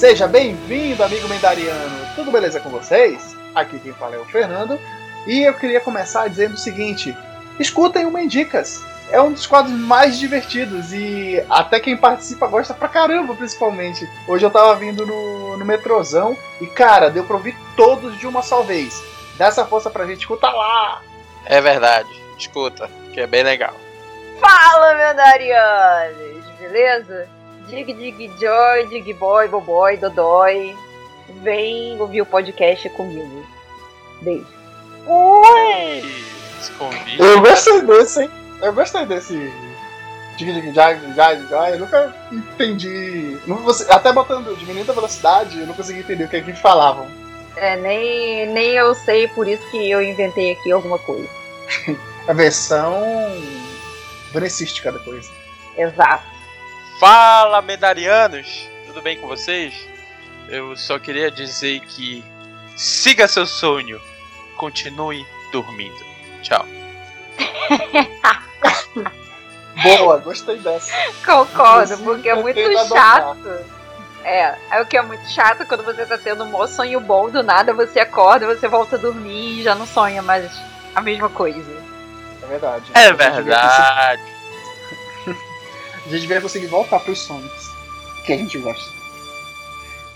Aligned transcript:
Seja 0.00 0.26
bem-vindo, 0.26 1.04
amigo 1.04 1.28
Mendariano. 1.28 2.14
Tudo 2.14 2.30
beleza 2.30 2.58
com 2.58 2.70
vocês? 2.70 3.36
Aqui 3.54 3.78
quem 3.78 3.92
fala 3.92 4.16
é 4.16 4.18
o 4.18 4.24
Fernando. 4.24 4.80
E 5.26 5.42
eu 5.42 5.52
queria 5.52 5.78
começar 5.78 6.26
dizendo 6.26 6.54
o 6.54 6.56
seguinte: 6.56 7.14
escutem 7.58 8.06
o 8.06 8.10
Mendicas. 8.10 8.82
É 9.10 9.20
um 9.20 9.30
dos 9.30 9.46
quadros 9.46 9.74
mais 9.74 10.18
divertidos 10.18 10.90
e 10.94 11.44
até 11.50 11.78
quem 11.78 11.98
participa 11.98 12.46
gosta 12.46 12.72
pra 12.72 12.88
caramba, 12.88 13.34
principalmente. 13.34 14.08
Hoje 14.26 14.46
eu 14.46 14.50
tava 14.50 14.74
vindo 14.76 15.04
no, 15.04 15.58
no 15.58 15.64
metrozão 15.66 16.34
e, 16.62 16.66
cara, 16.66 17.10
deu 17.10 17.24
pra 17.24 17.36
ouvir 17.36 17.54
todos 17.76 18.18
de 18.18 18.26
uma 18.26 18.42
só 18.42 18.62
vez. 18.62 19.04
Dá 19.36 19.48
essa 19.48 19.66
força 19.66 19.90
pra 19.90 20.06
gente, 20.06 20.20
escuta 20.20 20.48
lá! 20.48 21.02
É 21.44 21.60
verdade, 21.60 22.08
escuta, 22.38 22.88
que 23.12 23.20
é 23.20 23.26
bem 23.26 23.42
legal. 23.42 23.74
Fala, 24.40 24.94
Mendarianos! 24.94 26.46
Beleza? 26.58 27.28
Dig 27.70 27.86
Dig 27.94 28.30
Joy, 28.40 28.86
Dig 28.88 29.14
Boy, 29.14 29.46
Boboy, 29.46 29.96
Dodói. 29.96 30.76
Vem 31.42 32.00
ouvir 32.00 32.22
o 32.22 32.26
podcast 32.26 32.88
comigo. 32.90 33.46
Beijo. 34.20 34.46
Oi! 35.06 36.02
Esse 36.60 36.72
convite. 36.72 37.20
Eu 37.20 37.40
gostei 37.40 37.80
desse, 37.82 38.22
hein? 38.22 38.30
Eu 38.60 38.72
gostei 38.72 39.06
desse. 39.06 39.52
Dig 40.36 40.52
Dig 40.52 40.74
Jai 40.74 41.00
Jai 41.14 41.46
Jai. 41.48 41.74
Eu 41.74 41.78
nunca 41.78 42.12
entendi. 42.32 43.38
Até 43.88 44.12
botando 44.12 44.56
diminuindo 44.58 44.90
a 44.90 44.94
velocidade, 44.94 45.60
eu 45.60 45.66
não 45.66 45.74
consegui 45.74 46.00
entender 46.00 46.24
o 46.24 46.28
que, 46.28 46.36
é 46.36 46.40
que 46.40 46.50
eles 46.50 46.60
falavam. 46.60 47.06
É, 47.56 47.76
nem, 47.76 48.46
nem 48.46 48.70
eu 48.70 48.94
sei, 48.94 49.28
por 49.28 49.46
isso 49.46 49.62
que 49.70 49.90
eu 49.90 50.02
inventei 50.02 50.52
aqui 50.52 50.72
alguma 50.72 50.98
coisa. 50.98 51.28
A 52.26 52.32
versão. 52.32 53.00
verecística 54.32 54.90
da 54.90 54.98
coisa. 54.98 55.30
Exato. 55.76 56.29
Fala, 57.00 57.62
medarianos! 57.62 58.68
Tudo 58.86 59.00
bem 59.00 59.18
com 59.18 59.26
vocês? 59.26 59.72
Eu 60.50 60.76
só 60.76 60.98
queria 60.98 61.30
dizer 61.30 61.80
que 61.80 62.22
siga 62.76 63.26
seu 63.26 63.46
sonho, 63.46 63.98
continue 64.58 65.26
dormindo. 65.50 65.96
Tchau. 66.42 66.66
Boa, 69.82 70.18
gostei 70.18 70.58
dessa. 70.58 70.92
Concordo, 71.24 71.96
porque 72.04 72.28
é 72.28 72.34
muito 72.34 72.60
chato. 72.88 73.64
É, 74.22 74.54
é 74.70 74.82
o 74.82 74.84
que 74.84 74.98
é 74.98 75.02
muito 75.02 75.26
chato 75.30 75.64
quando 75.64 75.82
você 75.82 76.04
tá 76.04 76.18
tendo 76.18 76.44
um 76.44 76.50
maior 76.50 76.66
sonho 76.66 77.00
bom, 77.00 77.30
do 77.30 77.42
nada 77.42 77.72
você 77.72 78.00
acorda, 78.00 78.46
você 78.46 78.68
volta 78.68 78.96
a 78.96 78.98
dormir 78.98 79.60
e 79.60 79.62
já 79.62 79.74
não 79.74 79.86
sonha 79.86 80.20
mais 80.20 80.52
a 80.94 81.00
mesma 81.00 81.30
coisa. 81.30 81.72
É 82.42 82.46
verdade. 82.46 82.84
É 82.92 83.10
verdade. 83.10 84.29
A 86.10 86.12
gente 86.12 86.22
devia 86.22 86.40
conseguir 86.40 86.66
voltar 86.66 86.98
pros 86.98 87.20
sonhos. 87.20 87.70
Que 88.26 88.32
a 88.32 88.36
gente 88.36 88.58
gosta. 88.58 88.90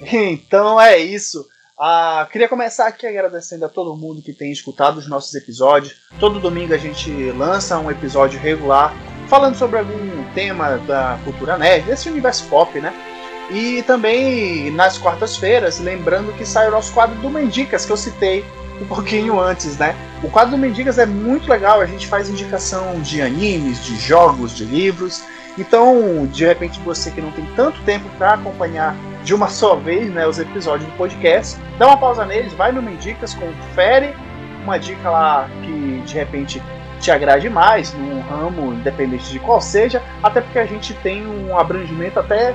Então 0.02 0.80
é 0.80 0.98
isso. 0.98 1.46
Ah, 1.78 2.28
queria 2.32 2.48
começar 2.48 2.88
aqui 2.88 3.06
agradecendo 3.06 3.64
a 3.64 3.68
todo 3.68 3.96
mundo 3.96 4.20
que 4.20 4.32
tem 4.32 4.50
escutado 4.50 4.98
os 4.98 5.08
nossos 5.08 5.32
episódios. 5.34 5.94
Todo 6.18 6.40
domingo 6.40 6.74
a 6.74 6.76
gente 6.76 7.10
lança 7.30 7.78
um 7.78 7.90
episódio 7.92 8.40
regular 8.40 8.92
falando 9.28 9.54
sobre 9.54 9.78
algum 9.78 10.32
tema 10.34 10.78
da 10.78 11.16
cultura 11.22 11.56
nerd, 11.56 11.86
desse 11.86 12.08
universo 12.08 12.44
pop, 12.48 12.80
né? 12.80 12.92
E 13.52 13.80
também 13.84 14.72
nas 14.72 14.98
quartas-feiras, 14.98 15.78
lembrando 15.78 16.32
que 16.32 16.44
sai 16.44 16.66
o 16.66 16.72
nosso 16.72 16.92
quadro 16.92 17.14
do 17.20 17.30
Mendicas, 17.30 17.86
que 17.86 17.92
eu 17.92 17.96
citei 17.96 18.44
um 18.80 18.86
pouquinho 18.86 19.40
antes, 19.40 19.78
né? 19.78 19.94
O 20.24 20.28
quadro 20.28 20.56
do 20.56 20.58
Mendigas 20.58 20.98
é 20.98 21.06
muito 21.06 21.48
legal, 21.48 21.80
a 21.80 21.86
gente 21.86 22.08
faz 22.08 22.28
indicação 22.28 23.00
de 23.00 23.22
animes, 23.22 23.84
de 23.84 23.96
jogos, 23.96 24.56
de 24.56 24.64
livros. 24.64 25.22
Então, 25.56 26.26
de 26.26 26.44
repente, 26.44 26.80
você 26.80 27.10
que 27.10 27.20
não 27.20 27.30
tem 27.30 27.46
tanto 27.54 27.80
tempo 27.82 28.08
para 28.18 28.34
acompanhar 28.34 28.96
de 29.22 29.34
uma 29.34 29.48
só 29.48 29.76
vez 29.76 30.12
né, 30.12 30.26
os 30.26 30.38
episódios 30.38 30.88
do 30.90 30.96
podcast, 30.96 31.58
dá 31.78 31.86
uma 31.86 31.96
pausa 31.96 32.24
neles, 32.24 32.52
vai 32.52 32.72
no 32.72 32.82
Mendicas, 32.82 33.34
confere 33.34 34.14
uma 34.62 34.78
dica 34.78 35.08
lá 35.08 35.48
que 35.62 36.02
de 36.04 36.14
repente 36.14 36.62
te 37.00 37.10
agrade 37.10 37.48
mais, 37.48 37.92
num 37.94 38.20
ramo, 38.22 38.72
independente 38.72 39.30
de 39.30 39.38
qual 39.38 39.60
seja, 39.60 40.02
até 40.22 40.40
porque 40.40 40.58
a 40.58 40.66
gente 40.66 40.94
tem 40.94 41.26
um 41.26 41.56
abrangimento 41.56 42.18
até 42.18 42.54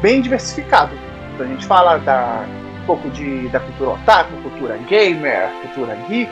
bem 0.00 0.20
diversificado. 0.20 0.94
Então 1.34 1.46
a 1.46 1.48
gente 1.48 1.66
fala 1.66 1.98
da, 1.98 2.44
um 2.82 2.86
pouco 2.86 3.10
de, 3.10 3.48
da 3.48 3.58
cultura 3.60 3.90
otaku, 3.90 4.36
cultura 4.42 4.76
gamer, 4.88 5.50
cultura 5.62 5.96
geek. 6.08 6.30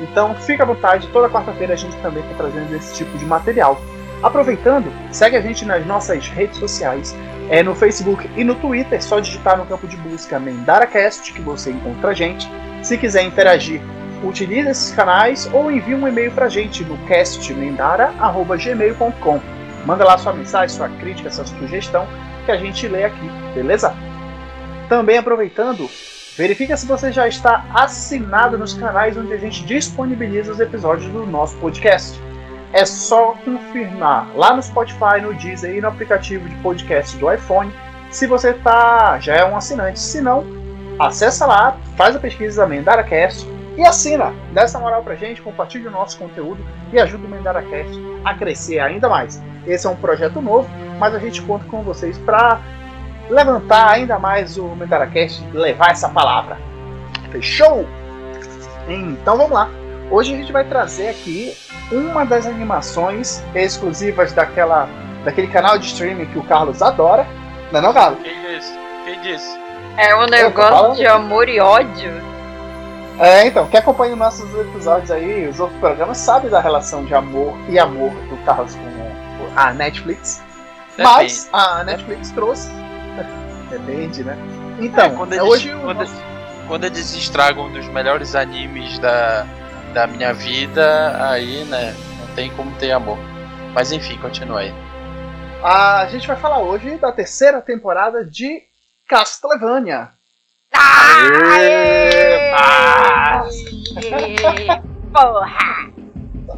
Então 0.00 0.34
fica 0.34 0.62
à 0.62 0.66
vontade, 0.66 1.08
toda 1.08 1.28
quarta-feira 1.28 1.74
a 1.74 1.76
gente 1.76 1.96
também 1.96 2.22
está 2.22 2.36
trazendo 2.36 2.74
esse 2.74 2.94
tipo 2.96 3.16
de 3.18 3.24
material. 3.24 3.80
Aproveitando, 4.22 4.92
segue 5.10 5.36
a 5.36 5.40
gente 5.40 5.64
nas 5.64 5.84
nossas 5.84 6.28
redes 6.28 6.58
sociais, 6.58 7.12
é 7.50 7.60
no 7.60 7.74
Facebook 7.74 8.30
e 8.36 8.44
no 8.44 8.54
Twitter, 8.54 9.02
só 9.02 9.18
digitar 9.18 9.58
no 9.58 9.66
campo 9.66 9.88
de 9.88 9.96
busca 9.96 10.38
MendaraCast 10.38 11.32
que 11.32 11.40
você 11.40 11.72
encontra 11.72 12.10
a 12.10 12.14
gente. 12.14 12.48
Se 12.82 12.96
quiser 12.96 13.24
interagir, 13.24 13.80
utilize 14.22 14.68
esses 14.68 14.94
canais 14.94 15.50
ou 15.52 15.72
envie 15.72 15.96
um 15.96 16.06
e-mail 16.06 16.30
pra 16.30 16.48
gente 16.48 16.84
no 16.84 16.96
castmendara.gmail.com. 17.08 19.40
Manda 19.84 20.04
lá 20.04 20.16
sua 20.16 20.32
mensagem, 20.32 20.76
sua 20.76 20.88
crítica, 20.88 21.28
sua 21.28 21.44
sugestão 21.44 22.06
que 22.46 22.52
a 22.52 22.56
gente 22.56 22.86
lê 22.86 23.02
aqui, 23.04 23.28
beleza? 23.54 23.92
Também 24.88 25.18
aproveitando, 25.18 25.90
verifica 26.36 26.76
se 26.76 26.86
você 26.86 27.10
já 27.10 27.26
está 27.26 27.64
assinado 27.74 28.56
nos 28.56 28.74
canais 28.74 29.16
onde 29.16 29.32
a 29.32 29.38
gente 29.38 29.64
disponibiliza 29.64 30.52
os 30.52 30.60
episódios 30.60 31.10
do 31.10 31.26
nosso 31.26 31.56
podcast. 31.56 32.16
É 32.72 32.86
só 32.86 33.34
confirmar 33.44 34.28
lá 34.34 34.54
no 34.54 34.62
Spotify, 34.62 35.20
no 35.20 35.34
Deezer 35.34 35.76
e 35.76 35.80
no 35.80 35.88
aplicativo 35.88 36.48
de 36.48 36.54
podcast 36.56 37.16
do 37.18 37.30
iPhone 37.32 37.72
se 38.12 38.26
você 38.26 38.52
tá, 38.52 39.18
já 39.18 39.36
é 39.36 39.44
um 39.44 39.56
assinante. 39.56 39.98
Se 39.98 40.20
não, 40.20 40.44
acessa 40.98 41.46
lá, 41.46 41.78
faz 41.96 42.14
a 42.14 42.18
pesquisa 42.18 42.66
MendaraCast 42.66 43.48
e 43.76 43.82
assina. 43.82 44.34
Dá 44.52 44.62
essa 44.62 44.78
moral 44.78 45.02
pra 45.02 45.14
gente, 45.14 45.40
compartilha 45.40 45.88
o 45.88 45.92
nosso 45.92 46.18
conteúdo 46.18 46.62
e 46.92 47.00
ajuda 47.00 47.26
o 47.26 47.30
MendaraCast 47.30 47.98
a 48.22 48.34
crescer 48.34 48.80
ainda 48.80 49.08
mais. 49.08 49.42
Esse 49.66 49.86
é 49.86 49.90
um 49.90 49.96
projeto 49.96 50.42
novo, 50.42 50.68
mas 50.98 51.14
a 51.14 51.18
gente 51.18 51.40
conta 51.40 51.64
com 51.64 51.82
vocês 51.82 52.18
para 52.18 52.60
levantar 53.30 53.90
ainda 53.90 54.18
mais 54.18 54.58
o 54.58 54.66
MendaraCast 54.76 55.42
e 55.52 55.56
levar 55.56 55.92
essa 55.92 56.10
palavra. 56.10 56.58
Fechou? 57.30 57.86
Então 58.86 59.38
vamos 59.38 59.52
lá. 59.52 59.70
Hoje 60.10 60.34
a 60.34 60.36
gente 60.36 60.52
vai 60.52 60.64
trazer 60.64 61.08
aqui 61.08 61.56
uma 61.90 62.24
das 62.24 62.46
animações 62.46 63.42
exclusivas 63.54 64.32
daquela, 64.32 64.88
daquele 65.24 65.46
canal 65.48 65.78
de 65.78 65.86
streaming 65.86 66.26
que 66.26 66.38
o 66.38 66.42
Carlos 66.44 66.82
adora. 66.82 67.26
Não 67.70 67.78
é 67.80 67.82
não, 67.82 67.92
Carlos? 67.94 68.22
Quem 68.22 68.34
disse? 68.42 68.78
Quem 69.04 69.20
disse? 69.22 69.58
É 69.96 70.14
um 70.16 70.26
negócio 70.26 70.96
de 70.96 71.06
amor 71.06 71.48
e 71.48 71.60
ódio. 71.60 72.12
É, 73.18 73.46
então, 73.46 73.66
quem 73.68 73.78
acompanha 73.80 74.12
os 74.14 74.18
nossos 74.18 74.54
episódios 74.54 75.10
aí, 75.10 75.46
os 75.48 75.60
outros 75.60 75.78
programas, 75.80 76.18
sabe 76.18 76.48
da 76.48 76.60
relação 76.60 77.04
de 77.04 77.14
amor 77.14 77.54
e 77.68 77.78
amor 77.78 78.10
do 78.10 78.36
Carlos 78.44 78.74
com 78.74 79.48
a 79.56 79.72
Netflix. 79.72 80.42
Mas 80.98 81.48
a 81.52 81.84
Netflix 81.84 82.30
trouxe. 82.32 82.70
Depende, 83.70 84.24
né? 84.24 84.36
Então, 84.78 85.04
É, 85.04 85.10
quando 85.10 85.32
eles, 85.32 85.44
hoje 85.44 85.74
quando, 85.82 85.98
nosso- 86.00 86.22
quando 86.68 86.84
eles 86.84 87.14
estragam 87.14 87.66
um 87.66 87.72
dos 87.72 87.86
melhores 87.88 88.34
animes 88.34 88.98
da, 88.98 89.46
da 89.92 90.06
minha 90.06 90.32
vida, 90.32 91.16
aí, 91.30 91.64
né, 91.64 91.94
não 92.18 92.34
tem 92.34 92.50
como 92.56 92.74
ter 92.76 92.92
amor. 92.92 93.18
Mas 93.74 93.92
enfim, 93.92 94.18
continua 94.18 94.60
aí. 94.60 94.74
a 95.62 96.06
gente 96.10 96.26
vai 96.26 96.36
falar 96.36 96.60
hoje 96.60 96.96
da 96.96 97.12
terceira 97.12 97.60
temporada 97.60 98.24
de 98.24 98.62
Castlevania. 99.08 100.10
Aê! 100.72 102.52
Ah! 102.54 103.42
Porra! 105.12 105.92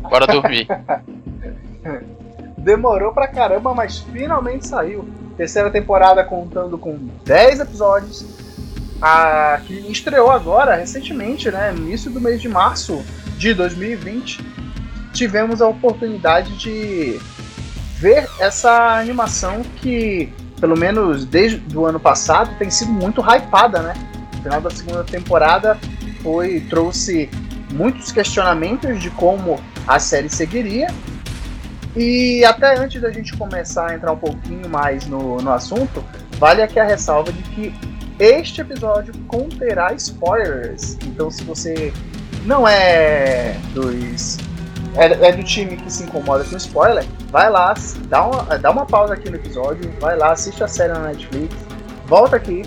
Bora 0.09 0.27
dormir. 0.27 0.67
Demorou 2.59 3.13
pra 3.13 3.29
caramba, 3.29 3.75
mas 3.75 3.99
finalmente 3.99 4.67
saiu. 4.67 5.09
Terceira 5.37 5.71
temporada 5.71 6.25
contando 6.25 6.79
com 6.79 6.97
10 7.25 7.61
episódios. 7.61 8.25
A, 9.03 9.61
que 9.67 9.75
estreou 9.91 10.31
agora, 10.31 10.77
recentemente, 10.77 11.51
né? 11.51 11.73
No 11.73 11.79
início 11.79 12.11
do 12.11 12.21
mês 12.21 12.41
de 12.41 12.49
março 12.49 13.05
de 13.44 13.52
2020. 13.52 14.43
Tivemos 15.12 15.61
a 15.61 15.69
oportunidade 15.69 16.56
de 16.56 17.20
ver 17.99 18.26
essa 18.41 18.99
animação 18.99 19.62
que, 19.76 20.32
pelo 20.58 20.76
menos 20.76 21.26
desde 21.26 21.76
o 21.76 21.85
ano 21.85 22.00
passado, 22.00 22.56
tem 22.58 22.70
sido 22.70 22.91
muito 22.91 23.20
hypada, 23.20 23.82
né? 23.82 23.94
O 24.38 24.43
final 24.43 24.61
da 24.62 24.70
segunda 24.70 25.05
temporada 25.05 25.79
foi 26.23 26.61
trouxe 26.70 27.29
muitos 27.70 28.11
questionamentos 28.11 29.00
de 29.00 29.11
como 29.11 29.61
a 29.87 29.99
série 29.99 30.31
seguiria 30.31 30.87
e 31.94 32.44
até 32.44 32.79
antes 32.79 33.00
da 33.00 33.11
gente 33.11 33.37
começar 33.37 33.91
a 33.91 33.94
entrar 33.94 34.12
um 34.12 34.17
pouquinho 34.17 34.69
mais 34.69 35.06
no, 35.06 35.37
no 35.37 35.52
assunto, 35.52 36.02
vale 36.38 36.62
aqui 36.62 36.81
a 36.81 36.85
ressalva 36.85 37.31
de 37.31 37.43
que 37.43 37.75
este 38.19 38.62
episódio 38.62 39.12
conterá 39.29 39.93
spoilers. 39.93 40.96
Então, 41.05 41.31
se 41.31 41.44
você 41.44 41.93
não 42.44 42.69
é 42.69 43.56
dos. 43.73 44.38
É, 44.96 45.29
é 45.29 45.32
do 45.32 45.43
time 45.43 45.76
que 45.76 45.93
se 45.93 46.05
incomoda 46.05 46.44
com 46.44 46.56
spoiler, 46.56 47.05
vai 47.29 47.50
lá, 47.50 47.75
dá 48.06 48.25
uma, 48.26 48.58
dá 48.58 48.70
uma 48.70 48.87
pausa 48.87 49.14
aqui 49.14 49.29
no 49.29 49.35
episódio, 49.35 49.93
vai 49.99 50.17
lá, 50.17 50.31
assiste 50.31 50.62
a 50.62 50.69
série 50.69 50.93
na 50.93 51.00
Netflix, 51.00 51.52
volta 52.06 52.37
aqui 52.37 52.62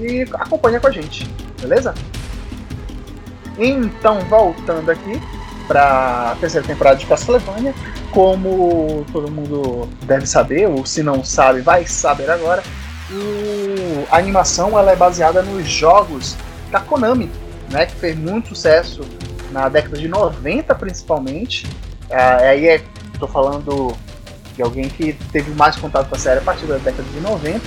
e 0.00 0.22
acompanha 0.34 0.78
com 0.78 0.86
a 0.86 0.92
gente, 0.92 1.28
beleza? 1.60 1.92
Então, 3.58 4.20
voltando 4.30 4.88
aqui 4.90 5.20
para 5.66 6.32
a 6.32 6.36
terceira 6.36 6.64
temporada 6.64 6.96
de 6.96 7.06
Castlevania, 7.06 7.74
como 8.12 9.04
todo 9.12 9.28
mundo 9.28 9.88
deve 10.02 10.26
saber, 10.26 10.68
ou 10.68 10.86
se 10.86 11.02
não 11.02 11.24
sabe, 11.24 11.62
vai 11.62 11.84
saber 11.84 12.30
agora, 12.30 12.62
o... 13.10 14.06
a 14.08 14.18
animação 14.18 14.78
ela 14.78 14.92
é 14.92 14.96
baseada 14.96 15.42
nos 15.42 15.66
jogos 15.66 16.36
da 16.70 16.78
Konami, 16.78 17.28
né, 17.70 17.86
que 17.86 17.96
fez 17.96 18.16
muito 18.16 18.50
sucesso 18.50 19.02
na 19.52 19.68
década 19.68 19.96
de 19.98 20.08
90 20.08 20.74
principalmente. 20.74 21.66
É, 22.08 22.48
aí 22.48 22.68
é, 22.68 22.82
tô 23.18 23.26
falando 23.26 23.94
de 24.54 24.62
alguém 24.62 24.88
que 24.88 25.12
teve 25.32 25.50
mais 25.52 25.76
contato 25.76 26.08
com 26.08 26.14
a 26.14 26.18
série 26.18 26.40
a 26.40 26.42
partir 26.42 26.66
da 26.66 26.76
década 26.78 27.04
de 27.04 27.20
90. 27.20 27.60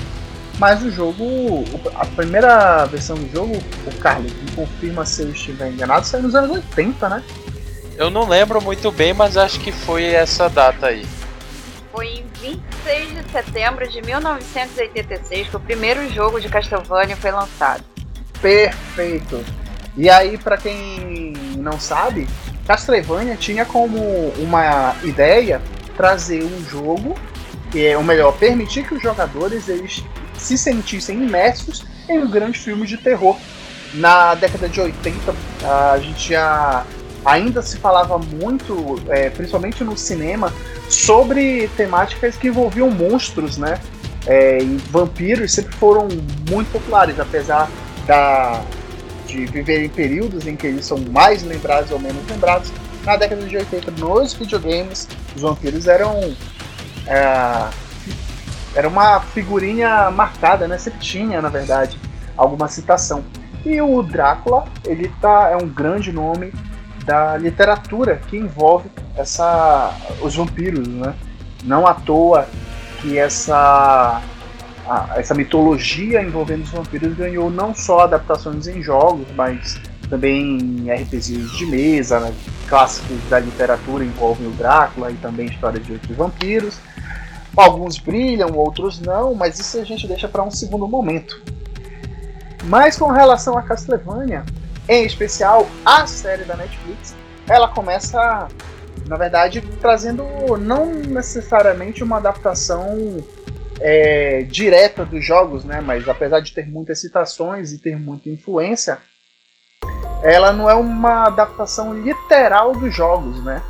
Mas 0.57 0.81
o 0.83 0.89
jogo, 0.89 1.65
a 1.95 2.05
primeira 2.05 2.85
versão 2.85 3.17
do 3.17 3.29
jogo, 3.29 3.57
o 3.85 3.99
Carlos, 3.99 4.31
me 4.31 4.51
confirma 4.51 5.05
se 5.05 5.23
eu 5.23 5.31
estiver 5.31 5.69
enganado, 5.69 6.05
saiu 6.05 6.23
nos 6.23 6.35
anos 6.35 6.51
80, 6.51 7.09
né? 7.09 7.23
Eu 7.97 8.09
não 8.09 8.27
lembro 8.27 8.61
muito 8.61 8.91
bem, 8.91 9.13
mas 9.13 9.35
acho 9.35 9.59
que 9.59 9.71
foi 9.71 10.05
essa 10.05 10.49
data 10.49 10.87
aí. 10.87 11.05
Foi 11.91 12.07
em 12.07 12.25
26 12.41 13.25
de 13.25 13.31
setembro 13.31 13.87
de 13.89 14.01
1986 14.01 15.49
que 15.49 15.55
o 15.55 15.59
primeiro 15.59 16.09
jogo 16.13 16.39
de 16.39 16.47
Castlevania 16.47 17.15
foi 17.17 17.31
lançado. 17.31 17.83
Perfeito. 18.41 19.43
E 19.97 20.09
aí, 20.09 20.37
para 20.37 20.57
quem 20.57 21.33
não 21.65 21.79
sabe, 21.79 22.27
Castlevania 22.67 23.35
tinha 23.35 23.65
como 23.65 23.99
uma 24.37 24.95
ideia 25.03 25.61
trazer 25.97 26.43
um 26.43 26.63
jogo, 26.69 27.15
que 27.71 27.85
é, 27.85 27.97
ou 27.97 28.03
melhor, 28.03 28.31
permitir 28.37 28.87
que 28.87 28.93
os 28.93 29.01
jogadores 29.01 29.67
eles 29.67 30.03
se 30.37 30.57
sentissem 30.57 31.23
imersos 31.23 31.83
em 32.07 32.19
um 32.19 32.29
grande 32.29 32.59
filme 32.59 32.85
de 32.85 32.97
terror. 32.97 33.35
Na 33.95 34.35
década 34.35 34.69
de 34.69 34.79
80, 34.79 35.33
a 35.63 35.97
gente 35.99 36.29
já 36.29 36.85
ainda 37.23 37.61
se 37.61 37.77
falava 37.77 38.19
muito, 38.19 39.01
é, 39.07 39.29
principalmente 39.29 39.83
no 39.83 39.97
cinema, 39.97 40.53
sobre 40.89 41.67
temáticas 41.75 42.35
que 42.35 42.47
envolviam 42.47 42.91
monstros, 42.91 43.57
né? 43.57 43.79
É, 44.27 44.59
e 44.59 44.77
vampiros 44.91 45.53
sempre 45.53 45.73
foram 45.75 46.07
muito 46.49 46.71
populares, 46.71 47.19
apesar 47.19 47.69
da, 48.05 48.61
de 49.35 49.45
viver 49.45 49.83
em 49.83 49.89
períodos 49.89 50.47
em 50.47 50.55
que 50.55 50.65
eles 50.65 50.85
são 50.85 50.97
mais 51.11 51.43
lembrados 51.43 51.91
ou 51.91 51.99
menos 51.99 52.25
lembrados. 52.29 52.71
Na 53.03 53.17
década 53.17 53.45
de 53.45 53.57
80, 53.57 53.91
nos 53.91 54.33
videogames, 54.33 55.07
os 55.35 55.41
vampiros 55.41 55.87
eram. 55.87 56.33
É, 57.05 57.69
era 58.73 58.87
uma 58.87 59.19
figurinha 59.19 60.09
marcada, 60.11 60.67
né? 60.67 60.77
Sempre 60.77 60.99
tinha, 60.99 61.41
na 61.41 61.49
verdade, 61.49 61.99
alguma 62.35 62.67
citação. 62.67 63.23
E 63.65 63.81
o 63.81 64.01
Drácula, 64.01 64.65
ele 64.85 65.11
tá, 65.21 65.49
é 65.51 65.55
um 65.55 65.67
grande 65.67 66.11
nome 66.11 66.53
da 67.05 67.37
literatura 67.37 68.21
que 68.27 68.37
envolve 68.37 68.89
essa, 69.15 69.93
os 70.21 70.35
vampiros, 70.35 70.87
né? 70.87 71.13
Não 71.63 71.85
à 71.85 71.93
toa 71.93 72.47
que 73.01 73.17
essa 73.17 74.21
a, 74.87 75.13
essa 75.17 75.33
mitologia 75.33 76.21
envolvendo 76.21 76.63
os 76.63 76.69
vampiros 76.69 77.15
ganhou 77.15 77.49
não 77.49 77.73
só 77.73 78.01
adaptações 78.01 78.67
em 78.67 78.81
jogos, 78.81 79.27
mas 79.35 79.79
também 80.09 80.57
em 80.57 80.91
RPGs 80.91 81.57
de 81.57 81.65
mesa, 81.65 82.19
né? 82.19 82.33
clássicos 82.67 83.17
da 83.29 83.39
literatura 83.39 84.03
envolvem 84.03 84.47
o 84.47 84.51
Drácula 84.51 85.11
e 85.11 85.15
também 85.15 85.47
história 85.47 85.79
de 85.79 85.93
outros 85.93 86.15
vampiros. 86.15 86.77
Alguns 87.55 87.97
brilham, 87.97 88.49
outros 88.55 88.99
não, 88.99 89.33
mas 89.33 89.59
isso 89.59 89.79
a 89.79 89.83
gente 89.83 90.07
deixa 90.07 90.27
para 90.27 90.43
um 90.43 90.51
segundo 90.51 90.87
momento. 90.87 91.41
Mas 92.65 92.97
com 92.97 93.11
relação 93.11 93.57
a 93.57 93.61
Castlevania, 93.61 94.43
em 94.89 95.05
especial 95.05 95.67
a 95.85 96.05
série 96.05 96.43
da 96.43 96.55
Netflix, 96.55 97.15
ela 97.47 97.67
começa, 97.67 98.47
na 99.07 99.17
verdade, 99.17 99.61
trazendo 99.79 100.23
não 100.59 100.87
necessariamente 100.87 102.03
uma 102.03 102.17
adaptação 102.17 103.23
é, 103.79 104.43
direta 104.43 105.05
dos 105.05 105.23
jogos, 105.25 105.63
né? 105.63 105.81
Mas 105.81 106.07
apesar 106.07 106.39
de 106.39 106.53
ter 106.53 106.67
muitas 106.67 106.99
citações 106.99 107.71
e 107.71 107.79
ter 107.79 107.97
muita 107.97 108.29
influência, 108.29 108.97
ela 110.23 110.51
não 110.51 110.69
é 110.69 110.73
uma 110.73 111.27
adaptação 111.27 111.93
literal 111.93 112.73
dos 112.73 112.93
jogos, 112.93 113.43
né? 113.43 113.61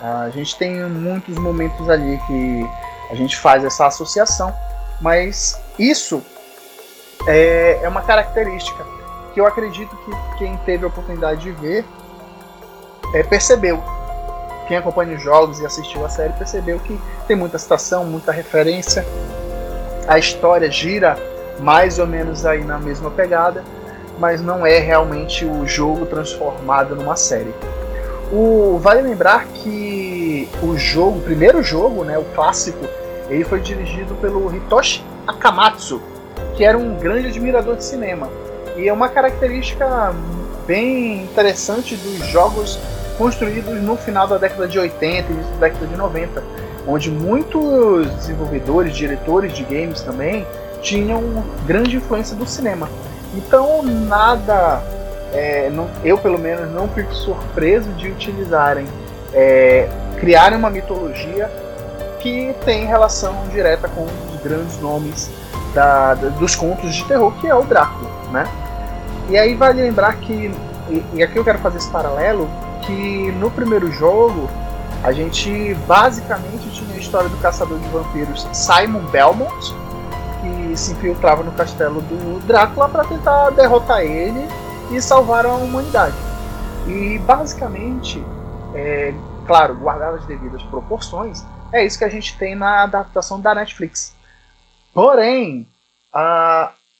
A 0.00 0.28
gente 0.30 0.56
tem 0.58 0.84
muitos 0.84 1.36
momentos 1.36 1.88
ali 1.88 2.18
que 2.26 2.66
a 3.10 3.14
gente 3.14 3.36
faz 3.36 3.64
essa 3.64 3.86
associação, 3.86 4.54
mas 5.00 5.58
isso 5.78 6.22
é, 7.26 7.80
é 7.82 7.88
uma 7.88 8.02
característica 8.02 8.84
que 9.32 9.40
eu 9.40 9.46
acredito 9.46 9.96
que 9.96 10.38
quem 10.38 10.56
teve 10.58 10.84
a 10.84 10.88
oportunidade 10.88 11.42
de 11.42 11.52
ver 11.52 11.84
é, 13.14 13.22
percebeu. 13.22 13.82
Quem 14.66 14.76
acompanha 14.76 15.16
os 15.16 15.22
jogos 15.22 15.60
e 15.60 15.66
assistiu 15.66 16.04
a 16.04 16.08
série 16.08 16.32
percebeu 16.32 16.78
que 16.80 17.00
tem 17.26 17.36
muita 17.36 17.58
citação, 17.58 18.04
muita 18.04 18.32
referência. 18.32 19.06
A 20.08 20.18
história 20.18 20.70
gira 20.70 21.16
mais 21.60 21.98
ou 21.98 22.06
menos 22.06 22.44
aí 22.44 22.64
na 22.64 22.78
mesma 22.78 23.10
pegada, 23.10 23.64
mas 24.18 24.40
não 24.40 24.66
é 24.66 24.78
realmente 24.78 25.44
o 25.44 25.66
jogo 25.66 26.06
transformado 26.06 26.96
numa 26.96 27.16
série. 27.16 27.54
O, 28.32 28.78
vale 28.78 29.02
lembrar 29.02 29.46
que 29.46 30.48
o 30.62 30.76
jogo, 30.76 31.18
o 31.18 31.22
primeiro 31.22 31.62
jogo, 31.62 32.02
né, 32.02 32.18
o 32.18 32.24
clássico, 32.34 32.84
ele 33.28 33.44
foi 33.44 33.60
dirigido 33.60 34.14
pelo 34.16 34.54
Hitoshi 34.54 35.04
Akamatsu, 35.26 36.02
que 36.56 36.64
era 36.64 36.76
um 36.76 36.96
grande 36.96 37.28
admirador 37.28 37.76
de 37.76 37.84
cinema. 37.84 38.28
E 38.76 38.88
é 38.88 38.92
uma 38.92 39.08
característica 39.08 40.12
bem 40.66 41.22
interessante 41.22 41.94
dos 41.94 42.26
jogos 42.26 42.78
construídos 43.16 43.80
no 43.82 43.96
final 43.96 44.26
da 44.26 44.38
década 44.38 44.68
de 44.68 44.78
80 44.78 45.30
e 45.30 45.34
início 45.34 45.52
da 45.54 45.68
década 45.68 45.86
de 45.86 45.96
90, 45.96 46.42
onde 46.86 47.10
muitos 47.10 48.08
desenvolvedores, 48.14 48.94
diretores 48.94 49.52
de 49.52 49.64
games 49.64 50.00
também 50.02 50.46
tinham 50.80 51.22
grande 51.66 51.96
influência 51.96 52.36
do 52.36 52.46
cinema. 52.46 52.88
Então 53.34 53.82
nada, 53.82 54.80
é, 55.32 55.68
não, 55.70 55.88
eu 56.04 56.16
pelo 56.16 56.38
menos 56.38 56.70
não 56.72 56.88
fico 56.88 57.12
surpreso 57.14 57.90
de 57.94 58.08
utilizarem, 58.08 58.86
é, 59.32 59.88
criarem 60.18 60.58
uma 60.58 60.70
mitologia 60.70 61.50
que 62.20 62.54
tem 62.64 62.86
relação 62.86 63.34
direta 63.52 63.88
com 63.88 64.04
os 64.04 64.42
grandes 64.42 64.80
nomes 64.80 65.30
da, 65.74 66.14
da, 66.14 66.28
dos 66.28 66.54
contos 66.54 66.94
de 66.94 67.04
terror, 67.04 67.32
que 67.40 67.46
é 67.46 67.54
o 67.54 67.62
Drácula, 67.62 68.10
né? 68.32 68.44
E 69.28 69.36
aí 69.36 69.54
vale 69.54 69.82
lembrar 69.82 70.16
que, 70.16 70.50
e, 70.88 71.04
e 71.14 71.22
aqui 71.22 71.36
eu 71.36 71.44
quero 71.44 71.58
fazer 71.58 71.78
esse 71.78 71.90
paralelo, 71.90 72.48
que 72.86 73.32
no 73.32 73.50
primeiro 73.50 73.90
jogo 73.90 74.48
a 75.02 75.12
gente 75.12 75.74
basicamente 75.86 76.70
tinha 76.70 76.94
a 76.94 76.98
história 76.98 77.28
do 77.28 77.36
caçador 77.38 77.78
de 77.78 77.88
vampiros 77.88 78.46
Simon 78.52 79.04
Belmont, 79.06 79.74
que 80.40 80.76
se 80.76 80.92
infiltrava 80.92 81.42
no 81.42 81.52
castelo 81.52 82.00
do 82.00 82.40
Drácula 82.46 82.88
para 82.88 83.04
tentar 83.04 83.50
derrotar 83.50 84.00
ele 84.00 84.48
e 84.90 85.00
salvar 85.00 85.44
a 85.44 85.52
humanidade. 85.52 86.16
E 86.86 87.18
basicamente, 87.18 88.24
é, 88.74 89.12
claro, 89.46 89.74
guardadas 89.74 90.20
as 90.20 90.26
devidas 90.26 90.62
proporções, 90.64 91.44
é 91.72 91.84
isso 91.84 91.98
que 91.98 92.04
a 92.04 92.08
gente 92.08 92.36
tem 92.38 92.54
na 92.54 92.84
adaptação 92.84 93.40
da 93.40 93.54
Netflix. 93.54 94.14
Porém, 94.94 95.66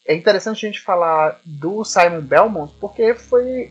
é 0.07 0.15
interessante 0.15 0.67
a 0.67 0.69
gente 0.69 0.83
falar 0.83 1.39
do 1.45 1.85
Simon 1.85 2.21
Belmont 2.21 2.73
porque 2.81 3.15
foi 3.15 3.71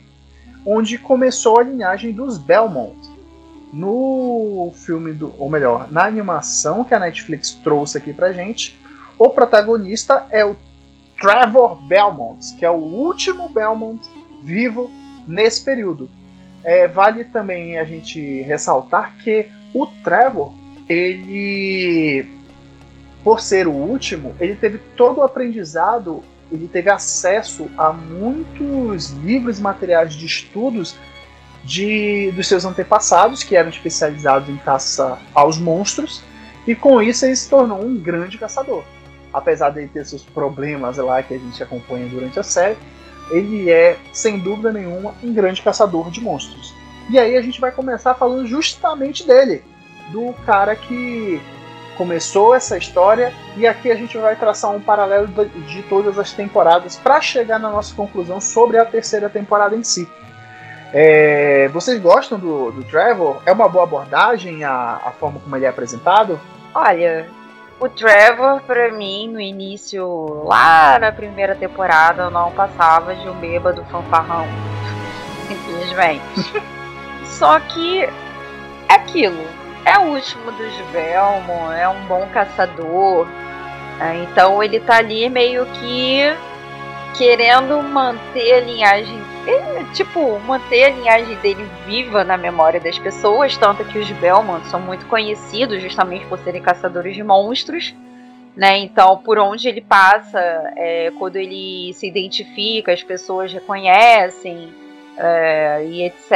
onde 0.66 0.98
começou 0.98 1.60
a 1.60 1.64
linhagem 1.64 2.12
dos 2.12 2.38
Belmont. 2.38 2.98
No 3.72 4.72
filme 4.74 5.14
do, 5.14 5.34
ou 5.38 5.50
melhor, 5.50 5.92
na 5.92 6.06
animação 6.06 6.84
que 6.84 6.94
a 6.94 7.00
Netflix 7.00 7.52
trouxe 7.52 7.98
aqui 7.98 8.14
pra 8.14 8.32
gente, 8.32 8.80
o 9.18 9.30
protagonista 9.30 10.26
é 10.32 10.46
o 10.46 10.56
Trevor 11.20 11.76
Belmont, 11.88 12.56
que 12.58 12.66
é 12.66 12.70
o 12.70 12.76
último 12.76 13.50
Belmont 13.50 14.02
vivo 14.44 14.90
nesse 15.28 15.64
período. 15.64 16.10
É, 16.64 16.88
vale 16.88 17.26
também 17.26 17.78
a 17.78 17.84
gente 17.84 18.42
ressaltar 18.42 19.16
que 19.24 19.48
o 19.74 19.86
Trevor, 19.86 20.54
ele, 20.88 22.28
por 23.24 23.40
ser 23.40 23.68
o 23.68 23.72
último, 23.72 24.36
ele 24.40 24.56
teve 24.56 24.80
todo 24.96 25.20
o 25.20 25.24
aprendizado 25.24 26.24
ele 26.52 26.68
teve 26.68 26.90
acesso 26.90 27.70
a 27.78 27.92
muitos 27.92 29.12
livros 29.12 29.60
e 29.60 29.62
materiais 29.62 30.14
de 30.14 30.26
estudos 30.26 30.96
de, 31.64 32.32
dos 32.32 32.48
seus 32.48 32.64
antepassados, 32.64 33.44
que 33.44 33.56
eram 33.56 33.70
especializados 33.70 34.50
em 34.50 34.58
caça 34.58 35.18
aos 35.34 35.58
monstros, 35.58 36.24
e 36.68 36.76
com 36.76 37.02
isso 37.02 37.26
ele 37.26 37.36
se 37.36 37.50
tornou 37.50 37.84
um 37.84 37.98
grande 37.98 38.38
caçador. 38.38 38.84
Apesar 39.34 39.72
de 39.72 39.80
ele 39.80 39.88
ter 39.90 40.06
seus 40.06 40.24
problemas 40.24 40.98
lá 40.98 41.22
que 41.22 41.34
a 41.34 41.38
gente 41.38 41.62
acompanha 41.62 42.08
durante 42.08 42.40
a 42.40 42.44
série, 42.44 42.78
ele 43.32 43.70
é, 43.70 43.98
sem 44.14 44.40
dúvida 44.40 44.72
nenhuma, 44.72 45.16
um 45.24 45.34
grande 45.34 45.62
caçador 45.62 46.12
de 46.12 46.22
monstros. 46.22 46.74
E 47.10 47.20
aí 47.20 47.36
a 47.36 47.42
gente 47.42 47.60
vai 47.60 47.72
começar 47.72 48.14
falando 48.16 48.48
justamente 48.48 49.26
dele, 49.28 49.64
do 50.12 50.34
cara 50.46 50.76
que 50.76 51.42
começou 51.96 52.54
essa 52.54 52.78
história 52.78 53.34
e 53.58 53.66
aqui 53.66 53.92
a 53.92 53.96
gente 53.96 54.18
vai 54.18 54.36
traçar 54.36 54.72
um 54.72 54.80
paralelo 54.80 55.28
de 55.28 55.84
todas 55.84 56.20
as 56.20 56.32
temporadas 56.32 56.96
para 56.96 57.20
chegar 57.22 57.60
na 57.60 57.70
nossa 57.70 57.94
conclusão 57.96 58.40
sobre 58.40 58.78
a 58.78 58.86
terceira 58.86 59.30
temporada 59.30 59.76
em 59.76 59.84
si. 59.84 60.08
É, 60.94 61.68
vocês 61.70 62.00
gostam 62.02 62.40
do, 62.40 62.72
do 62.72 62.84
Trevor? 62.84 63.42
É 63.46 63.52
uma 63.52 63.68
boa 63.68 63.84
abordagem 63.84 64.64
a, 64.64 65.02
a 65.04 65.12
forma 65.12 65.40
como 65.40 65.56
ele 65.56 65.66
é 65.66 65.70
apresentado? 65.70 66.40
Olha, 66.74 67.28
o 67.80 67.90
Trevor, 67.90 68.62
para 68.62 68.92
mim, 68.92 69.30
no 69.30 69.40
início, 69.40 70.44
lá 70.46 70.98
na 71.00 71.12
primeira 71.12 71.56
temporada, 71.56 72.30
não 72.30 72.52
passava 72.52 73.14
de 73.14 73.28
um 73.28 73.34
bêbado 73.34 73.84
fanfarrão. 73.86 74.46
Simplesmente. 75.48 76.64
Só 77.26 77.60
que 77.60 78.04
é 78.04 78.94
aquilo 78.94 79.65
é 79.86 80.00
o 80.00 80.14
último 80.14 80.52
dos 80.52 80.76
Velmo, 80.92 81.72
é 81.72 81.88
um 81.88 82.06
bom 82.08 82.28
caçador. 82.34 83.28
Né? 84.00 84.28
Então 84.30 84.62
ele 84.62 84.80
tá 84.80 84.98
ali 84.98 85.30
meio 85.30 85.66
que 85.68 86.22
querendo 87.16 87.82
manter 87.82 88.54
a 88.54 88.60
linhagem. 88.62 89.22
tipo, 89.94 90.40
manter 90.40 90.86
a 90.86 90.90
linhagem 90.90 91.36
dele 91.38 91.66
viva 91.86 92.24
na 92.24 92.36
memória 92.36 92.80
das 92.80 92.98
pessoas. 92.98 93.56
Tanto 93.56 93.86
que 93.86 94.00
os 94.00 94.10
Belmont 94.14 94.66
são 94.68 94.80
muito 94.80 95.06
conhecidos 95.06 95.82
justamente 95.82 96.26
por 96.26 96.40
serem 96.40 96.62
caçadores 96.62 97.16
de 97.16 97.24
monstros. 97.24 97.94
Né? 98.56 98.80
Então, 98.80 99.18
por 99.18 99.38
onde 99.38 99.68
ele 99.68 99.82
passa, 99.82 100.40
é, 100.78 101.12
quando 101.20 101.36
ele 101.36 101.94
se 101.94 102.08
identifica, 102.08 102.92
as 102.92 103.04
pessoas 103.04 103.52
reconhecem 103.52 104.74
é, 105.18 105.86
e 105.86 106.04
etc. 106.04 106.32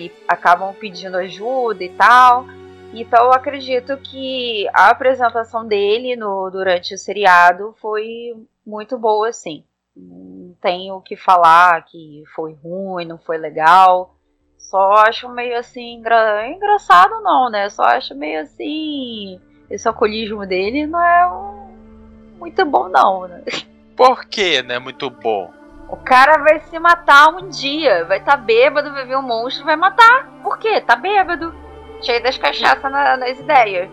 E 0.00 0.12
acabam 0.26 0.74
pedindo 0.74 1.16
ajuda 1.16 1.84
e 1.84 1.90
tal. 1.90 2.46
Então 3.00 3.24
eu 3.24 3.32
acredito 3.32 3.96
que 3.96 4.68
a 4.72 4.90
apresentação 4.90 5.66
dele 5.66 6.14
no, 6.14 6.48
durante 6.48 6.94
o 6.94 6.98
seriado 6.98 7.74
foi 7.80 8.34
muito 8.64 8.96
boa, 8.96 9.32
sim. 9.32 9.64
Não 9.96 10.54
tenho 10.60 10.94
o 10.94 11.00
que 11.00 11.16
falar 11.16 11.84
que 11.84 12.22
foi 12.34 12.54
ruim, 12.54 13.04
não 13.04 13.18
foi 13.18 13.36
legal. 13.36 14.14
Só 14.56 14.92
acho 14.92 15.28
meio 15.28 15.58
assim, 15.58 15.94
engra... 15.94 16.48
engraçado 16.48 17.20
não, 17.20 17.50
né? 17.50 17.68
Só 17.68 17.82
acho 17.82 18.14
meio 18.14 18.40
assim. 18.42 19.40
Esse 19.68 19.88
alcoolismo 19.88 20.46
dele 20.46 20.86
não 20.86 21.00
é 21.00 21.28
um... 21.28 22.36
muito 22.38 22.64
bom, 22.64 22.88
não, 22.88 23.26
né? 23.26 23.42
Por 23.96 24.24
que 24.24 24.62
não 24.62 24.74
é 24.74 24.78
muito 24.78 25.10
bom? 25.10 25.52
O 25.88 25.96
cara 25.96 26.38
vai 26.38 26.60
se 26.60 26.78
matar 26.78 27.28
um 27.28 27.48
dia, 27.48 28.04
vai 28.04 28.18
estar 28.18 28.36
tá 28.36 28.36
bêbado, 28.36 28.92
vai 28.92 29.04
ver 29.04 29.16
um 29.16 29.22
monstro, 29.22 29.64
vai 29.64 29.76
matar. 29.76 30.28
Por 30.42 30.58
quê? 30.58 30.80
Tá 30.80 30.96
bêbado 30.96 31.63
cheio 32.04 32.22
das 32.22 32.36
cachaças 32.36 32.90
na, 32.90 33.16
nas 33.16 33.38
ideias. 33.38 33.88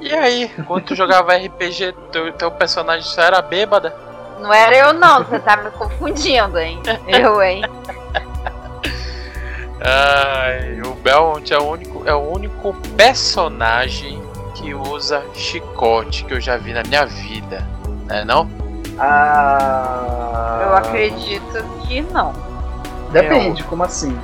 E 0.00 0.14
aí, 0.14 0.48
quando 0.66 0.84
tu 0.84 0.94
jogava 0.94 1.36
RPG, 1.36 1.92
teu, 2.12 2.32
teu 2.32 2.50
personagem 2.50 3.02
só 3.02 3.22
era 3.22 3.42
bêbada? 3.42 3.94
Não 4.40 4.52
era 4.52 4.76
eu 4.76 4.92
não, 4.92 5.24
você 5.24 5.40
tá 5.40 5.56
me 5.56 5.70
confundindo, 5.72 6.58
hein? 6.58 6.80
Eu, 7.08 7.42
hein? 7.42 7.62
Ai, 9.80 10.80
o 10.82 10.94
Belmont 10.94 11.52
é 11.52 11.58
o 11.58 11.62
único, 11.62 12.02
é 12.08 12.14
o 12.14 12.32
único 12.32 12.72
personagem 12.96 14.22
que 14.54 14.74
usa 14.74 15.24
chicote 15.34 16.24
que 16.24 16.34
eu 16.34 16.40
já 16.40 16.56
vi 16.56 16.72
na 16.72 16.82
minha 16.82 17.06
vida, 17.06 17.64
né 18.06 18.24
não? 18.24 18.50
Ah. 18.98 20.60
Eu 20.62 20.76
acredito 20.76 21.64
que 21.86 22.00
não. 22.02 22.32
Depende, 23.12 23.62
eu... 23.62 23.68
como 23.68 23.84
assim? 23.84 24.18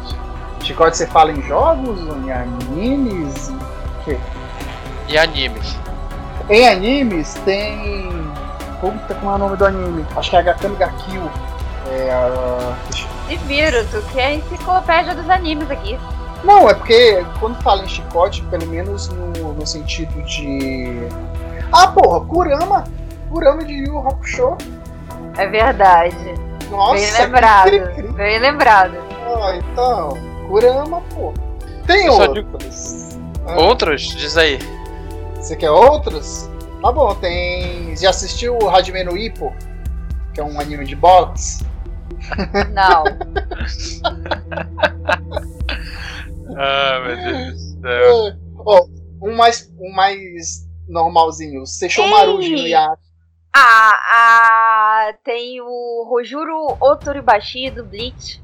Chicote 0.64 0.96
você 0.96 1.06
fala 1.06 1.30
em 1.30 1.42
jogos, 1.42 2.00
em 2.24 2.32
animes? 2.32 3.50
Em 3.50 3.58
quê? 4.04 4.18
Em 5.08 5.18
animes. 5.18 5.78
Em 6.48 6.66
animes 6.66 7.34
tem. 7.44 8.10
Puta, 8.80 9.14
como 9.14 9.32
é 9.32 9.34
o 9.34 9.38
nome 9.38 9.56
do 9.56 9.66
anime? 9.66 10.06
Acho 10.16 10.30
que 10.30 10.36
é 10.36 10.42
Gakami 10.42 10.76
ga 10.76 10.88
Kill. 10.88 11.30
É 11.90 12.10
a. 12.10 12.74
Se 13.28 13.36
vira, 13.36 13.84
tu 13.84 14.00
que 14.10 14.18
é 14.18 14.26
a 14.26 14.34
enciclopédia 14.34 15.14
dos 15.14 15.28
animes 15.28 15.70
aqui. 15.70 15.98
Não, 16.42 16.68
é 16.68 16.74
porque 16.74 17.24
quando 17.40 17.60
fala 17.62 17.84
em 17.84 17.88
chicote, 17.88 18.42
pelo 18.44 18.66
menos 18.66 19.08
no, 19.08 19.52
no 19.52 19.66
sentido 19.66 20.22
de. 20.22 21.08
Ah, 21.72 21.88
porra, 21.88 22.24
Kurama! 22.26 22.84
Kurama 23.30 23.64
de 23.64 23.72
Yu 23.72 23.98
Hakusho. 23.98 24.56
É 25.36 25.46
verdade. 25.46 26.34
Nossa, 26.70 26.94
bem 26.94 27.12
lembrado. 27.12 28.12
Bem 28.14 28.38
lembrado. 28.38 28.96
Ah, 29.26 29.56
então. 29.56 30.33
Kurama, 30.48 31.00
pô. 31.14 31.32
Tem 31.86 32.08
outros. 32.08 33.18
Ah. 33.46 33.60
Outros? 33.60 34.02
Diz 34.02 34.36
aí. 34.36 34.58
Você 35.36 35.54
quer 35.56 35.70
outros? 35.70 36.50
Tá 36.80 36.90
bom, 36.92 37.14
tem. 37.14 37.96
Já 37.96 38.10
assistiu 38.10 38.58
o 38.58 38.68
Hajime 38.68 39.04
no 39.04 39.16
Ippo? 39.16 39.54
Que 40.32 40.40
é 40.40 40.44
um 40.44 40.60
anime 40.60 40.84
de 40.84 40.96
boxe? 40.96 41.64
Não. 42.72 43.04
ah, 46.56 47.00
meu 47.00 47.16
Deus 47.16 47.52
do 47.52 47.58
céu. 47.80 48.28
É. 48.28 48.36
Oh, 48.66 48.88
um 49.22 49.34
mais, 49.34 49.70
um 49.78 49.92
mais 49.92 50.66
normalzinho. 50.88 51.66
Seixou 51.66 52.08
Maruji 52.08 52.56
no 52.56 52.66
Yaki. 52.66 53.04
Ah, 53.56 54.00
ah, 54.12 55.14
tem 55.22 55.60
o 55.60 56.04
Rojuro 56.08 56.76
Otoribashi 56.80 57.70
do 57.70 57.84
Bleach. 57.84 58.42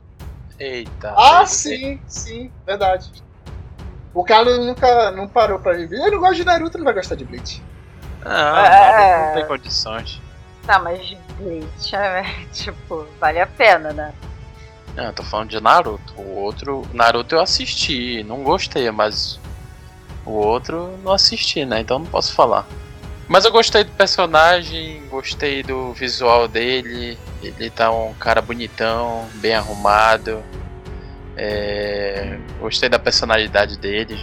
Eita. 0.61 1.15
Ah, 1.17 1.47
sim, 1.47 1.99
sim, 2.07 2.53
verdade. 2.67 3.11
O 4.13 4.23
Carlos 4.23 4.59
nunca 4.59 5.11
não 5.13 5.27
parou 5.27 5.59
pra 5.59 5.73
rever. 5.73 5.99
Ele 5.99 6.11
não 6.11 6.21
gosta 6.21 6.35
de 6.35 6.45
Naruto, 6.45 6.77
não 6.77 6.85
vai 6.85 6.93
gostar 6.93 7.15
de 7.15 7.25
Bleach. 7.25 7.63
Ah, 8.23 8.67
é... 8.67 9.27
não 9.27 9.35
tem 9.37 9.47
condições. 9.47 10.21
Tá, 10.67 10.79
mas 10.79 11.17
Bleach 11.39 11.97
é, 11.97 12.25
tipo, 12.53 13.07
vale 13.19 13.41
a 13.41 13.47
pena, 13.47 13.93
né? 13.95 14.13
Não, 14.95 15.05
eu 15.05 15.13
tô 15.15 15.23
falando 15.23 15.49
de 15.49 15.61
Naruto. 15.61 16.13
O 16.21 16.37
outro, 16.41 16.87
Naruto 16.93 17.37
eu 17.37 17.41
assisti, 17.41 18.23
não 18.25 18.43
gostei, 18.43 18.91
mas 18.91 19.41
o 20.27 20.33
outro 20.33 20.99
não 21.03 21.13
assisti, 21.13 21.65
né? 21.65 21.81
Então 21.81 22.01
não 22.01 22.07
posso 22.07 22.35
falar. 22.35 22.67
Mas 23.31 23.45
eu 23.45 23.53
gostei 23.53 23.85
do 23.85 23.93
personagem, 23.93 25.07
gostei 25.09 25.63
do 25.63 25.93
visual 25.93 26.49
dele. 26.49 27.17
Ele 27.41 27.71
tá 27.71 27.89
um 27.89 28.13
cara 28.15 28.43
bonitão, 28.43 29.29
bem 29.35 29.55
arrumado. 29.55 30.43
É... 31.37 32.37
Gostei 32.59 32.89
da 32.89 32.99
personalidade 32.99 33.79
dele. 33.79 34.19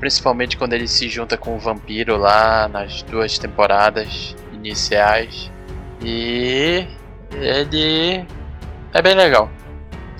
Principalmente 0.00 0.56
quando 0.56 0.72
ele 0.72 0.88
se 0.88 1.08
junta 1.08 1.36
com 1.36 1.54
o 1.54 1.60
vampiro 1.60 2.16
lá 2.16 2.66
nas 2.66 3.04
duas 3.04 3.38
temporadas 3.38 4.34
iniciais. 4.52 5.48
E 6.02 6.84
ele 7.30 8.26
é 8.92 9.00
bem 9.00 9.14
legal. 9.14 9.48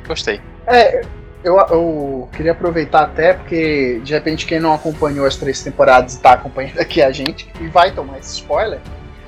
Gostei. 0.07 0.41
É, 0.69 1.03
eu, 1.45 1.59
eu, 1.59 2.29
queria 2.33 2.53
aproveitar 2.53 3.03
até 3.03 3.35
porque 3.35 4.01
de 4.05 4.13
repente 4.13 4.47
quem 4.47 4.61
não 4.61 4.73
acompanhou 4.73 5.27
as 5.27 5.37
três 5.37 5.63
temporadas 5.63 6.15
está 6.15 6.33
acompanhando 6.33 6.79
aqui 6.81 7.03
a 7.03 7.11
gente 7.11 7.51
e 7.61 7.67
vai 7.67 7.91
tomar 7.93 8.19
esse 8.19 8.35
spoiler. 8.35 8.81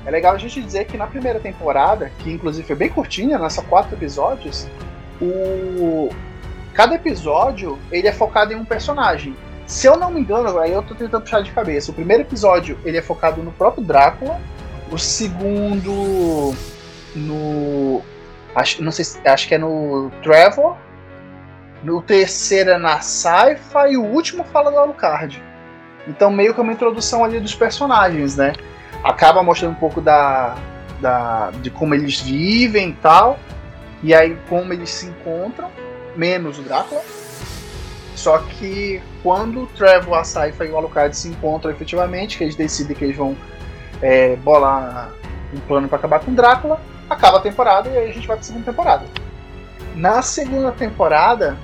É 0.05 0.11
legal 0.11 0.35
a 0.35 0.37
gente 0.37 0.61
dizer 0.61 0.85
que 0.85 0.97
na 0.97 1.07
primeira 1.07 1.39
temporada, 1.39 2.11
que 2.19 2.31
inclusive 2.31 2.65
foi 2.65 2.75
bem 2.75 2.89
curtinha, 2.89 3.39
nessa 3.39 3.61
quatro 3.63 3.95
episódios, 3.95 4.67
o 5.19 6.09
cada 6.73 6.95
episódio 6.95 7.79
ele 7.91 8.07
é 8.07 8.11
focado 8.11 8.53
em 8.53 8.55
um 8.55 8.65
personagem. 8.65 9.35
Se 9.65 9.87
eu 9.87 9.97
não 9.97 10.11
me 10.11 10.19
engano, 10.19 10.59
aí 10.59 10.71
eu 10.71 10.83
tô 10.83 10.93
tentando 10.93 11.23
puxar 11.23 11.41
de 11.41 11.51
cabeça. 11.51 11.89
O 11.89 11.93
primeiro 11.93 12.21
episódio 12.21 12.77
ele 12.85 12.97
é 12.97 13.01
focado 13.01 13.41
no 13.41 13.51
próprio 13.51 13.83
Drácula, 13.83 14.39
o 14.91 14.97
segundo 14.97 16.53
no 17.15 18.01
acho 18.53 18.81
não 18.83 18.91
sei 18.91 19.05
acho 19.25 19.47
que 19.47 19.55
é 19.55 19.57
no 19.57 20.11
Trevor 20.21 20.77
no 21.83 22.01
terceiro 22.01 22.71
é 22.71 22.77
na 22.77 23.01
Saifa 23.01 23.89
e 23.89 23.97
o 23.97 24.03
último 24.03 24.43
fala 24.43 24.71
do 24.71 24.77
Alucard. 24.77 25.41
Então 26.07 26.31
meio 26.31 26.53
que 26.53 26.59
é 26.59 26.63
uma 26.63 26.73
introdução 26.73 27.23
ali 27.23 27.39
dos 27.39 27.55
personagens, 27.55 28.37
né? 28.37 28.53
Acaba 29.03 29.43
mostrando 29.43 29.73
um 29.73 29.79
pouco 29.79 30.01
da, 30.01 30.55
da 30.99 31.51
de 31.61 31.69
como 31.69 31.93
eles 31.93 32.21
vivem 32.21 32.89
e 32.89 32.93
tal. 32.93 33.39
E 34.03 34.13
aí 34.13 34.37
como 34.49 34.73
eles 34.73 34.89
se 34.89 35.07
encontram, 35.07 35.69
menos 36.15 36.59
o 36.59 36.61
Drácula. 36.61 37.01
Só 38.15 38.37
que 38.39 39.01
quando 39.21 39.63
o 39.63 39.67
Trevor, 39.67 40.17
a 40.17 40.23
Saifa 40.23 40.65
e 40.65 40.71
o 40.71 40.77
Alucard 40.77 41.15
se 41.15 41.27
encontram 41.27 41.71
efetivamente, 41.71 42.37
que 42.37 42.43
eles 42.43 42.55
decidem 42.55 42.95
que 42.95 43.03
eles 43.03 43.17
vão 43.17 43.35
é, 44.01 44.35
bolar 44.37 45.11
um 45.53 45.59
plano 45.59 45.87
para 45.87 45.97
acabar 45.97 46.19
com 46.19 46.31
o 46.31 46.35
Drácula, 46.35 46.79
acaba 47.09 47.37
a 47.37 47.41
temporada 47.41 47.89
e 47.89 47.97
aí 47.97 48.09
a 48.09 48.13
gente 48.13 48.27
vai 48.27 48.37
para 48.37 48.43
a 48.43 48.47
segunda 48.47 48.65
temporada. 48.65 49.05
Na 49.95 50.21
segunda 50.21 50.73
temporada, 50.73 51.57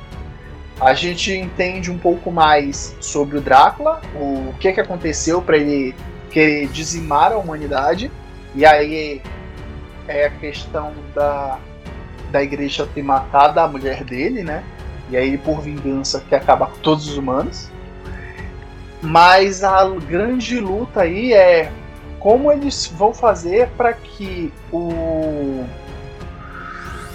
a 0.79 0.93
gente 0.93 1.33
entende 1.33 1.91
um 1.91 1.97
pouco 1.97 2.31
mais 2.31 2.95
sobre 3.01 3.37
o 3.37 3.41
Drácula, 3.41 4.01
o 4.15 4.53
que, 4.57 4.71
que 4.71 4.79
aconteceu 4.79 5.41
para 5.41 5.57
ele 5.57 5.93
querer 6.31 6.67
dizimar 6.69 7.33
a 7.33 7.37
humanidade, 7.37 8.09
e 8.55 8.65
aí 8.65 9.21
é 10.07 10.27
a 10.27 10.29
questão 10.29 10.93
da, 11.13 11.59
da 12.31 12.41
igreja 12.41 12.87
ter 12.93 13.03
matado 13.03 13.59
a 13.59 13.67
mulher 13.67 14.05
dele, 14.05 14.43
né? 14.43 14.63
E 15.09 15.17
aí, 15.17 15.37
por 15.37 15.59
vingança, 15.59 16.23
quer 16.29 16.37
acabar 16.37 16.67
com 16.67 16.77
todos 16.77 17.09
os 17.09 17.17
humanos. 17.17 17.69
Mas 19.01 19.61
a 19.61 19.89
grande 19.89 20.57
luta 20.57 21.01
aí 21.01 21.33
é 21.33 21.69
como 22.17 22.49
eles 22.49 22.87
vão 22.87 23.13
fazer 23.13 23.67
para 23.75 23.91
que 23.91 24.53
o 24.71 25.65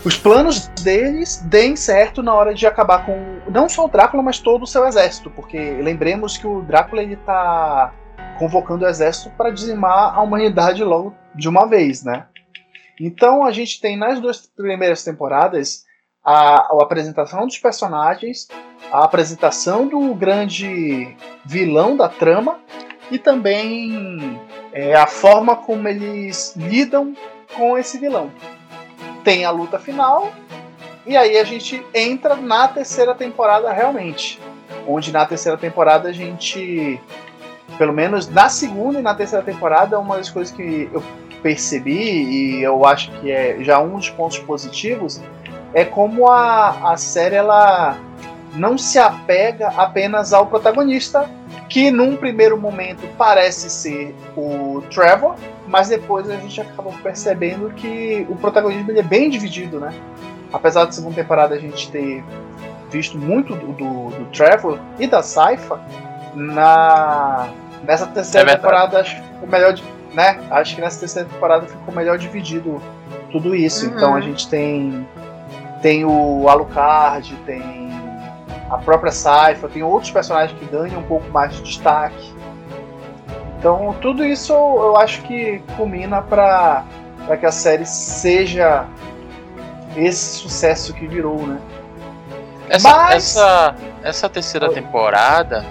os 0.07 0.17
planos 0.17 0.69
deles 0.85 1.39
deem 1.47 1.75
certo 1.75 2.23
na 2.23 2.33
hora 2.33 2.55
de 2.55 2.65
acabar 2.65 3.05
com 3.05 3.41
não 3.51 3.69
só 3.69 3.87
o 3.87 3.89
Drácula, 3.89 4.23
mas 4.23 4.39
todo 4.39 4.63
o 4.63 4.67
seu 4.67 4.87
exército, 4.87 5.33
porque 5.33 5.59
lembremos 5.59 6.39
que 6.39 6.47
o 6.47 6.63
Drácula 6.63 7.03
ele 7.03 7.17
tá 7.17 7.93
convocando 8.39 8.85
o 8.85 8.89
exército 8.89 9.31
para 9.31 9.51
dizimar 9.51 10.17
a 10.17 10.23
humanidade 10.23 10.85
logo 10.85 11.13
de 11.35 11.49
uma 11.49 11.67
vez, 11.67 12.05
né? 12.05 12.27
Então 13.01 13.45
a 13.45 13.51
gente 13.51 13.81
tem 13.81 13.97
nas 13.97 14.21
duas 14.21 14.47
primeiras 14.47 15.03
temporadas 15.03 15.85
a, 16.25 16.73
a 16.73 16.83
apresentação 16.83 17.45
dos 17.45 17.59
personagens, 17.59 18.47
a 18.93 19.03
apresentação 19.03 19.89
do 19.89 20.15
grande 20.15 21.17
vilão 21.45 21.97
da 21.97 22.09
trama 22.09 22.61
e 23.11 23.19
também 23.19 24.41
é, 24.73 24.95
a 24.95 25.09
forma 25.09 25.57
como 25.57 25.89
eles 25.89 26.55
lidam 26.55 27.13
com 27.57 27.77
esse 27.77 27.99
vilão 27.99 28.31
tem 29.27 29.45
a 29.45 29.51
luta 29.51 29.77
final, 29.77 30.33
e 31.05 31.17
aí 31.17 31.37
a 31.37 31.43
gente 31.43 31.85
entra 31.93 32.37
na 32.37 32.69
terceira 32.69 33.13
temporada 33.13 33.73
realmente. 33.73 34.41
Onde 34.87 35.11
na 35.11 35.27
terceira 35.27 35.59
temporada 35.59 36.09
a 36.09 36.13
gente. 36.13 37.01
Pelo 37.77 37.93
menos 37.93 38.29
na 38.29 38.49
segunda 38.49 39.01
e 39.01 39.03
na 39.03 39.17
terceira 39.17 39.45
temporada, 39.45 39.99
uma 39.99 40.17
das 40.17 40.31
coisas 40.31 40.55
que 40.55 40.89
eu 40.93 41.03
percebi, 41.43 41.93
e 41.93 42.63
eu 42.63 42.87
acho 42.87 43.11
que 43.19 43.33
é 43.33 43.57
já 43.63 43.81
um 43.81 43.97
dos 43.97 44.09
pontos 44.09 44.39
positivos, 44.39 45.21
é 45.75 45.85
como 45.85 46.29
a, 46.29 46.93
a 46.93 46.97
série 46.97 47.35
ela 47.35 47.99
não 48.55 48.79
se 48.79 48.97
apega 48.97 49.73
apenas 49.77 50.33
ao 50.33 50.47
protagonista, 50.47 51.29
que 51.69 51.91
num 51.91 52.17
primeiro 52.17 52.57
momento 52.57 53.07
parece 53.19 53.69
ser 53.69 54.15
o 54.37 54.83
Trevor, 54.91 55.35
mas 55.67 55.89
depois 55.89 56.31
a 56.31 56.37
gente 56.37 56.61
acaba 56.61 56.91
percebendo 57.03 57.71
que 57.71 58.27
o 58.29 58.37
protagonismo 58.37 58.91
ele 58.91 59.01
é 59.01 59.03
bem 59.03 59.29
dividido, 59.29 59.81
né? 59.81 59.93
Apesar 60.53 60.85
da 60.85 60.93
segunda 60.93 61.17
temporada 61.17 61.55
a 61.55 61.59
gente 61.59 61.91
ter 61.91 62.23
visto 62.91 63.19
muito 63.19 63.55
do, 63.55 63.73
do, 63.73 64.11
do 64.11 64.25
Trevor 64.27 64.79
e 64.99 65.07
da 65.07 65.23
Saifa, 65.23 65.81
na 66.35 67.49
nessa 67.83 68.07
terceira 68.07 68.53
é 68.53 68.57
temporada 68.57 69.01
acho 69.01 69.17
que 69.17 69.23
ficou 69.23 69.49
melhor, 69.49 69.75
né? 70.13 70.41
Acho 70.51 70.75
que 70.75 70.81
nessa 70.81 71.01
terceira 71.01 71.29
temporada 71.29 71.67
ficou 71.67 71.95
melhor 71.95 72.19
dividido 72.19 72.81
tudo 73.31 73.55
isso. 73.55 73.87
Uhum. 73.87 73.97
Então 73.97 74.15
a 74.15 74.21
gente 74.21 74.49
tem 74.49 75.07
tem 75.83 76.05
o 76.05 76.49
Alucard, 76.49 77.35
tem 77.45 77.86
a 78.71 78.79
própria 78.79 79.13
Saifa, 79.13 79.69
tem 79.69 79.83
outros 79.83 80.11
personagens 80.11 80.59
que 80.59 80.65
ganham 80.67 81.01
um 81.01 81.05
pouco 81.05 81.29
mais 81.31 81.55
de 81.55 81.63
destaque. 81.63 82.35
Então, 83.59 83.95
tudo 84.01 84.25
isso 84.25 84.53
eu 84.53 84.97
acho 84.97 85.23
que 85.23 85.63
culmina 85.77 86.23
para 86.23 86.85
que 87.39 87.47
a 87.47 87.53
série 87.53 87.87
seja 87.87 88.85
esse 89.97 90.39
sucesso 90.39 90.93
que 90.93 91.07
virou, 91.07 91.47
né? 91.47 91.61
Essa, 92.69 92.91
Mas... 92.91 93.15
essa, 93.15 93.75
essa 94.03 94.29
terceira 94.29 94.71
temporada 94.73 95.65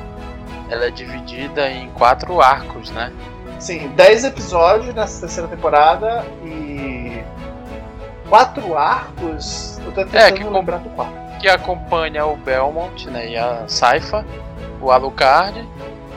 ela 0.69 0.85
é 0.85 0.91
dividida 0.91 1.69
em 1.69 1.89
quatro 1.91 2.41
arcos, 2.41 2.89
né? 2.91 3.11
Sim, 3.59 3.89
dez 3.95 4.23
episódios 4.23 4.93
nessa 4.93 5.21
terceira 5.21 5.47
temporada 5.47 6.25
e 6.43 7.23
quatro 8.27 8.77
arcos. 8.77 9.77
Eu 9.79 9.91
tô 9.91 10.03
tentando 10.03 10.21
é, 10.21 10.31
que 10.31 10.43
lembrar 10.43 10.77
do 10.77 10.89
quarto. 10.89 11.25
Que 11.39 11.48
acompanha 11.48 12.25
o 12.25 12.36
Belmont, 12.38 13.10
né? 13.10 13.30
E 13.30 13.38
a 13.38 13.68
Saifa, 13.68 14.25
o 14.82 14.92
Alucard 14.92 15.65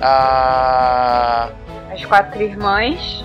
a. 0.00 1.50
As 1.92 2.04
quatro 2.04 2.42
irmãs. 2.42 3.24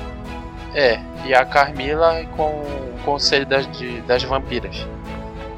É, 0.74 1.00
e 1.26 1.34
a 1.34 1.46
Carmila 1.46 2.24
com 2.36 2.50
o 2.50 3.00
conselho 3.06 3.46
das, 3.46 3.70
de, 3.78 4.02
das 4.02 4.24
vampiras. 4.24 4.88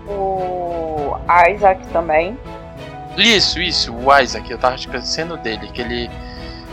O 0.08 1.15
Isaac 1.50 1.86
também. 1.88 2.38
Isso, 3.17 3.62
isso, 3.62 3.95
o 3.95 4.19
Isaac, 4.19 4.52
eu 4.52 4.58
tava 4.58 4.76
esquecendo 4.76 5.38
dele, 5.38 5.67
que 5.67 5.82
ele, 5.82 6.12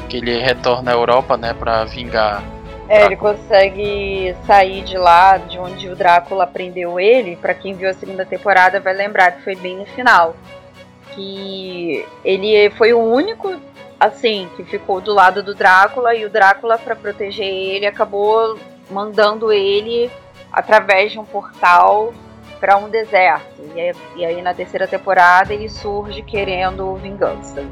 que 0.09 0.17
ele 0.17 0.41
retorna 0.41 0.91
à 0.91 0.95
Europa, 0.95 1.37
né, 1.37 1.55
pra 1.55 1.85
vingar. 1.85 2.43
É, 2.89 3.05
ele 3.07 3.17
consegue 3.17 4.35
sair 4.47 4.83
de 4.83 4.99
lá, 4.99 5.39
de 5.39 5.59
onde 5.59 5.89
o 5.89 5.97
Drácula 5.97 6.47
prendeu 6.47 6.99
ele. 6.99 7.37
Para 7.37 7.55
quem 7.55 7.75
viu 7.75 7.89
a 7.89 7.95
segunda 7.95 8.27
temporada 8.27 8.81
vai 8.81 8.93
lembrar 8.93 9.33
que 9.33 9.43
foi 9.43 9.55
bem 9.55 9.77
no 9.77 9.87
final. 9.87 10.37
Que 11.15 12.05
ele 12.25 12.71
foi 12.71 12.93
o 12.93 13.01
único 13.01 13.55
assim, 13.99 14.49
que 14.57 14.65
ficou 14.65 15.01
do 15.01 15.15
lado 15.15 15.43
do 15.45 15.55
Drácula 15.55 16.13
e 16.15 16.25
o 16.25 16.31
Drácula, 16.31 16.77
para 16.77 16.97
proteger 16.97 17.47
ele, 17.47 17.87
acabou 17.87 18.59
mandando 18.91 19.53
ele 19.53 20.11
através 20.53 21.13
de 21.13 21.21
um 21.21 21.25
portal 21.25 22.13
para 22.59 22.77
um 22.77 22.89
deserto. 22.89 23.63
E 23.75 23.81
aí, 23.81 23.95
e 24.17 24.25
aí, 24.25 24.43
na 24.43 24.53
terceira 24.53 24.89
temporada 24.89 25.55
ele 25.55 25.69
surge 25.69 26.21
querendo 26.23 26.95
vingança. 26.97 27.65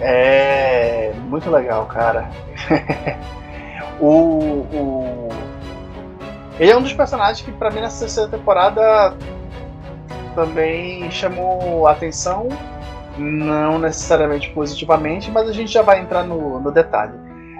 É 0.00 1.12
muito 1.28 1.48
legal, 1.48 1.86
cara. 1.86 2.28
o, 4.00 4.66
o, 4.72 5.28
ele 6.58 6.70
é 6.70 6.76
um 6.76 6.82
dos 6.82 6.92
personagens 6.92 7.40
que 7.40 7.52
para 7.52 7.70
mim 7.70 7.80
nessa 7.80 8.00
terceira 8.00 8.28
temporada 8.28 9.14
também 10.34 11.10
chamou 11.10 11.86
atenção 11.86 12.48
não 13.18 13.78
necessariamente 13.78 14.50
positivamente, 14.50 15.30
mas 15.30 15.48
a 15.48 15.52
gente 15.52 15.72
já 15.72 15.82
vai 15.82 16.00
entrar 16.00 16.24
no, 16.24 16.60
no 16.60 16.70
detalhe. 16.70 17.12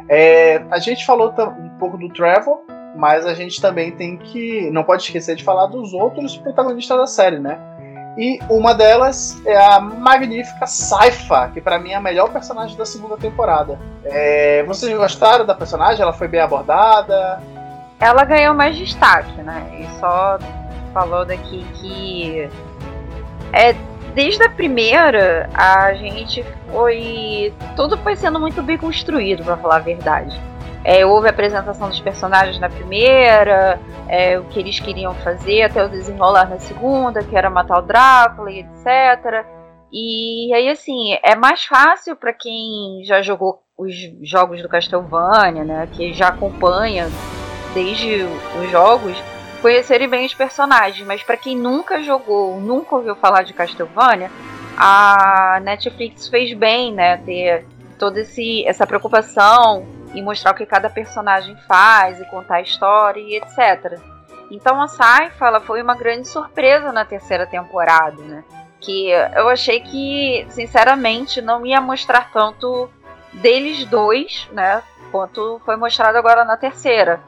É, 0.09 0.63
a 0.71 0.79
gente 0.79 1.05
falou 1.05 1.35
um 1.59 1.69
pouco 1.79 1.99
do 1.99 2.09
Trevor, 2.09 2.61
mas 2.97 3.27
a 3.27 3.35
gente 3.35 3.61
também 3.61 3.91
tem 3.91 4.17
que. 4.17 4.71
Não 4.71 4.83
pode 4.83 5.03
esquecer 5.03 5.37
de 5.37 5.45
falar 5.45 5.67
dos 5.67 5.93
outros 5.93 6.37
protagonistas 6.37 6.97
da 6.97 7.07
série, 7.07 7.39
né? 7.39 7.59
E 8.19 8.41
uma 8.51 8.75
delas 8.75 9.41
é 9.47 9.57
a 9.57 9.79
magnífica 9.79 10.67
Saifa, 10.67 11.51
que 11.55 11.61
para 11.61 11.79
mim 11.79 11.93
é 11.93 11.95
a 11.95 12.01
melhor 12.01 12.31
personagem 12.31 12.77
da 12.77 12.85
segunda 12.85 13.17
temporada. 13.17 13.79
É, 14.05 14.65
vocês 14.65 14.93
gostaram 14.97 15.47
da 15.47 15.55
personagem? 15.55 16.03
Ela 16.03 16.13
foi 16.13 16.27
bem 16.27 16.41
abordada? 16.41 17.41
Ela 18.01 18.25
ganhou 18.25 18.55
mais 18.55 18.77
destaque, 18.77 19.41
né? 19.43 19.65
E 19.79 20.01
só 20.01 20.37
falou 20.93 21.25
daqui 21.25 21.65
que 21.75 22.51
é 23.53 23.73
desde 24.15 24.43
a 24.43 24.51
primeira, 24.51 25.49
a 25.55 25.95
gente 25.95 26.45
foi. 26.73 27.55
Tudo 27.77 27.97
foi 27.99 28.17
sendo 28.17 28.41
muito 28.41 28.61
bem 28.65 28.77
construído, 28.77 29.45
para 29.45 29.57
falar 29.57 29.77
a 29.77 29.81
verdade. 29.81 30.41
É, 30.91 31.05
houve 31.05 31.27
a 31.27 31.31
apresentação 31.31 31.91
dos 31.91 32.01
personagens 32.01 32.59
na 32.59 32.71
primeira, 32.71 33.79
é, 34.09 34.39
o 34.39 34.45
que 34.45 34.59
eles 34.59 34.81
queriam 34.81 35.15
fazer 35.17 35.61
até 35.61 35.85
o 35.85 35.89
desenrolar 35.91 36.49
na 36.49 36.59
segunda, 36.59 37.23
que 37.23 37.37
era 37.37 37.51
matar 37.51 37.81
o 37.81 37.83
Drácula 37.83 38.51
e 38.51 38.61
etc. 38.61 39.45
E 39.93 40.51
aí, 40.55 40.67
assim, 40.71 41.15
é 41.23 41.37
mais 41.37 41.63
fácil 41.63 42.17
para 42.17 42.33
quem 42.33 43.03
já 43.05 43.21
jogou 43.21 43.63
os 43.77 43.93
jogos 44.23 44.63
do 44.63 44.69
Castlevania, 44.69 45.63
né, 45.63 45.87
que 45.93 46.15
já 46.15 46.29
acompanha 46.29 47.11
desde 47.75 48.23
os 48.59 48.71
jogos, 48.71 49.23
conhecerem 49.61 50.09
bem 50.09 50.25
os 50.25 50.33
personagens, 50.33 51.07
mas 51.07 51.23
para 51.23 51.37
quem 51.37 51.55
nunca 51.55 52.03
jogou, 52.03 52.59
nunca 52.63 52.97
ouviu 52.97 53.15
falar 53.15 53.43
de 53.43 53.53
Castlevania, 53.53 54.31
a 54.75 55.61
Netflix 55.63 56.29
fez 56.29 56.55
bem, 56.55 56.95
né, 56.95 57.19
ter 57.19 57.67
toda 57.99 58.21
esse, 58.23 58.67
essa 58.67 58.87
preocupação 58.87 59.98
em 60.15 60.23
mostrar 60.23 60.53
o 60.53 60.55
que 60.55 60.67
cada 60.67 60.89
personagem 60.89 61.57
faz 61.67 62.21
e 62.21 62.25
contar 62.27 62.57
a 62.57 62.63
história 62.63 63.21
e 63.21 63.37
etc. 63.37 63.99
Então 64.51 64.81
a 64.81 64.89
Saifa 64.89 65.47
ela 65.47 65.61
foi 65.61 65.83
uma 65.83 65.95
grande 65.95 66.27
surpresa 66.27 66.93
na 66.93 67.05
terceira 67.05 67.47
temporada, 67.47 68.23
né? 68.23 68.45
Que 68.81 69.11
eu 69.11 69.49
achei 69.49 69.81
que, 69.81 70.47
sinceramente, 70.51 71.43
não 71.43 71.67
ia 71.67 71.81
mostrar 71.81 72.31
tanto 72.33 72.89
deles 73.33 73.85
dois, 73.85 74.49
né? 74.53 74.83
Quanto 75.11 75.61
foi 75.65 75.77
mostrado 75.77 76.17
agora 76.17 76.45
na 76.45 76.57
terceira. 76.57 77.21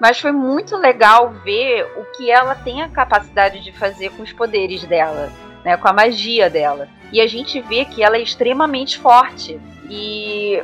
Mas 0.00 0.20
foi 0.20 0.32
muito 0.32 0.76
legal 0.76 1.30
ver 1.30 1.84
o 1.96 2.04
que 2.16 2.30
ela 2.30 2.54
tem 2.54 2.82
a 2.82 2.88
capacidade 2.88 3.60
de 3.60 3.72
fazer 3.72 4.10
com 4.10 4.22
os 4.22 4.32
poderes 4.32 4.84
dela, 4.84 5.30
né, 5.64 5.76
com 5.76 5.88
a 5.88 5.92
magia 5.92 6.50
dela. 6.50 6.88
E 7.10 7.20
a 7.20 7.26
gente 7.26 7.60
vê 7.60 7.84
que 7.84 8.02
ela 8.02 8.16
é 8.16 8.20
extremamente 8.20 8.98
forte. 8.98 9.58
E 9.88 10.62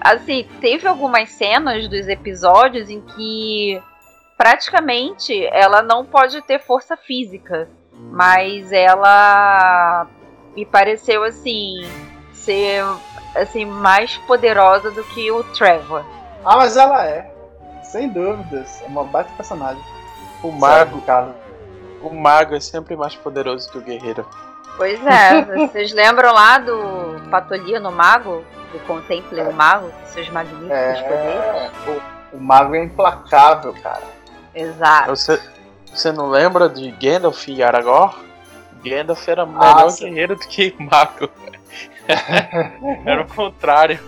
assim, 0.00 0.46
teve 0.60 0.86
algumas 0.86 1.30
cenas 1.30 1.88
dos 1.88 2.08
episódios 2.08 2.88
em 2.88 3.00
que 3.00 3.82
praticamente 4.36 5.46
ela 5.46 5.82
não 5.82 6.04
pode 6.04 6.40
ter 6.42 6.60
força 6.60 6.96
física, 6.96 7.68
mas 7.92 8.72
ela 8.72 10.06
me 10.54 10.64
pareceu 10.64 11.24
assim 11.24 11.80
ser 12.32 12.82
assim 13.34 13.64
mais 13.64 14.16
poderosa 14.18 14.90
do 14.90 15.04
que 15.04 15.30
o 15.30 15.42
Trevor. 15.44 16.04
Ah, 16.44 16.56
mas 16.56 16.76
ela 16.76 17.04
é. 17.04 17.30
Sem 17.82 18.08
dúvidas, 18.08 18.82
é 18.82 18.86
uma 18.86 19.04
baita 19.04 19.30
personagem. 19.36 19.82
O 20.42 20.50
mago, 20.52 21.00
cara. 21.02 21.34
O 22.02 22.10
mago 22.10 22.54
é 22.54 22.60
sempre 22.60 22.96
mais 22.96 23.14
poderoso 23.16 23.70
que 23.70 23.78
o 23.78 23.80
guerreiro. 23.80 24.26
Pois 24.76 25.04
é, 25.04 25.66
vocês 25.66 25.92
lembram 25.92 26.32
lá 26.32 26.58
do 26.58 27.07
Patolino 27.28 27.90
Mago? 27.90 28.44
Do 28.72 28.78
Contemple 28.80 29.40
o 29.40 29.52
Mago, 29.52 29.90
com 29.90 30.06
seus 30.06 30.28
magníficos 30.28 30.70
É, 30.70 31.02
poderes? 31.02 32.02
o, 32.32 32.36
o 32.36 32.40
mago 32.40 32.74
é 32.74 32.84
implacável, 32.84 33.72
cara. 33.82 34.02
Exato. 34.54 35.08
Você, 35.10 35.40
você 35.86 36.12
não 36.12 36.28
lembra 36.28 36.68
de 36.68 36.90
Gandalf 36.90 37.48
e 37.48 37.62
Aragorn? 37.62 38.14
Gandalf 38.84 39.26
era 39.26 39.46
melhor 39.46 39.90
sim. 39.90 40.04
guerreiro 40.04 40.36
do 40.36 40.46
que 40.46 40.74
Mago. 40.78 41.30
era 43.06 43.22
o 43.22 43.28
contrário. 43.28 43.98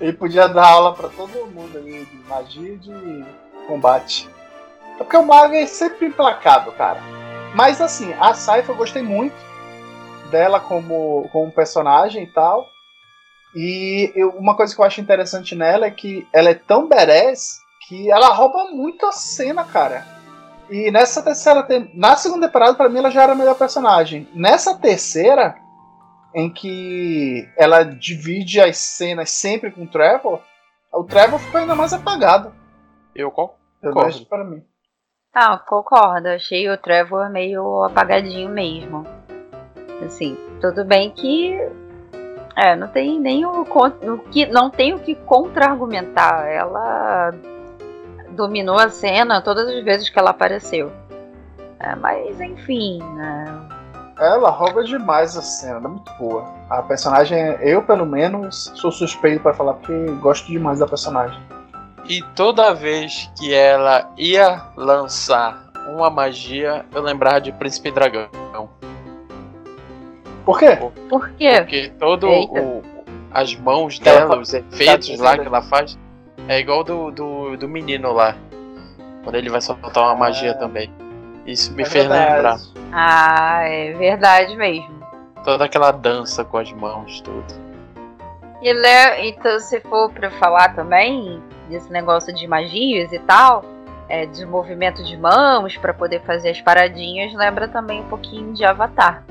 Ele 0.00 0.12
podia 0.12 0.48
dar 0.48 0.66
aula 0.66 0.92
pra 0.92 1.08
todo 1.08 1.46
mundo 1.46 1.78
aí 1.78 2.04
de 2.04 2.16
magia 2.28 2.72
e 2.72 2.76
de 2.76 3.24
combate. 3.66 4.28
É 4.94 4.98
porque 4.98 5.16
o 5.16 5.24
mago 5.24 5.54
é 5.54 5.66
sempre 5.66 6.06
implacável, 6.06 6.72
cara. 6.72 7.00
Mas 7.54 7.80
assim, 7.80 8.12
a 8.20 8.34
Saifa 8.34 8.72
eu 8.72 8.76
gostei 8.76 9.02
muito 9.02 9.34
dela 10.30 10.60
como, 10.60 11.28
como 11.32 11.50
personagem 11.52 12.24
e 12.24 12.26
tal. 12.32 12.66
E 13.54 14.12
eu- 14.16 14.30
uma 14.30 14.56
coisa 14.56 14.74
que 14.74 14.80
eu 14.80 14.84
acho 14.84 15.00
interessante 15.00 15.54
nela 15.54 15.86
é 15.86 15.90
que 15.90 16.26
ela 16.32 16.50
é 16.50 16.54
tão 16.54 16.88
badass 16.88 17.58
que 17.86 18.10
ela 18.10 18.28
rouba 18.34 18.64
muito 18.70 19.06
a 19.06 19.12
cena, 19.12 19.62
cara. 19.64 20.04
E 20.70 20.90
nessa 20.90 21.22
terceira 21.22 21.62
tem- 21.62 21.90
na 21.94 22.16
segunda 22.16 22.46
temporada 22.46 22.74
pra 22.74 22.88
mim 22.88 22.98
ela 22.98 23.10
já 23.10 23.22
era 23.22 23.32
a 23.32 23.36
melhor 23.36 23.54
personagem. 23.56 24.26
Nessa 24.34 24.76
terceira 24.78 25.56
em 26.34 26.50
que 26.52 27.48
ela 27.56 27.84
divide 27.84 28.60
as 28.60 28.76
cenas 28.78 29.30
sempre 29.30 29.70
com 29.70 29.82
o 29.84 29.86
Trevor, 29.86 30.40
o 30.92 31.04
Trevor 31.04 31.38
ficou 31.38 31.60
ainda 31.60 31.76
mais 31.76 31.92
apagado. 31.92 32.52
Eu 33.14 33.30
concordo. 33.30 34.26
Pra 34.26 34.42
mim. 34.42 34.64
Ah, 35.32 35.58
concordo. 35.58 36.28
Achei 36.28 36.68
o 36.68 36.78
Trevor 36.78 37.30
meio 37.30 37.84
apagadinho 37.84 38.48
mesmo. 38.48 39.06
Assim, 40.02 40.36
tudo 40.60 40.84
bem 40.84 41.10
que. 41.10 41.58
É, 42.56 42.76
não 42.76 42.88
tem 42.88 43.18
nem 43.20 43.44
o. 43.44 43.64
que, 44.30 44.46
não 44.46 44.70
tem 44.70 44.94
o 44.94 44.98
que 44.98 45.14
contra-argumentar. 45.14 46.46
Ela 46.46 47.32
dominou 48.30 48.78
a 48.78 48.88
cena 48.88 49.40
todas 49.40 49.68
as 49.68 49.84
vezes 49.84 50.08
que 50.08 50.18
ela 50.18 50.30
apareceu. 50.30 50.92
É, 51.80 51.94
mas, 51.96 52.40
enfim. 52.40 53.02
né, 53.14 53.44
Ela 54.18 54.50
rouba 54.50 54.84
demais 54.84 55.36
a 55.36 55.42
cena, 55.42 55.78
ela 55.78 55.86
é 55.86 55.88
muito 55.88 56.12
boa. 56.14 56.44
A 56.70 56.82
personagem, 56.82 57.38
eu 57.60 57.82
pelo 57.82 58.06
menos, 58.06 58.72
sou 58.74 58.90
suspeito 58.90 59.42
pra 59.42 59.52
falar 59.52 59.74
porque 59.74 59.92
gosto 60.20 60.46
demais 60.46 60.78
da 60.78 60.86
personagem. 60.86 61.40
E 62.06 62.22
toda 62.34 62.74
vez 62.74 63.30
que 63.38 63.52
ela 63.52 64.10
ia 64.16 64.62
lançar 64.76 65.72
uma 65.88 66.10
magia, 66.10 66.84
eu 66.92 67.02
lembrava 67.02 67.40
de 67.40 67.52
Príncipe 67.52 67.90
Dragão. 67.90 68.28
Por 70.44 70.58
quê? 70.58 70.76
Por 71.08 71.28
quê? 71.30 71.52
Porque 71.60 71.88
todo 71.98 72.28
Eita. 72.28 72.60
o, 72.60 72.82
as 73.32 73.54
mãos 73.56 73.98
dela, 73.98 74.38
os 74.38 74.52
efeitos 74.52 75.08
tá 75.16 75.22
lá 75.22 75.30
dizendo. 75.30 75.40
que 75.42 75.48
ela 75.48 75.62
faz, 75.62 75.98
é 76.48 76.58
igual 76.60 76.84
do, 76.84 77.10
do, 77.10 77.56
do 77.56 77.68
menino 77.68 78.12
lá. 78.12 78.36
Quando 79.22 79.36
ele 79.36 79.48
vai 79.48 79.60
soltar 79.60 80.02
uma 80.04 80.14
magia 80.14 80.50
É. 80.50 80.54
também. 80.54 80.90
Isso 81.46 81.72
me 81.74 81.82
É 81.82 81.86
fez 81.86 82.04
verdade. 82.06 82.34
lembrar. 82.34 82.58
Ah, 82.92 83.62
é 83.64 83.92
verdade 83.94 84.56
mesmo. 84.56 84.94
Toda 85.44 85.64
aquela 85.64 85.90
dança 85.90 86.44
com 86.44 86.56
as 86.58 86.70
mãos, 86.72 87.20
tudo. 87.20 87.44
E 88.62 88.72
le- 88.72 89.28
então, 89.28 89.58
se 89.60 89.78
for 89.80 90.10
pra 90.10 90.30
falar 90.32 90.74
também 90.74 91.42
desse 91.68 91.90
negócio 91.92 92.34
de 92.34 92.46
magias 92.46 93.12
e 93.12 93.18
tal, 93.20 93.62
é, 94.08 94.24
de 94.26 94.44
movimento 94.46 95.02
de 95.04 95.16
mãos 95.18 95.76
pra 95.76 95.92
poder 95.92 96.22
fazer 96.22 96.50
as 96.50 96.60
paradinhas, 96.62 97.34
lembra 97.34 97.68
também 97.68 98.00
um 98.00 98.08
pouquinho 98.08 98.52
de 98.54 98.64
Avatar. 98.64 99.22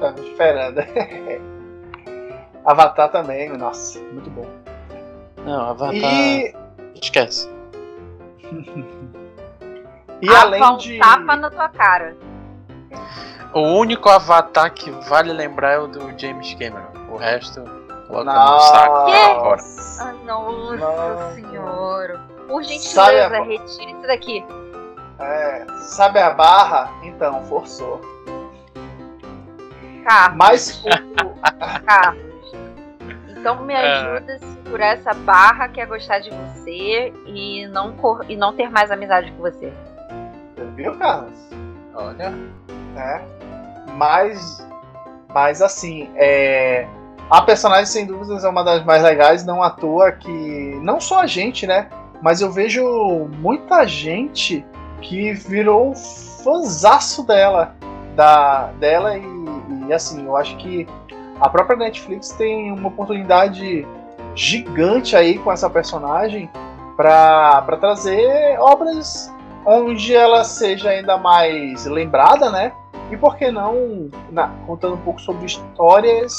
Tava 0.00 0.20
esperando. 0.20 0.80
Avatar 2.64 3.10
também, 3.10 3.48
nossa, 3.56 3.98
muito 4.00 4.28
bom. 4.30 4.46
Não, 5.44 5.70
Avatar. 5.70 5.94
E, 5.94 6.54
Esquece. 7.00 7.48
e 10.20 10.26
Tapa 10.26 10.40
além 10.42 10.62
um 10.64 10.76
de. 10.76 10.98
tapa 10.98 11.36
na 11.36 11.50
tua 11.50 11.68
cara. 11.70 12.16
O 13.54 13.60
único 13.60 14.08
Avatar 14.08 14.72
que 14.72 14.90
vale 15.08 15.32
lembrar 15.32 15.72
é 15.72 15.78
o 15.78 15.86
do 15.88 16.18
James 16.18 16.54
Cameron. 16.54 16.90
O 17.10 17.16
resto, 17.16 17.62
coloca 18.06 18.32
no 18.32 18.60
saco 18.60 19.06
Quê? 19.06 19.12
agora. 19.16 19.60
Ah, 20.00 20.12
nossa 20.24 20.76
Nossa. 20.76 21.34
senhora. 21.34 22.20
Por 22.46 22.62
Sabe 22.64 22.74
gentileza, 22.78 23.36
a- 23.36 23.42
retire 23.42 23.92
isso 23.92 24.02
daqui. 24.06 24.44
É, 25.18 25.66
sabe 25.88 26.18
a 26.18 26.30
barra? 26.30 26.90
Então, 27.02 27.42
forçou. 27.44 28.00
Carlos, 30.04 30.36
Mas 30.38 30.82
o, 30.84 30.88
Carlos. 31.86 32.30
Então 33.28 33.62
me 33.64 33.72
É. 33.74 33.78
ajuda 33.78 34.34
a 34.34 34.38
segurar 34.38 34.86
essa 34.88 35.14
barra 35.14 35.68
que 35.68 35.80
é 35.80 35.86
gostar 35.86 36.18
de 36.18 36.30
você 36.30 37.12
e 37.26 37.66
não, 37.68 37.92
cor- 37.92 38.24
e 38.28 38.36
não 38.36 38.52
ter 38.52 38.70
mais 38.70 38.90
amizade 38.90 39.30
com 39.32 39.38
você. 39.42 39.72
Viu, 40.76 40.94
Carlos? 40.96 41.32
Olha. 41.94 42.30
né? 42.94 43.22
Mas, 43.96 44.66
mas 45.32 45.62
assim, 45.62 46.10
é, 46.16 46.86
a 47.30 47.40
personagem 47.42 47.86
sem 47.86 48.06
dúvidas 48.06 48.44
é 48.44 48.48
uma 48.48 48.62
das 48.62 48.84
mais 48.84 49.02
legais, 49.02 49.44
não 49.44 49.62
à 49.62 49.70
toa 49.70 50.12
que 50.12 50.78
não 50.82 51.00
só 51.00 51.20
a 51.20 51.26
gente, 51.26 51.66
né? 51.66 51.88
Mas 52.22 52.40
eu 52.42 52.50
vejo 52.50 52.84
muita 53.38 53.86
gente 53.86 54.64
que 55.00 55.32
virou 55.32 55.94
fãzaço 55.94 57.26
dela, 57.26 57.74
da 58.14 58.66
dela 58.78 59.16
e, 59.16 59.22
e, 59.90 59.92
assim, 59.92 60.24
eu 60.24 60.36
acho 60.36 60.56
que 60.58 60.86
a 61.40 61.48
própria 61.48 61.76
Netflix 61.76 62.30
tem 62.30 62.70
uma 62.72 62.88
oportunidade 62.88 63.84
gigante 64.36 65.16
aí 65.16 65.36
com 65.38 65.50
essa 65.50 65.68
personagem 65.68 66.48
para 66.96 67.76
trazer 67.80 68.56
obras 68.60 69.32
onde 69.66 70.14
ela 70.14 70.44
seja 70.44 70.90
ainda 70.90 71.16
mais 71.18 71.86
lembrada, 71.86 72.50
né? 72.50 72.72
E 73.10 73.16
por 73.16 73.36
que 73.36 73.50
não 73.50 74.08
na- 74.30 74.48
contando 74.66 74.94
um 74.94 75.00
pouco 75.02 75.20
sobre 75.20 75.44
histórias 75.44 76.32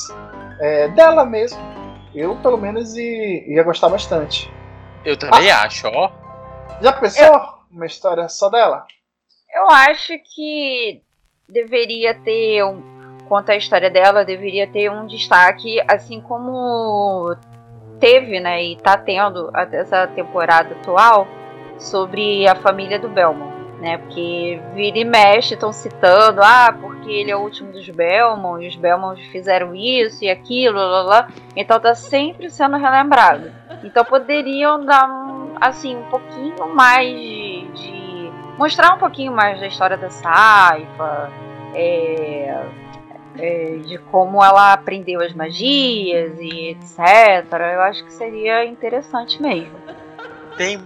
é, 0.62 0.88
dela 0.90 1.26
mesmo? 1.26 1.60
Eu, 2.16 2.36
pelo 2.38 2.58
menos, 2.58 2.96
ia 2.96 3.64
gostar 3.64 3.90
bastante. 3.90 4.50
Eu 5.04 5.18
também 5.18 5.52
acho, 5.52 5.88
ó. 5.88 6.10
Já 6.82 6.94
pensou 6.94 7.42
uma 7.70 7.86
história 7.86 8.30
só 8.30 8.50
dela? 8.50 8.86
Eu 9.54 9.70
acho 9.70 10.14
que 10.34 11.02
deveria 11.50 12.14
ter 12.14 12.64
um. 12.64 13.01
Quanto 13.32 13.50
à 13.50 13.56
história 13.56 13.90
dela, 13.90 14.26
deveria 14.26 14.68
ter 14.68 14.92
um 14.92 15.08
destaque, 15.08 15.82
assim 15.88 16.20
como 16.20 17.34
teve, 17.98 18.42
né? 18.42 18.62
E 18.62 18.76
tá 18.76 18.98
tendo 18.98 19.50
até 19.54 19.78
essa 19.78 20.06
temporada 20.06 20.76
atual 20.76 21.26
sobre 21.78 22.46
a 22.46 22.56
família 22.56 23.00
do 23.00 23.08
Belmont, 23.08 23.54
né? 23.80 24.00
Porque 24.00 24.62
vira 24.74 24.98
e 24.98 25.06
mexe 25.06 25.54
estão 25.54 25.72
citando, 25.72 26.42
ah, 26.44 26.76
porque 26.78 27.10
ele 27.10 27.32
é 27.32 27.36
o 27.38 27.40
último 27.40 27.72
dos 27.72 27.88
Belmont, 27.90 28.66
e 28.66 28.68
os 28.68 28.76
Belmont 28.76 29.26
fizeram 29.30 29.74
isso 29.74 30.26
e 30.26 30.30
aquilo, 30.30 30.76
lá, 30.78 31.02
lá. 31.02 31.28
Então 31.56 31.80
tá 31.80 31.96
sempre 31.96 32.50
sendo 32.50 32.76
relembrado. 32.76 33.50
Então 33.82 34.04
poderiam 34.04 34.84
dar 34.84 35.08
um, 35.08 35.54
assim, 35.62 35.96
um 35.96 36.04
pouquinho 36.10 36.76
mais 36.76 37.08
de, 37.08 37.66
de- 37.76 38.32
mostrar 38.58 38.94
um 38.94 38.98
pouquinho 38.98 39.32
mais 39.32 39.58
da 39.58 39.68
história 39.68 39.96
da 39.96 40.10
Saifa, 40.10 41.32
é, 41.74 42.81
é, 43.38 43.78
de 43.84 43.98
como 43.98 44.44
ela 44.44 44.74
aprendeu 44.74 45.22
as 45.22 45.34
magias 45.34 46.38
e 46.40 46.70
etc. 46.72 47.52
Eu 47.74 47.82
acho 47.82 48.04
que 48.06 48.12
seria 48.14 48.66
interessante 48.66 49.42
mesmo. 49.42 49.72
Tem 50.58 50.80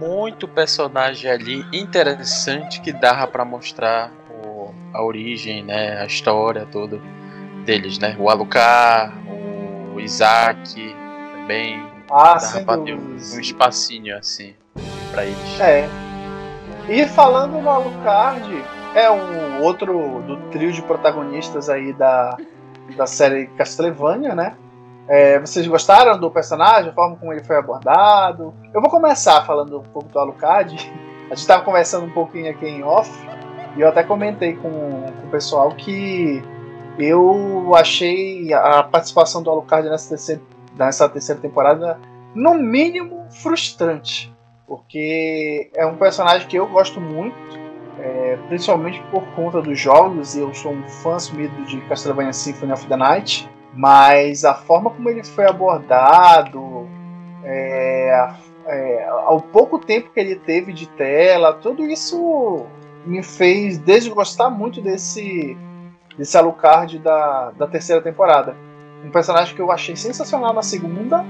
muito 0.00 0.46
personagem 0.46 1.30
ali 1.30 1.64
interessante 1.72 2.80
que 2.80 2.92
dava 2.92 3.26
pra 3.26 3.44
mostrar 3.44 4.12
o- 4.30 4.70
a 4.94 5.02
origem, 5.02 5.64
né? 5.64 6.00
A 6.00 6.04
história 6.06 6.66
toda 6.70 7.00
deles, 7.64 7.98
né? 7.98 8.14
O 8.18 8.30
Alucard, 8.30 9.12
o 9.94 10.00
Isaac, 10.00 10.94
também 11.32 11.82
Ah, 12.10 12.34
dava 12.34 12.64
pra 12.64 12.78
ter 12.78 12.94
um, 12.94 13.16
um 13.34 13.40
espacinho 13.40 14.16
assim 14.16 14.54
pra 15.10 15.24
eles. 15.24 15.60
É. 15.60 15.88
E 16.88 17.06
falando 17.08 17.60
no 17.60 17.68
Alucard, 17.68 18.64
é 18.94 19.10
um 19.10 19.62
outro 19.62 20.22
do 20.22 20.36
trio 20.50 20.72
de 20.72 20.82
protagonistas 20.82 21.68
aí 21.68 21.92
da, 21.92 22.36
da 22.96 23.06
série 23.06 23.46
Castlevania, 23.48 24.34
né? 24.34 24.56
É, 25.08 25.38
vocês 25.38 25.66
gostaram 25.66 26.18
do 26.18 26.30
personagem, 26.30 26.90
a 26.90 26.94
forma 26.94 27.16
como 27.16 27.32
ele 27.32 27.42
foi 27.42 27.56
abordado? 27.56 28.52
Eu 28.74 28.80
vou 28.80 28.90
começar 28.90 29.44
falando 29.44 29.78
um 29.78 29.82
pouco 29.82 30.08
do 30.08 30.18
Alucard. 30.18 30.74
A 31.26 31.28
gente 31.30 31.38
estava 31.38 31.62
conversando 31.62 32.06
um 32.06 32.10
pouquinho 32.10 32.50
aqui 32.50 32.66
em 32.66 32.82
off, 32.82 33.10
e 33.76 33.80
eu 33.80 33.88
até 33.88 34.02
comentei 34.02 34.54
com, 34.54 34.70
com 34.70 35.26
o 35.26 35.30
pessoal 35.30 35.70
que 35.72 36.42
eu 36.98 37.74
achei 37.74 38.52
a 38.52 38.82
participação 38.82 39.42
do 39.42 39.50
Alucard 39.50 39.88
nessa 39.88 40.10
terceira, 40.10 40.42
nessa 40.76 41.08
terceira 41.08 41.40
temporada, 41.40 41.98
no 42.34 42.54
mínimo, 42.54 43.26
frustrante 43.30 44.32
porque 44.68 45.70
é 45.74 45.86
um 45.86 45.96
personagem 45.96 46.46
que 46.46 46.56
eu 46.56 46.66
gosto 46.68 47.00
muito 47.00 47.57
é, 48.00 48.38
principalmente 48.48 49.02
por 49.10 49.22
conta 49.34 49.60
dos 49.60 49.78
jogos, 49.78 50.36
eu 50.36 50.52
sou 50.54 50.72
um 50.72 50.88
fã 50.88 51.18
sumido 51.18 51.64
de 51.64 51.80
Castlevania 51.82 52.32
Symphony 52.32 52.72
of 52.72 52.86
the 52.86 52.96
Night, 52.96 53.48
mas 53.74 54.44
a 54.44 54.54
forma 54.54 54.90
como 54.90 55.08
ele 55.08 55.24
foi 55.24 55.46
abordado, 55.46 56.88
é, 57.44 58.28
é, 58.66 59.08
ao 59.24 59.40
pouco 59.40 59.78
tempo 59.78 60.10
que 60.12 60.20
ele 60.20 60.36
teve 60.36 60.72
de 60.72 60.88
tela, 60.90 61.52
tudo 61.54 61.84
isso 61.86 62.66
me 63.04 63.22
fez 63.22 63.78
desgostar 63.78 64.50
muito 64.50 64.80
desse, 64.80 65.56
desse 66.16 66.36
Alucard 66.36 66.98
da, 66.98 67.50
da 67.52 67.66
terceira 67.66 68.02
temporada. 68.02 68.56
Um 69.04 69.10
personagem 69.10 69.54
que 69.54 69.62
eu 69.62 69.72
achei 69.72 69.96
sensacional 69.96 70.52
na 70.52 70.62
segunda, 70.62 71.24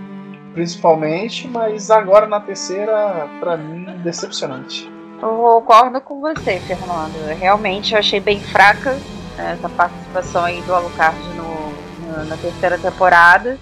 principalmente, 0.55 1.47
mas 1.47 1.91
agora 1.91 2.27
na 2.27 2.41
terceira, 2.41 3.29
para 3.41 3.57
mim, 3.57 3.85
decepcionante. 4.03 4.98
Eu 5.21 5.63
concordo 5.63 6.01
com 6.01 6.21
você, 6.21 6.61
Fernando. 6.61 7.37
Realmente 7.39 7.93
eu 7.93 7.99
achei 7.99 8.21
bem 8.21 8.41
fraca 8.41 8.93
né, 9.37 9.53
essa 9.53 9.69
participação 9.69 10.45
aí 10.45 10.61
do 10.63 10.75
Alucard 10.75 11.19
no, 11.35 11.73
no, 12.07 12.25
na 12.25 12.37
terceira 12.37 12.79
temporada. 12.79 13.59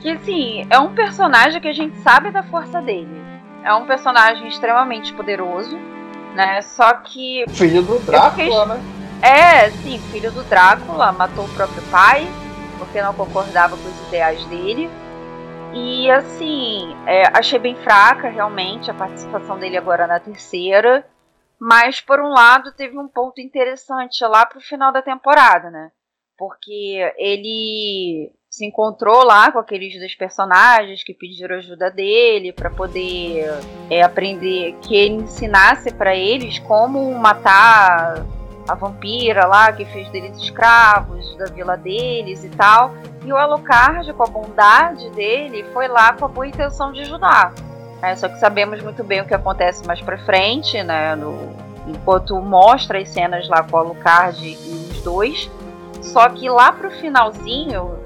Que 0.00 0.10
assim, 0.10 0.66
é 0.70 0.78
um 0.78 0.94
personagem 0.94 1.60
que 1.60 1.68
a 1.68 1.72
gente 1.72 1.96
sabe 2.00 2.30
da 2.30 2.42
força 2.42 2.80
dele. 2.80 3.20
É 3.62 3.74
um 3.74 3.86
personagem 3.86 4.48
extremamente 4.48 5.12
poderoso, 5.12 5.76
né? 6.34 6.62
Só 6.62 6.94
que. 6.94 7.44
Filho 7.50 7.82
do 7.82 7.98
Drácula, 7.98 8.30
fiquei... 8.30 8.64
né? 8.66 8.80
É, 9.22 9.70
sim, 9.70 9.98
filho 10.10 10.32
do 10.32 10.42
Drácula, 10.44 11.12
matou 11.12 11.44
o 11.44 11.48
próprio 11.50 11.82
pai, 11.90 12.26
porque 12.78 13.02
não 13.02 13.12
concordava 13.12 13.76
com 13.76 13.86
os 13.86 14.08
ideais 14.08 14.42
dele. 14.46 14.88
E 15.72 16.10
assim, 16.10 16.94
é, 17.06 17.22
achei 17.28 17.58
bem 17.58 17.76
fraca 17.76 18.28
realmente 18.28 18.90
a 18.90 18.94
participação 18.94 19.58
dele 19.58 19.76
agora 19.76 20.06
na 20.06 20.18
terceira. 20.18 21.06
Mas 21.60 22.00
por 22.00 22.20
um 22.20 22.30
lado 22.30 22.72
teve 22.72 22.98
um 22.98 23.06
ponto 23.06 23.40
interessante 23.40 24.24
lá 24.24 24.46
pro 24.46 24.60
final 24.60 24.92
da 24.92 25.02
temporada, 25.02 25.70
né? 25.70 25.90
Porque 26.36 27.12
ele 27.18 28.32
se 28.48 28.66
encontrou 28.66 29.22
lá 29.24 29.52
com 29.52 29.58
aqueles 29.58 29.96
dois 29.96 30.14
personagens 30.14 31.04
que 31.04 31.14
pediram 31.14 31.56
ajuda 31.56 31.90
dele 31.90 32.52
para 32.52 32.70
poder 32.70 33.44
é, 33.90 34.02
aprender, 34.02 34.74
que 34.80 34.96
ele 34.96 35.14
ensinasse 35.16 35.92
para 35.92 36.16
eles 36.16 36.58
como 36.58 37.14
matar 37.14 38.26
a 38.68 38.74
vampira 38.74 39.46
lá 39.46 39.72
que 39.72 39.84
fez 39.84 40.08
deles 40.10 40.36
escravos 40.38 41.36
da 41.36 41.46
vila 41.46 41.76
deles 41.76 42.44
e 42.44 42.48
tal. 42.50 42.92
E 43.24 43.32
o 43.32 43.36
Alucard, 43.36 44.12
com 44.12 44.22
a 44.22 44.26
bondade 44.26 45.08
dele, 45.10 45.64
foi 45.72 45.88
lá 45.88 46.12
com 46.12 46.24
a 46.24 46.28
boa 46.28 46.46
intenção 46.46 46.92
de 46.92 47.02
ajudar. 47.02 47.52
É, 48.02 48.16
só 48.16 48.28
que 48.28 48.38
sabemos 48.38 48.82
muito 48.82 49.04
bem 49.04 49.20
o 49.20 49.26
que 49.26 49.34
acontece 49.34 49.86
mais 49.86 50.00
pra 50.00 50.16
frente, 50.18 50.82
né? 50.82 51.14
No, 51.14 51.54
enquanto 51.86 52.40
mostra 52.40 52.98
as 52.98 53.08
cenas 53.08 53.48
lá 53.48 53.62
com 53.62 53.76
o 53.76 53.80
Alucard 53.80 54.46
e 54.46 54.88
os 54.90 55.02
dois. 55.02 55.50
Só 56.00 56.28
que 56.28 56.48
lá 56.48 56.72
pro 56.72 56.90
finalzinho, 56.90 57.98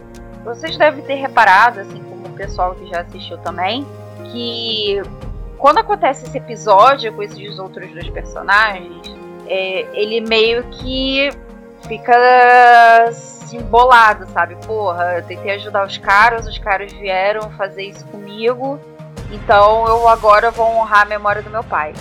vocês 0.45 0.77
devem 0.77 1.05
ter 1.05 1.15
reparado, 1.15 1.81
assim 1.81 2.03
como 2.03 2.27
o 2.27 2.31
pessoal 2.31 2.75
que 2.75 2.87
já 2.87 3.03
assistiu 3.03 3.39
também, 3.39 3.87
que 4.33 5.01
quando 5.57 5.79
acontece 5.79 6.27
esse 6.27 6.37
episódio 6.37 7.13
com 7.13 7.23
esses 7.23 7.59
outros 7.59 7.91
dois 7.93 8.11
personagens, 8.11 9.15
é, 9.47 9.87
ele 9.93 10.21
meio 10.21 10.65
que 10.65 11.31
fica 11.87 12.15
assim, 13.09 13.59
bolado, 13.63 14.27
sabe? 14.31 14.57
Porra, 14.67 15.17
eu 15.17 15.23
tentei 15.23 15.53
ajudar 15.53 15.87
os 15.87 15.99
caras, 15.99 16.47
os 16.47 16.59
caras 16.59 16.93
vieram 16.93 17.51
fazer 17.53 17.85
isso 17.85 18.05
comigo, 18.07 18.79
então 19.31 19.87
eu 19.87 20.09
agora 20.09 20.51
vou 20.51 20.67
honrar 20.67 21.03
a 21.03 21.07
memória 21.07 21.43
do 21.43 21.51
meu 21.51 21.65
pai. 21.65 21.93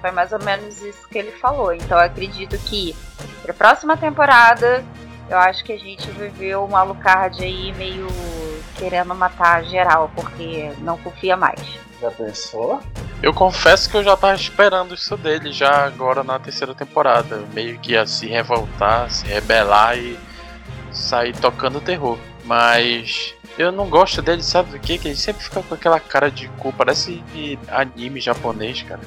Foi 0.00 0.10
mais 0.10 0.32
ou 0.32 0.42
menos 0.42 0.80
isso 0.82 1.06
que 1.08 1.18
ele 1.18 1.32
falou. 1.32 1.74
Então 1.74 1.98
eu 1.98 2.04
acredito 2.04 2.56
que 2.58 2.96
para 3.42 3.52
a 3.52 3.54
próxima 3.54 3.96
temporada, 3.96 4.84
eu 5.28 5.38
acho 5.38 5.62
que 5.64 5.72
a 5.72 5.78
gente 5.78 6.10
ver 6.10 6.56
o 6.56 6.74
Alucard 6.74 7.42
aí 7.42 7.72
meio 7.74 8.06
querendo 8.76 9.14
matar 9.14 9.62
geral, 9.64 10.10
porque 10.14 10.72
não 10.78 10.96
confia 10.98 11.36
mais. 11.36 11.60
Já 12.00 12.10
pensou? 12.10 12.80
Eu 13.22 13.34
confesso 13.34 13.90
que 13.90 13.96
eu 13.96 14.02
já 14.04 14.16
tava 14.16 14.34
esperando 14.34 14.94
isso 14.94 15.16
dele 15.16 15.52
já 15.52 15.84
agora 15.84 16.24
na 16.24 16.38
terceira 16.38 16.74
temporada. 16.74 17.42
Meio 17.52 17.78
que 17.78 17.92
ia 17.92 18.06
se 18.06 18.26
revoltar, 18.26 19.10
se 19.10 19.26
rebelar 19.26 19.98
e 19.98 20.18
sair 20.90 21.36
tocando 21.36 21.80
terror. 21.80 22.18
Mas 22.44 23.34
eu 23.58 23.70
não 23.70 23.88
gosto 23.88 24.22
dele, 24.22 24.42
sabe 24.42 24.70
do 24.70 24.78
que? 24.78 24.96
Que 24.96 25.08
ele 25.08 25.16
sempre 25.16 25.44
fica 25.44 25.62
com 25.62 25.74
aquela 25.74 26.00
cara 26.00 26.30
de 26.30 26.48
cu, 26.48 26.72
parece 26.72 27.22
anime 27.68 28.20
japonês, 28.20 28.82
cara. 28.82 29.00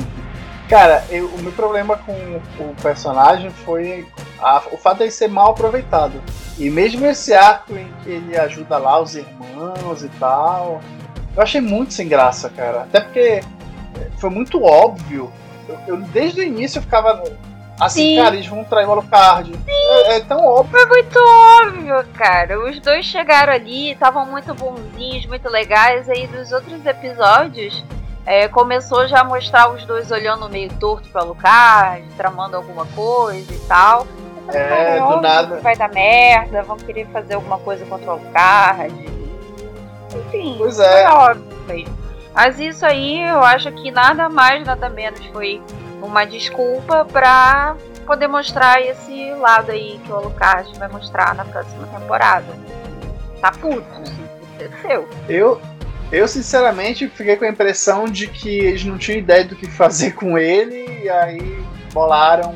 cara, 0.68 1.04
eu, 1.08 1.26
o 1.28 1.38
meu 1.38 1.52
problema 1.52 1.96
com 1.96 2.12
o 2.12 2.74
personagem 2.82 3.50
foi 3.50 4.06
a, 4.38 4.62
o 4.70 4.76
fato 4.76 4.98
de 4.98 5.04
ele 5.04 5.10
ser 5.10 5.28
mal 5.28 5.50
aproveitado. 5.50 6.22
E 6.58 6.68
mesmo 6.68 7.06
esse 7.06 7.32
arco 7.32 7.74
em 7.74 7.90
que 8.02 8.10
ele 8.10 8.36
ajuda 8.36 8.76
lá 8.76 9.00
os 9.00 9.14
irmãos 9.14 10.02
e 10.02 10.08
tal, 10.20 10.82
eu 11.38 11.42
achei 11.44 11.60
muito 11.60 11.94
sem 11.94 12.08
graça, 12.08 12.50
cara. 12.50 12.82
Até 12.82 13.00
porque 13.00 13.40
foi 14.18 14.28
muito 14.28 14.60
óbvio. 14.64 15.32
Eu, 15.68 15.78
eu 15.86 15.96
desde 15.98 16.40
o 16.40 16.42
início 16.42 16.78
eu 16.78 16.82
ficava 16.82 17.22
assim, 17.78 18.16
Sim. 18.16 18.16
cara, 18.16 18.34
eles 18.34 18.48
vão 18.48 18.64
trair 18.64 18.88
o 18.88 18.90
Alucard. 18.90 19.56
É, 19.68 20.16
é, 20.16 20.20
tão 20.20 20.44
óbvio. 20.44 20.72
Foi 20.72 20.86
muito 20.86 21.16
óbvio, 21.16 22.04
cara. 22.14 22.58
Os 22.58 22.80
dois 22.80 23.06
chegaram 23.06 23.52
ali, 23.52 23.92
estavam 23.92 24.26
muito 24.26 24.52
bonzinhos, 24.52 25.26
muito 25.26 25.48
legais. 25.48 26.10
Aí 26.10 26.26
dos 26.26 26.50
outros 26.50 26.84
episódios, 26.84 27.84
é, 28.26 28.48
começou 28.48 29.06
já 29.06 29.20
a 29.20 29.24
mostrar 29.24 29.70
os 29.70 29.84
dois 29.84 30.10
olhando 30.10 30.48
meio 30.48 30.70
torto 30.74 31.08
pra 31.08 31.22
Alucard, 31.22 32.04
tramando 32.16 32.56
alguma 32.56 32.84
coisa 32.86 33.52
e 33.52 33.58
tal. 33.68 34.08
É, 34.48 34.98
do 34.98 35.20
nada. 35.20 35.60
Vai 35.60 35.76
dar 35.76 35.90
merda, 35.90 36.64
vão 36.64 36.76
querer 36.78 37.06
fazer 37.12 37.34
alguma 37.34 37.58
coisa 37.58 37.86
contra 37.86 38.08
o 38.08 38.10
Alucard. 38.14 39.27
Enfim, 40.14 40.54
pois 40.58 40.78
é. 40.78 41.08
óbvio 41.08 41.58
mesmo. 41.66 41.98
Mas 42.34 42.58
isso 42.58 42.86
aí 42.86 43.22
eu 43.22 43.42
acho 43.42 43.70
que 43.72 43.90
nada 43.90 44.28
mais, 44.28 44.64
nada 44.64 44.88
menos 44.88 45.24
foi 45.26 45.60
uma 46.00 46.24
desculpa 46.24 47.04
pra 47.04 47.76
poder 48.06 48.28
mostrar 48.28 48.80
esse 48.80 49.32
lado 49.32 49.72
aí 49.72 50.00
que 50.04 50.12
o 50.12 50.14
Alucard 50.14 50.78
vai 50.78 50.88
mostrar 50.88 51.34
na 51.34 51.44
próxima 51.44 51.86
temporada. 51.88 52.46
Tá 53.40 53.50
puto, 53.50 53.82
aconteceu. 53.82 55.08
Eu, 55.28 55.60
eu 56.12 56.28
sinceramente 56.28 57.08
fiquei 57.08 57.36
com 57.36 57.44
a 57.44 57.48
impressão 57.48 58.04
de 58.04 58.28
que 58.28 58.60
eles 58.60 58.84
não 58.84 58.96
tinham 58.96 59.18
ideia 59.18 59.44
do 59.44 59.56
que 59.56 59.66
fazer 59.66 60.12
com 60.12 60.38
ele 60.38 61.02
e 61.02 61.08
aí 61.08 61.62
bolaram 61.92 62.54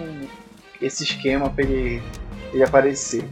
esse 0.81 1.03
esquema 1.03 1.51
pra 1.51 1.65
ele, 1.65 2.03
ele 2.53 2.63
aparecer. 2.63 3.25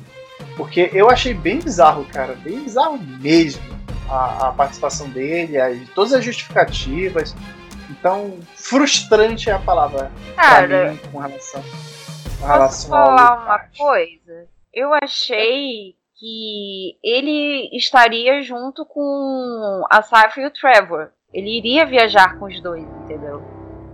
Porque 0.56 0.90
eu 0.92 1.08
achei 1.08 1.32
bem 1.32 1.60
bizarro, 1.60 2.04
cara, 2.06 2.34
bem 2.34 2.60
bizarro 2.60 2.98
mesmo 2.98 3.69
a, 4.10 4.48
a 4.48 4.52
participação 4.52 5.08
dele, 5.08 5.58
as, 5.58 5.88
todas 5.90 6.12
as 6.12 6.24
justificativas. 6.24 7.34
Então, 7.88 8.38
frustrante 8.54 9.50
é 9.50 9.52
a 9.52 9.58
palavra 9.58 10.10
Cara, 10.36 10.92
mim 10.92 11.00
com 11.10 11.18
relação, 11.18 11.62
com 12.40 12.46
posso 12.46 12.88
falar 12.88 13.44
uma 13.44 13.58
coisa? 13.76 14.48
Eu 14.72 14.90
achei 15.02 15.96
que 16.16 16.98
ele 17.02 17.70
estaria 17.72 18.42
junto 18.42 18.84
com 18.84 19.82
a 19.90 20.02
Safra 20.02 20.42
e 20.42 20.46
o 20.46 20.50
Trevor. 20.50 21.10
Ele 21.32 21.58
iria 21.58 21.86
viajar 21.86 22.38
com 22.38 22.44
os 22.44 22.60
dois, 22.60 22.84
entendeu? 23.04 23.42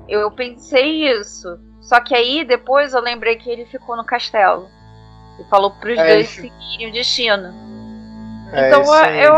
Eu 0.09 0.31
pensei 0.31 1.09
isso. 1.09 1.59
Só 1.81 2.01
que 2.01 2.15
aí 2.15 2.45
depois 2.45 2.95
eu 2.95 3.01
lembrei 3.01 3.37
que 3.37 3.49
ele 3.49 3.65
ficou 3.67 3.97
no 3.97 4.05
castelo. 4.05 4.69
E 5.39 5.45
falou 5.49 5.71
pros 5.73 5.99
é, 5.99 6.15
dois 6.15 6.29
seguirem 6.29 6.89
o 6.89 6.93
destino. 6.93 7.53
É, 8.57 8.69
então 8.69 8.83
eu, 9.11 9.35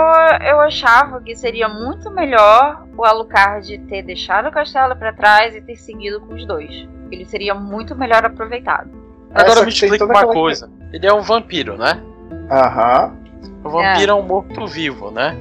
eu 0.47 0.61
achava 0.61 1.21
que 1.21 1.35
seria 1.35 1.69
muito 1.69 2.09
melhor 2.09 2.87
o 2.97 3.05
Alucard 3.05 3.77
ter 3.89 4.03
deixado 4.03 4.47
o 4.47 4.53
castelo 4.53 4.95
para 4.95 5.13
trás 5.13 5.57
e 5.57 5.61
ter 5.61 5.75
seguido 5.75 6.21
com 6.21 6.35
os 6.35 6.47
dois. 6.47 6.89
Ele 7.11 7.25
seria 7.25 7.53
muito 7.53 7.97
melhor 7.97 8.25
aproveitado. 8.25 8.89
Agora 9.35 9.63
me 9.63 9.71
explica 9.71 10.05
uma 10.05 10.25
coisa. 10.25 10.71
Ele 10.93 11.05
é 11.05 11.13
um 11.13 11.21
vampiro, 11.21 11.77
né? 11.77 12.01
Aham. 12.49 13.17
O 13.65 13.71
vampiro 13.71 14.13
é, 14.13 14.15
é 14.15 14.15
um 14.15 14.23
morto-vivo, 14.23 15.11
né? 15.11 15.37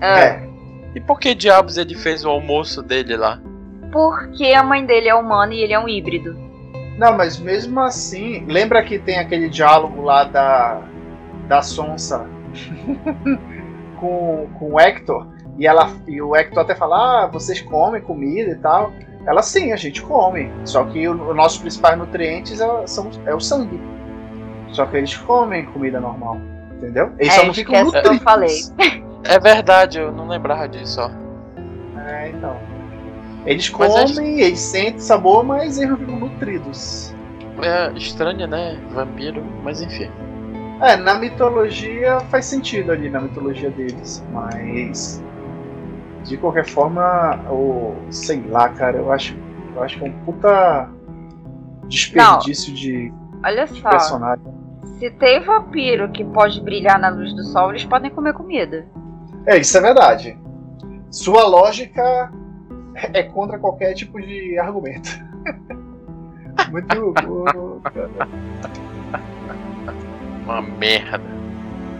É. 0.00 0.24
é. 0.24 0.48
E 0.94 1.00
por 1.00 1.20
que 1.20 1.34
diabos 1.34 1.76
ele 1.76 1.94
fez 1.94 2.24
o 2.24 2.30
almoço 2.30 2.82
dele 2.82 3.18
lá? 3.18 3.38
Porque 3.92 4.46
a 4.46 4.62
mãe 4.62 4.86
dele 4.86 5.10
é 5.10 5.14
humana 5.14 5.52
e 5.52 5.60
ele 5.60 5.74
é 5.74 5.78
um 5.78 5.86
híbrido. 5.86 6.34
Não, 6.96 7.14
mas 7.14 7.38
mesmo 7.38 7.80
assim, 7.80 8.46
lembra 8.46 8.82
que 8.82 8.98
tem 8.98 9.18
aquele 9.18 9.50
diálogo 9.50 10.00
lá 10.00 10.24
da 10.24 10.80
da 11.46 11.62
Sonsa 11.62 12.24
com, 13.98 14.48
com 14.58 14.72
o 14.72 14.80
Hector. 14.80 15.26
E, 15.58 15.66
ela, 15.66 15.90
e 16.06 16.20
o 16.20 16.34
Hector 16.34 16.62
até 16.62 16.74
fala: 16.74 17.24
Ah, 17.24 17.26
vocês 17.26 17.60
comem 17.60 18.00
comida 18.00 18.50
e 18.50 18.56
tal. 18.56 18.92
Ela 19.26 19.42
sim, 19.42 19.72
a 19.72 19.76
gente 19.76 20.00
come. 20.02 20.50
Só 20.64 20.84
que 20.84 21.06
os 21.06 21.36
nossos 21.36 21.58
principais 21.58 21.98
nutrientes 21.98 22.60
é, 22.60 22.86
são, 22.86 23.10
é 23.26 23.34
o 23.34 23.40
sangue. 23.40 23.80
Só 24.72 24.86
que 24.86 24.96
eles 24.96 25.16
comem 25.16 25.66
comida 25.66 26.00
normal. 26.00 26.38
Entendeu? 26.72 27.12
Eles 27.18 27.34
é, 27.34 27.36
só 27.36 27.46
não 27.46 27.52
ficam 27.52 27.84
nutridos. 27.84 28.12
Eu 28.12 28.18
falei. 28.20 28.56
É 29.24 29.38
verdade, 29.38 29.98
eu 29.98 30.10
não 30.10 30.26
lembrava 30.26 30.66
disso, 30.66 30.98
ó. 31.00 31.10
É, 32.00 32.30
então. 32.30 32.56
Eles 33.44 33.68
comem, 33.68 34.40
eles 34.40 34.60
sentem 34.60 34.98
sabor, 34.98 35.44
mas 35.44 35.78
eles 35.78 35.90
não 35.90 35.98
ficam 35.98 36.20
nutridos. 36.20 37.14
É 37.62 37.92
estranho, 37.92 38.46
né? 38.46 38.80
Vampiro, 38.90 39.44
mas 39.62 39.82
enfim. 39.82 40.10
É, 40.80 40.96
na 40.96 41.14
mitologia 41.14 42.20
faz 42.20 42.46
sentido 42.46 42.92
ali, 42.92 43.10
na 43.10 43.20
mitologia 43.20 43.70
deles, 43.70 44.24
mas. 44.32 45.22
De 46.24 46.36
qualquer 46.36 46.66
forma, 46.66 47.38
o. 47.50 47.94
sei 48.10 48.42
lá, 48.48 48.68
cara, 48.70 48.96
eu 48.98 49.12
acho. 49.12 49.36
Eu 49.74 49.82
acho 49.82 49.98
que 49.98 50.04
é 50.04 50.08
um 50.08 50.12
puta 50.24 50.88
desperdício 51.86 52.72
de, 52.72 53.12
Olha 53.44 53.66
de 53.66 53.80
só, 53.80 53.90
personagem. 53.90 54.44
se 54.98 55.10
tem 55.10 55.40
vampiro 55.40 56.10
que 56.10 56.24
pode 56.24 56.60
brilhar 56.60 56.98
na 56.98 57.08
luz 57.08 57.34
do 57.34 57.44
sol, 57.44 57.70
eles 57.70 57.84
podem 57.84 58.10
comer 58.10 58.32
comida. 58.32 58.86
É, 59.46 59.58
isso 59.58 59.76
é 59.76 59.80
verdade. 59.80 60.38
Sua 61.10 61.46
lógica 61.46 62.32
é 62.94 63.22
contra 63.22 63.58
qualquer 63.58 63.94
tipo 63.94 64.20
de 64.20 64.58
argumento. 64.58 65.10
Muito. 66.70 67.14
Uma 70.44 70.62
merda. 70.62 71.22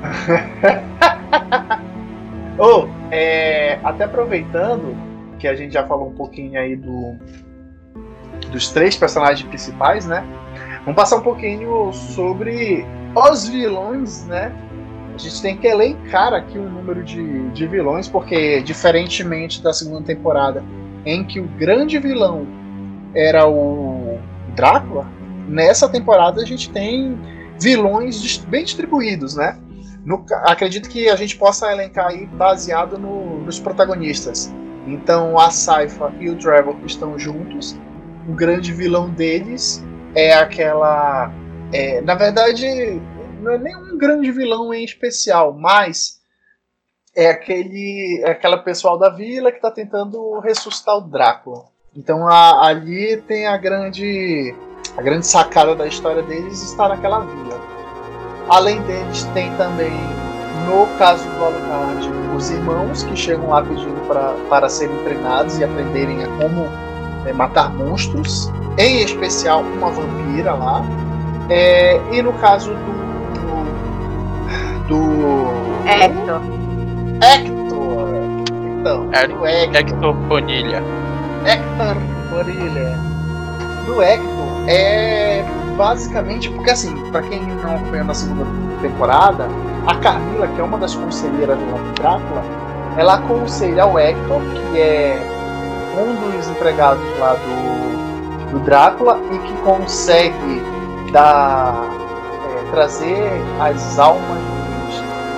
Ou, 2.59 2.89
é, 3.11 3.79
até 3.83 4.05
aproveitando 4.05 4.97
que 5.39 5.49
a 5.49 5.55
gente 5.55 5.73
já 5.73 5.87
falou 5.87 6.09
um 6.09 6.15
pouquinho 6.15 6.61
aí 6.61 6.77
do 6.77 7.17
dos 8.51 8.71
três 8.71 8.97
personagens 8.97 9.47
principais, 9.49 10.07
né? 10.07 10.25
Vamos 10.81 10.97
passar 10.97 11.17
um 11.17 11.23
pouquinho 11.23 11.93
sobre 11.93 12.85
os 13.15 13.49
vilões, 13.49 14.27
né? 14.27 14.53
A 15.15 15.19
gente 15.19 15.43
tem 15.43 15.57
que 15.57 15.67
elencar 15.67 16.33
aqui 16.33 16.59
o 16.59 16.69
número 16.69 17.03
de, 17.05 17.51
de 17.51 17.67
vilões, 17.67 18.09
porque 18.09 18.63
diferentemente 18.63 19.63
da 19.63 19.73
segunda 19.73 20.03
temporada, 20.03 20.65
em 21.05 21.25
que 21.25 21.39
o 21.39 21.47
grande 21.47 21.99
vilão 21.99 22.47
era 23.15 23.47
o 23.47 24.19
Drácula, 24.55 25.07
nessa 25.47 25.89
temporada 25.89 26.41
a 26.41 26.47
gente 26.47 26.71
tem 26.71 27.19
vilões 27.61 28.39
bem 28.39 28.65
distribuídos, 28.65 29.37
né? 29.37 29.59
No 30.05 30.25
acredito 30.45 30.89
que 30.89 31.09
a 31.11 31.17
gente 31.17 31.37
possa 31.37 31.71
elencar 31.71 32.07
aí 32.09 32.27
baseado 32.27 32.99
no- 32.99 33.41
nos 33.41 33.59
protagonistas. 33.61 34.51
Então 34.87 35.39
a 35.39 35.51
Saifa 35.51 36.13
e 36.19 36.31
o 36.31 36.37
Trevor 36.37 36.77
estão 36.87 37.19
juntos. 37.19 37.77
O 38.29 38.33
grande 38.33 38.73
vilão 38.73 39.11
deles 39.11 39.85
é 40.15 40.33
aquela. 40.35 41.31
é, 41.73 42.01
na 42.01 42.15
verdade, 42.15 42.65
não 43.41 43.53
é 43.53 43.59
nem 43.59 43.77
um 43.77 43.97
grande 43.99 44.31
vilão 44.33 44.73
em 44.75 44.83
especial, 44.85 45.53
mas 45.53 46.19
é 47.15 47.29
aquele 47.29 48.23
é 48.25 48.31
aquela 48.31 48.59
pessoal 48.59 48.99
da 48.99 49.09
vila 49.11 49.51
que 49.51 49.59
está 49.59 49.71
tentando 49.71 50.39
ressuscitar 50.41 50.97
o 50.97 51.01
Drácula. 51.03 51.65
Então 51.95 52.27
a- 52.27 52.67
ali 52.67 53.19
tem 53.19 53.47
a 53.47 53.57
grande 53.57 54.55
a 55.01 55.03
grande 55.03 55.27
sacada 55.27 55.75
da 55.75 55.87
história 55.87 56.21
deles 56.23 56.63
está 56.63 56.87
naquela 56.87 57.21
vila. 57.21 57.59
Além 58.51 58.83
deles 58.83 59.25
tem 59.33 59.51
também 59.57 59.91
no 60.69 60.87
caso 60.99 61.25
do 61.27 61.43
Alucard 61.43 62.11
os 62.37 62.51
irmãos 62.51 63.03
que 63.05 63.17
chegam 63.17 63.49
lá 63.49 63.63
pedindo 63.63 63.99
pra, 64.07 64.35
para 64.51 64.69
serem 64.69 64.95
treinados 64.99 65.59
e 65.59 65.65
aprenderem 65.65 66.23
a 66.23 66.29
como 66.37 66.69
é, 67.25 67.33
matar 67.33 67.73
monstros, 67.73 68.53
em 68.77 69.03
especial 69.03 69.63
uma 69.63 69.91
vampira 69.91 70.53
lá. 70.53 70.85
É, 71.49 71.99
e 72.13 72.21
no 72.21 72.35
caso 72.35 72.71
do 72.75 73.01
do 74.87 75.47
Hector. 75.89 76.43
Hector. 77.23 78.09
Então, 78.81 79.09
É- 79.13 79.27
do 79.27 79.47
Hector. 79.47 79.77
Hector 79.77 80.13
Bonilha. 80.13 80.83
Hector 81.47 81.97
Orelha. 82.37 83.10
Do 83.91 84.01
Hector 84.01 84.69
é 84.69 85.45
basicamente 85.77 86.49
porque 86.51 86.71
assim, 86.71 86.95
pra 87.11 87.23
quem 87.23 87.43
não 87.43 87.75
acompanhou 87.75 88.07
na 88.07 88.15
segunda 88.15 88.47
temporada, 88.81 89.49
a 89.87 89.97
Carmila, 89.97 90.47
que 90.47 90.61
é 90.61 90.65
uma 90.65 90.79
das 90.79 90.95
conselheiras 90.95 91.59
do 91.59 91.93
Drácula, 91.95 92.43
ela 92.97 93.15
aconselha 93.15 93.87
o 93.87 93.99
Hector, 93.99 94.41
que 94.73 94.81
é 94.81 95.19
um 95.99 96.31
dos 96.31 96.49
empregados 96.49 97.03
lá 97.19 97.35
do, 97.35 98.53
do 98.53 98.59
Drácula 98.61 99.19
e 99.33 99.39
que 99.39 99.53
consegue 99.63 100.63
dar 101.13 101.75
é, 102.47 102.71
trazer 102.71 103.29
as 103.59 103.99
almas 103.99 104.39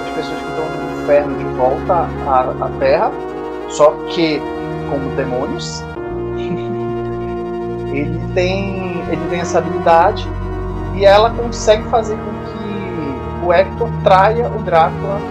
das 0.05 0.15
pessoas 0.15 0.39
que 0.41 0.49
estão 0.49 0.65
no 0.65 1.03
inferno 1.03 1.39
de 1.39 1.45
volta 1.57 2.07
à, 2.27 2.67
à 2.67 2.69
Terra, 2.79 3.11
só 3.71 3.93
que 4.11 4.43
como 4.91 5.09
demônios. 5.17 5.83
Ele 7.93 8.21
tem 8.35 9.07
ele 9.11 9.27
tem 9.29 9.41
essa 9.41 9.59
habilidade 9.59 10.29
e 10.95 11.05
ela 11.05 11.31
consegue 11.31 11.85
fazer 11.89 12.17
com 12.19 12.33
que 12.45 13.21
o 13.41 13.53
Hector 13.53 13.91
traia 14.03 14.49
o 14.51 14.63
Drácula 14.63 15.23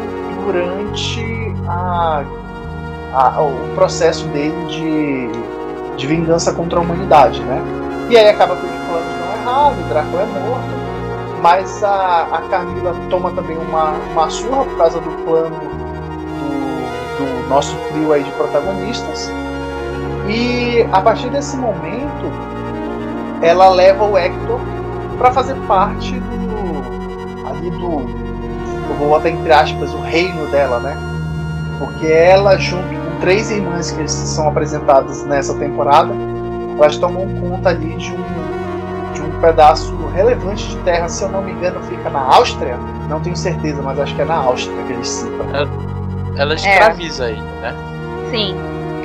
durante 0.44 1.60
a, 1.68 2.26
a- 3.12 3.42
o 3.42 3.70
processo 3.76 4.28
dele 4.30 4.66
de, 4.68 5.32
de 5.98 6.08
vingança 6.08 6.54
contra 6.54 6.80
a 6.80 6.82
humanidade, 6.82 7.44
né? 7.44 7.62
E 8.10 8.18
aí 8.18 8.28
acaba 8.30 8.58
que 8.58 8.66
os 8.66 8.78
planos 8.88 9.16
dão 9.16 9.32
errado, 9.34 9.80
o 9.82 9.84
Drácula 9.86 10.24
é 10.24 10.26
morto, 10.28 10.78
mas 11.42 11.84
a, 11.84 12.24
a 12.32 12.42
Carmila 12.44 12.96
toma 13.10 13.32
também 13.32 13.58
uma, 13.58 13.92
uma 14.12 14.30
surra 14.30 14.66
por 14.66 14.78
causa 14.78 15.00
do 15.02 15.12
plano 15.26 15.72
do, 16.38 16.94
do 17.18 17.48
nosso 17.48 17.78
trio 17.90 18.14
aí 18.14 18.24
de 18.24 18.32
protagonistas. 18.34 19.36
E 20.28 20.88
a 20.92 21.02
partir 21.02 21.30
desse 21.30 21.58
momento, 21.58 22.11
ela 23.42 23.70
leva 23.70 24.04
o 24.04 24.18
Hector 24.18 24.60
para 25.18 25.32
fazer 25.32 25.56
parte 25.68 26.20
do 26.20 27.48
ali 27.48 27.70
do 27.72 28.22
eu 28.90 28.96
vou 28.98 29.10
botar 29.10 29.30
entre 29.30 29.52
aspas 29.52 29.94
o 29.94 30.02
reino 30.02 30.48
dela, 30.48 30.80
né? 30.80 30.98
Porque 31.80 32.08
ela 32.08 32.58
junto 32.58 32.88
com 32.88 33.20
três 33.20 33.50
irmãs 33.52 33.92
que 33.92 34.08
são 34.08 34.48
apresentadas 34.50 35.24
nessa 35.26 35.54
temporada, 35.56 36.12
elas 36.78 36.98
tomam 36.98 37.28
conta 37.40 37.70
ali 37.70 37.96
de 37.96 38.12
um 38.12 38.52
de 39.14 39.22
um 39.22 39.42
pedaço 39.42 39.94
relevante 40.14 40.68
de 40.70 40.78
terra, 40.78 41.08
se 41.10 41.24
eu 41.24 41.30
não 41.30 41.42
me 41.42 41.52
engano, 41.52 41.82
fica 41.84 42.10
na 42.10 42.22
Áustria. 42.22 42.78
Não 43.10 43.20
tenho 43.20 43.36
certeza, 43.36 43.82
mas 43.82 44.00
acho 44.00 44.16
que 44.16 44.22
é 44.22 44.26
na 44.26 44.38
Áustria 44.38 44.84
que 44.86 44.94
eles 44.94 45.08
citam. 45.08 45.46
Ela 46.38 46.54
escraviza 46.56 47.30
ele, 47.30 47.42
né? 47.62 47.76
Sim, 48.30 48.56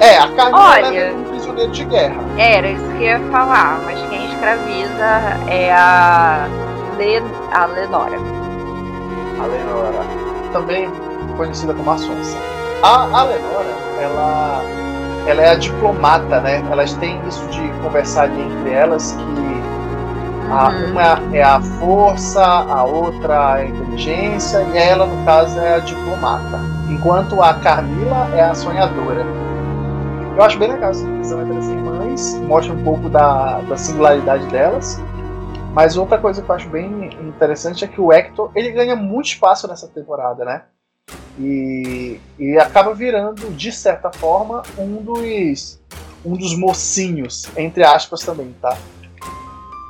É, 0.01 0.19
a 0.19 0.29
Carmila 0.29 0.61
Olha. 0.61 0.91
leva 0.91 1.36
prisioneiro 1.47 1.73
de 1.73 1.85
guerra. 1.85 2.21
era 2.37 2.69
isso 2.69 2.85
que 2.85 2.97
eu 2.97 3.01
ia 3.03 3.21
falar, 3.31 3.81
mas 3.85 4.01
quem 4.09 4.27
escraviza 4.27 5.05
é 5.49 5.73
a, 5.73 6.47
Le, 6.99 7.23
a 7.53 7.67
Lenora. 7.67 8.17
a 9.41 9.47
Lenora, 9.47 10.05
também 10.53 10.91
conhecida 11.37 11.73
como 11.75 11.91
a 11.91 11.99
Sonsa. 11.99 12.37
A, 12.83 13.03
a 13.03 13.25
Lenora, 13.25 13.77
ela, 14.01 14.63
ela 15.27 15.43
é 15.43 15.51
a 15.51 15.55
diplomata, 15.55 16.41
né? 16.41 16.65
Elas 16.71 16.93
têm 16.95 17.21
isso 17.29 17.47
de 17.49 17.69
conversar 17.83 18.25
ali 18.25 18.43
entre 18.43 18.73
elas 18.73 19.13
que 19.13 19.57
a, 20.51 20.69
Uhum. 20.69 20.91
uma 20.93 21.21
é 21.33 21.43
a 21.43 21.61
força, 21.61 22.43
a 22.43 22.85
outra 22.85 23.35
é 23.59 23.63
a 23.63 23.67
inteligência 23.67 24.65
e 24.73 24.79
ela, 24.79 25.07
no 25.07 25.25
caso, 25.25 25.59
é 25.59 25.75
a 25.75 25.79
diplomata. 25.79 26.61
Enquanto 26.89 27.43
a 27.43 27.55
Carmila 27.55 28.29
é 28.35 28.43
a 28.43 28.55
sonhadora. 28.55 29.27
Eu 30.37 30.43
acho 30.43 30.59
bem 30.59 30.69
legal 30.69 30.91
essa 30.91 31.03
divisão 31.03 31.41
entre 31.41 31.57
as 31.57 31.65
irmãs, 31.65 32.35
mostra 32.43 32.75
um 32.75 32.85
pouco 32.85 33.09
da, 33.09 33.59
da 33.63 33.75
singularidade 33.79 34.47
delas. 34.49 34.99
Mas 35.73 35.97
outra 35.97 36.19
coisa 36.19 36.43
que 36.43 36.51
eu 36.51 36.55
acho 36.55 36.69
bem 36.69 37.07
interessante 37.27 37.87
é 37.87 37.89
que 37.89 37.99
o 37.99 38.13
Hector 38.13 38.51
ele 38.55 38.71
ganha 38.71 38.95
muito 38.95 39.29
espaço 39.29 39.67
nessa 39.67 39.89
temporada, 39.89 40.45
né? 40.45 40.65
E, 41.39 42.21
e 42.39 42.59
acaba 42.59 42.93
virando, 42.93 43.51
de 43.51 43.73
certa 43.73 44.13
forma, 44.13 44.63
um 44.77 45.03
dos, 45.03 45.81
um 46.23 46.37
dos 46.37 46.55
mocinhos, 46.55 47.49
entre 47.57 47.83
aspas 47.83 48.21
também, 48.21 48.55
tá? 48.61 48.77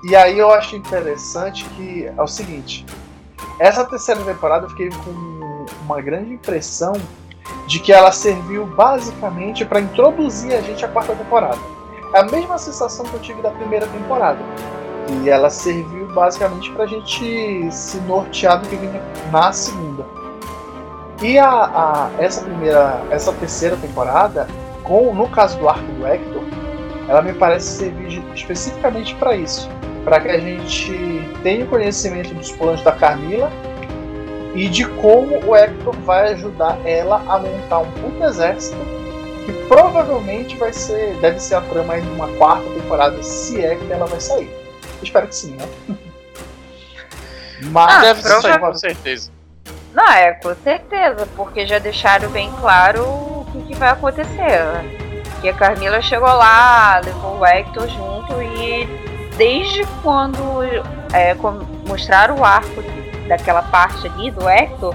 E 0.08 0.14
aí 0.14 0.38
eu 0.38 0.52
acho 0.52 0.76
interessante 0.76 1.64
que 1.70 2.06
é 2.06 2.22
o 2.22 2.28
seguinte: 2.28 2.86
essa 3.58 3.84
terceira 3.84 4.22
temporada 4.22 4.66
eu 4.66 4.70
fiquei 4.70 4.90
com 4.90 5.66
uma 5.82 6.00
grande 6.00 6.34
impressão 6.34 6.92
de 7.66 7.78
que 7.80 7.92
ela 7.92 8.12
serviu 8.12 8.64
basicamente 8.66 9.64
para 9.64 9.80
introduzir 9.80 10.54
a 10.54 10.60
gente 10.60 10.84
à 10.84 10.88
quarta 10.88 11.14
temporada. 11.14 11.58
É 12.14 12.20
a 12.20 12.24
mesma 12.24 12.56
sensação 12.58 13.04
que 13.06 13.14
eu 13.14 13.20
tive 13.20 13.42
da 13.42 13.50
primeira 13.50 13.86
temporada. 13.86 14.38
E 15.22 15.28
ela 15.28 15.50
serviu 15.50 16.06
basicamente 16.08 16.70
pra 16.72 16.86
gente 16.86 17.68
se 17.70 17.98
nortear 17.98 18.60
do 18.60 18.68
que 18.68 18.76
vinha 18.76 19.00
na 19.30 19.52
segunda. 19.52 20.04
E 21.22 21.38
a, 21.38 21.48
a- 21.48 22.10
essa 22.18 22.42
primeira, 22.42 23.00
essa 23.10 23.32
terceira 23.32 23.76
temporada, 23.76 24.46
com 24.84 25.14
no 25.14 25.28
caso 25.28 25.58
do 25.58 25.68
arco 25.68 25.84
do 25.92 26.06
Hector, 26.06 26.42
ela 27.08 27.22
me 27.22 27.32
parece 27.32 27.78
servir 27.78 28.08
de- 28.08 28.34
especificamente 28.34 29.14
para 29.14 29.36
isso, 29.36 29.68
para 30.04 30.20
que 30.20 30.28
a 30.28 30.38
gente 30.38 30.92
tenha 31.42 31.64
conhecimento 31.66 32.34
dos 32.34 32.50
planos 32.52 32.82
da 32.82 32.92
Carmila 32.92 33.50
e 34.56 34.68
de 34.70 34.86
como 34.86 35.38
o 35.46 35.54
Hector 35.54 35.94
vai 36.00 36.32
ajudar 36.32 36.78
ela 36.86 37.22
a 37.28 37.38
montar 37.38 37.80
um 37.80 37.90
puto 37.92 38.24
exército 38.24 38.78
que 39.44 39.52
provavelmente 39.68 40.56
vai 40.56 40.72
ser, 40.72 41.14
deve 41.16 41.38
ser 41.38 41.56
a 41.56 41.60
trama 41.60 41.92
aí 41.92 42.02
numa 42.02 42.26
quarta 42.36 42.68
temporada, 42.70 43.22
se 43.22 43.62
é 43.62 43.76
que 43.76 43.92
ela 43.92 44.06
vai 44.06 44.18
sair. 44.18 44.50
espero 45.02 45.28
que 45.28 45.34
sim, 45.34 45.56
né? 45.56 45.68
Mas 47.70 47.94
ah, 47.96 48.00
deve 48.00 48.22
sair 48.22 48.58
com 48.58 48.74
certeza. 48.74 49.30
Não, 49.92 50.10
é, 50.10 50.32
com 50.32 50.54
certeza, 50.54 51.28
porque 51.36 51.66
já 51.66 51.78
deixaram 51.78 52.30
bem 52.30 52.50
claro 52.60 53.02
o 53.02 53.46
que, 53.52 53.62
que 53.62 53.74
vai 53.74 53.90
acontecer. 53.90 54.60
Que 55.40 55.50
a 55.50 55.54
Carmila 55.54 56.00
chegou 56.00 56.28
lá, 56.28 57.00
levou 57.04 57.38
o 57.38 57.46
Hector 57.46 57.88
junto 57.88 58.42
e 58.42 58.86
desde 59.36 59.84
quando 60.02 60.62
é, 61.12 61.34
mostraram 61.86 62.38
o 62.38 62.44
arco 62.44 62.82
daquela 63.26 63.62
parte 63.62 64.06
ali 64.06 64.30
do 64.30 64.48
Hector, 64.48 64.94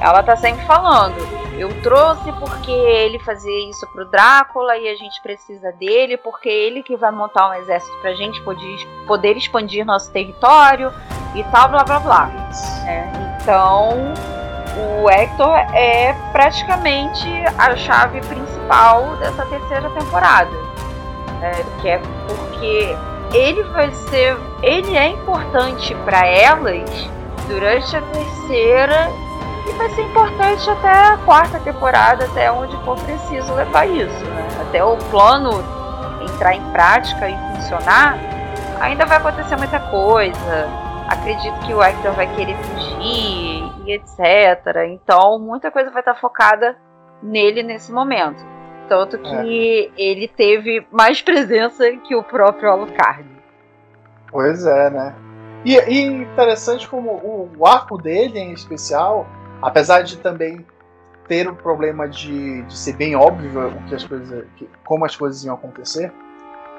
ela 0.00 0.22
tá 0.22 0.36
sempre 0.36 0.64
falando. 0.66 1.16
Eu 1.58 1.70
trouxe 1.80 2.30
porque 2.32 2.70
ele 2.70 3.18
fazia 3.20 3.70
isso 3.70 3.86
pro 3.86 4.04
Drácula 4.04 4.76
e 4.76 4.88
a 4.88 4.94
gente 4.94 5.22
precisa 5.22 5.72
dele, 5.72 6.18
porque 6.18 6.48
ele 6.48 6.82
que 6.82 6.96
vai 6.96 7.10
montar 7.10 7.48
um 7.48 7.54
exército 7.54 7.96
pra 8.02 8.12
gente 8.12 8.40
poder, 8.42 8.86
poder 9.06 9.36
expandir 9.36 9.84
nosso 9.86 10.12
território 10.12 10.92
e 11.34 11.42
tal, 11.44 11.68
blá 11.70 11.82
blá 11.82 11.98
blá. 11.98 12.30
É, 12.86 13.08
então, 13.42 14.12
o 15.02 15.08
Hector 15.08 15.56
é 15.74 16.12
praticamente 16.32 17.26
a 17.56 17.74
chave 17.74 18.20
principal 18.20 19.16
dessa 19.16 19.46
terceira 19.46 19.88
temporada. 19.90 20.50
É, 21.40 21.80
que 21.80 21.88
é 21.88 21.98
porque 21.98 22.96
ele 23.32 23.62
vai 23.64 23.90
ser. 23.92 24.36
Ele 24.62 24.96
é 24.96 25.08
importante 25.08 25.94
para 26.04 26.26
elas 26.26 27.08
durante 27.46 27.96
a 27.96 28.02
terceira 28.02 29.08
e 29.68 29.72
vai 29.72 29.88
ser 29.90 30.02
importante 30.02 30.70
até 30.70 30.88
a 30.88 31.18
quarta 31.24 31.58
temporada, 31.60 32.24
até 32.24 32.50
onde 32.50 32.76
for 32.84 32.96
preciso 33.00 33.54
levar 33.54 33.86
isso. 33.86 34.24
Né? 34.24 34.48
Até 34.68 34.84
o 34.84 34.96
plano 35.10 35.50
entrar 36.22 36.54
em 36.54 36.72
prática 36.72 37.28
e 37.28 37.36
funcionar, 37.54 38.18
ainda 38.80 39.04
vai 39.06 39.18
acontecer 39.18 39.56
muita 39.56 39.80
coisa. 39.80 40.68
Acredito 41.08 41.58
que 41.60 41.72
o 41.72 41.82
Hector 41.82 42.12
vai 42.12 42.32
querer 42.34 42.56
fugir 42.56 43.72
e 43.86 43.92
etc. 43.92 44.88
Então, 44.88 45.38
muita 45.38 45.70
coisa 45.70 45.90
vai 45.90 46.00
estar 46.00 46.14
focada 46.14 46.76
nele 47.22 47.62
nesse 47.62 47.92
momento. 47.92 48.44
Tanto 48.88 49.18
que 49.18 49.92
é. 49.96 50.00
ele 50.00 50.28
teve 50.28 50.86
mais 50.90 51.22
presença 51.22 51.90
que 51.96 52.14
o 52.14 52.22
próprio 52.22 52.70
Alucard. 52.70 53.24
Pois 54.30 54.66
é, 54.66 54.90
né? 54.90 55.14
E, 55.64 55.76
e 55.76 56.04
interessante 56.04 56.88
como 56.88 57.10
o, 57.10 57.50
o 57.58 57.66
arco 57.66 57.98
dele 57.98 58.38
em 58.38 58.52
especial 58.52 59.26
apesar 59.62 60.02
de 60.02 60.18
também 60.18 60.64
ter 61.28 61.48
o 61.48 61.54
problema 61.54 62.08
de, 62.08 62.62
de 62.62 62.76
ser 62.76 62.94
bem 62.94 63.16
óbvio 63.16 63.72
que 63.88 63.94
as 63.94 64.04
coisas, 64.04 64.44
que, 64.56 64.68
como 64.84 65.04
as 65.04 65.16
coisas 65.16 65.44
iam 65.44 65.54
acontecer, 65.54 66.12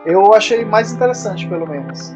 eu 0.06 0.34
achei 0.34 0.64
mais 0.64 0.92
interessante, 0.92 1.48
pelo 1.48 1.68
menos. 1.68 2.16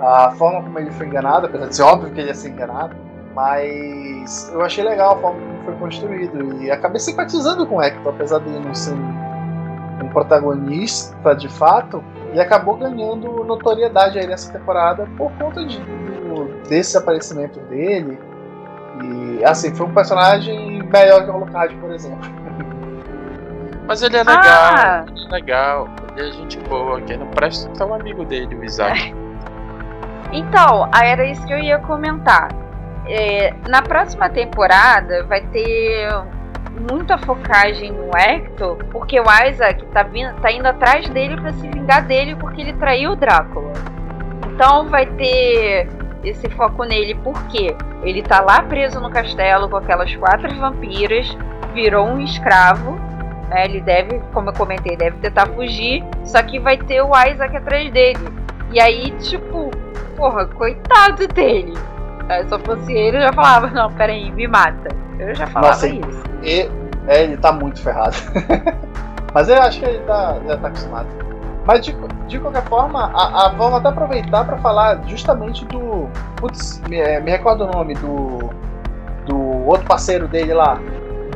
A 0.00 0.30
forma 0.32 0.62
como 0.62 0.78
ele 0.78 0.90
foi 0.92 1.06
enganado, 1.06 1.46
apesar 1.46 1.68
de 1.68 1.76
ser 1.76 1.82
óbvio 1.82 2.12
que 2.12 2.20
ele 2.20 2.28
ia 2.28 2.34
ser 2.34 2.50
enganado, 2.50 2.96
mas 3.34 4.50
eu 4.52 4.62
achei 4.62 4.82
legal 4.82 5.16
a 5.16 5.20
forma 5.20 5.40
como 5.40 5.64
foi 5.64 5.74
construído 5.74 6.62
e 6.62 6.70
acabei 6.70 6.98
simpatizando 6.98 7.66
com 7.66 7.76
o 7.76 7.82
Hector, 7.82 8.12
apesar 8.12 8.40
de 8.40 8.48
ele 8.48 8.60
não 8.60 8.74
ser 8.74 8.94
um 8.94 10.08
protagonista 10.08 11.34
de 11.34 11.48
fato, 11.48 12.02
e 12.32 12.40
acabou 12.40 12.76
ganhando 12.76 13.44
notoriedade 13.44 14.18
aí 14.18 14.26
nessa 14.26 14.52
temporada 14.52 15.08
por 15.16 15.30
conta 15.32 15.64
de, 15.64 15.78
do, 15.80 16.68
desse 16.68 16.96
aparecimento 16.96 17.58
dele 17.60 18.18
e 19.02 19.44
assim, 19.44 19.74
foi 19.74 19.86
um 19.86 19.94
personagem 19.94 20.82
melhor 20.82 21.24
que 21.24 21.30
o 21.30 21.34
Alucard, 21.34 21.74
por 21.76 21.90
exemplo. 21.92 22.28
Mas 23.86 24.02
ele 24.02 24.16
é 24.16 24.22
legal, 24.22 24.42
ah. 24.44 25.04
ele 25.08 25.24
é 25.24 25.28
legal, 25.30 25.88
ele 26.16 26.28
é 26.28 26.32
gente 26.32 26.58
boa, 26.60 27.00
quem 27.00 27.16
não 27.16 27.28
presta 27.28 27.70
é 27.82 27.86
um 27.86 27.94
amigo 27.94 28.24
dele, 28.24 28.54
o 28.54 28.64
Isaac. 28.64 29.14
Então, 30.30 30.90
era 30.92 31.24
isso 31.24 31.42
que 31.46 31.54
eu 31.54 31.58
ia 31.58 31.78
comentar. 31.78 32.50
É, 33.06 33.54
na 33.66 33.80
próxima 33.80 34.28
temporada 34.28 35.24
vai 35.24 35.40
ter 35.46 36.06
muita 36.90 37.18
focagem 37.18 37.92
no 37.92 38.16
Hector, 38.16 38.76
porque 38.90 39.18
o 39.18 39.24
Isaac 39.46 39.84
tá, 39.86 40.02
vindo, 40.02 40.34
tá 40.40 40.50
indo 40.50 40.66
atrás 40.66 41.08
dele 41.08 41.40
para 41.40 41.52
se 41.52 41.68
vingar 41.68 42.06
dele 42.06 42.36
porque 42.36 42.60
ele 42.60 42.72
traiu 42.74 43.12
o 43.12 43.16
Drácula. 43.16 43.72
Então 44.46 44.88
vai 44.88 45.06
ter 45.06 45.88
esse 46.24 46.48
foco 46.50 46.84
nele 46.84 47.14
porque 47.16 47.76
ele 48.02 48.22
tá 48.22 48.40
lá 48.40 48.62
preso 48.62 49.00
no 49.00 49.10
castelo 49.10 49.68
com 49.68 49.76
aquelas 49.76 50.14
quatro 50.16 50.54
vampiras, 50.56 51.36
virou 51.72 52.06
um 52.06 52.20
escravo. 52.20 52.92
Né? 53.48 53.64
Ele 53.64 53.80
deve, 53.80 54.20
como 54.32 54.50
eu 54.50 54.54
comentei, 54.54 54.96
deve 54.96 55.16
tentar 55.18 55.46
fugir. 55.46 56.04
Só 56.24 56.42
que 56.42 56.58
vai 56.58 56.76
ter 56.76 57.02
o 57.02 57.10
Isaac 57.10 57.56
atrás 57.56 57.90
dele. 57.92 58.28
E 58.70 58.80
aí, 58.80 59.10
tipo, 59.20 59.70
porra, 60.16 60.46
coitado 60.46 61.26
dele. 61.28 61.74
Se 62.46 62.54
eu 62.54 62.58
fosse 62.58 62.92
ele, 62.92 63.16
eu 63.16 63.22
já 63.22 63.32
falava, 63.32 63.68
não, 63.68 63.90
peraí, 63.92 64.30
me 64.30 64.46
mata. 64.46 64.88
Eu 65.18 65.34
já 65.34 65.46
falava 65.46 65.72
Nossa, 65.72 65.88
isso. 65.88 66.27
E, 66.42 66.70
é, 67.06 67.22
ele 67.22 67.36
tá 67.36 67.52
muito 67.52 67.80
ferrado. 67.80 68.16
Mas 69.34 69.48
eu 69.48 69.60
acho 69.60 69.80
que 69.80 69.86
ele 69.86 69.98
tá, 70.00 70.36
já 70.46 70.56
tá 70.56 70.68
acostumado. 70.68 71.08
Mas 71.64 71.84
de, 71.84 71.94
de 72.26 72.38
qualquer 72.38 72.64
forma, 72.64 73.10
a, 73.14 73.46
a, 73.46 73.48
vamos 73.50 73.78
até 73.78 73.88
aproveitar 73.88 74.44
para 74.44 74.56
falar 74.58 75.02
justamente 75.06 75.64
do. 75.66 76.08
Putz, 76.36 76.80
me, 76.88 76.96
é, 76.96 77.20
me 77.20 77.30
recordo 77.30 77.64
o 77.64 77.70
nome 77.70 77.94
do. 77.94 78.50
Do 79.26 79.66
outro 79.66 79.86
parceiro 79.86 80.26
dele 80.26 80.54
lá. 80.54 80.80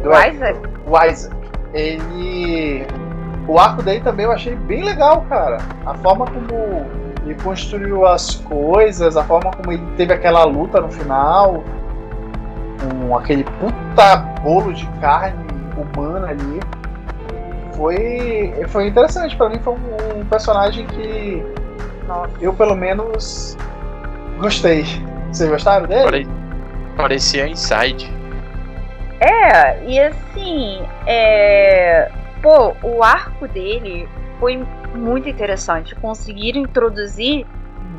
Do 0.03 0.11
Isaac? 0.11 0.59
O 0.87 1.05
Isaac. 1.05 1.37
Ele. 1.75 2.87
O 3.47 3.59
arco 3.59 3.83
dele 3.83 4.01
também 4.01 4.25
eu 4.25 4.33
achei 4.33 4.55
bem 4.55 4.83
legal, 4.83 5.27
cara. 5.29 5.59
A 5.85 5.95
forma 5.95 6.25
como 6.25 6.87
ele 7.25 7.35
construiu 7.43 8.07
as 8.07 8.37
coisas, 8.37 9.17
a 9.17 9.25
forma 9.25 9.51
como 9.51 9.73
ele 9.73 9.83
teve 9.97 10.13
aquela 10.15 10.45
luta 10.45 10.81
no 10.81 10.91
final, 10.91 11.63
com 12.83 13.17
aquele 13.17 13.45
puta 13.45 14.17
bolo 14.43 14.73
de 14.73 14.87
carne 15.01 15.45
humana 15.77 16.29
ali 16.29 16.61
foi, 17.75 18.55
foi 18.69 18.89
interessante. 18.89 19.37
Para 19.37 19.49
mim 19.49 19.59
foi 19.59 19.75
um, 19.75 20.21
um, 20.21 20.25
personagem 20.27 20.87
que 20.87 21.45
Nossa. 22.07 22.33
eu 22.41 22.53
pelo 22.53 22.75
menos 22.75 23.57
gostei. 24.39 24.85
Vocês 25.31 25.49
gostaram 25.49 25.87
dele? 25.87 26.29
Parecia 26.97 27.49
Inside. 27.49 28.13
É, 29.21 29.85
e 29.85 30.01
assim, 30.01 30.83
é... 31.07 32.11
pô, 32.43 32.75
o 32.83 33.03
arco 33.03 33.47
dele 33.49 34.09
foi 34.39 34.65
muito 34.95 35.29
interessante. 35.29 35.95
Conseguiram 35.95 36.61
introduzir 36.61 37.47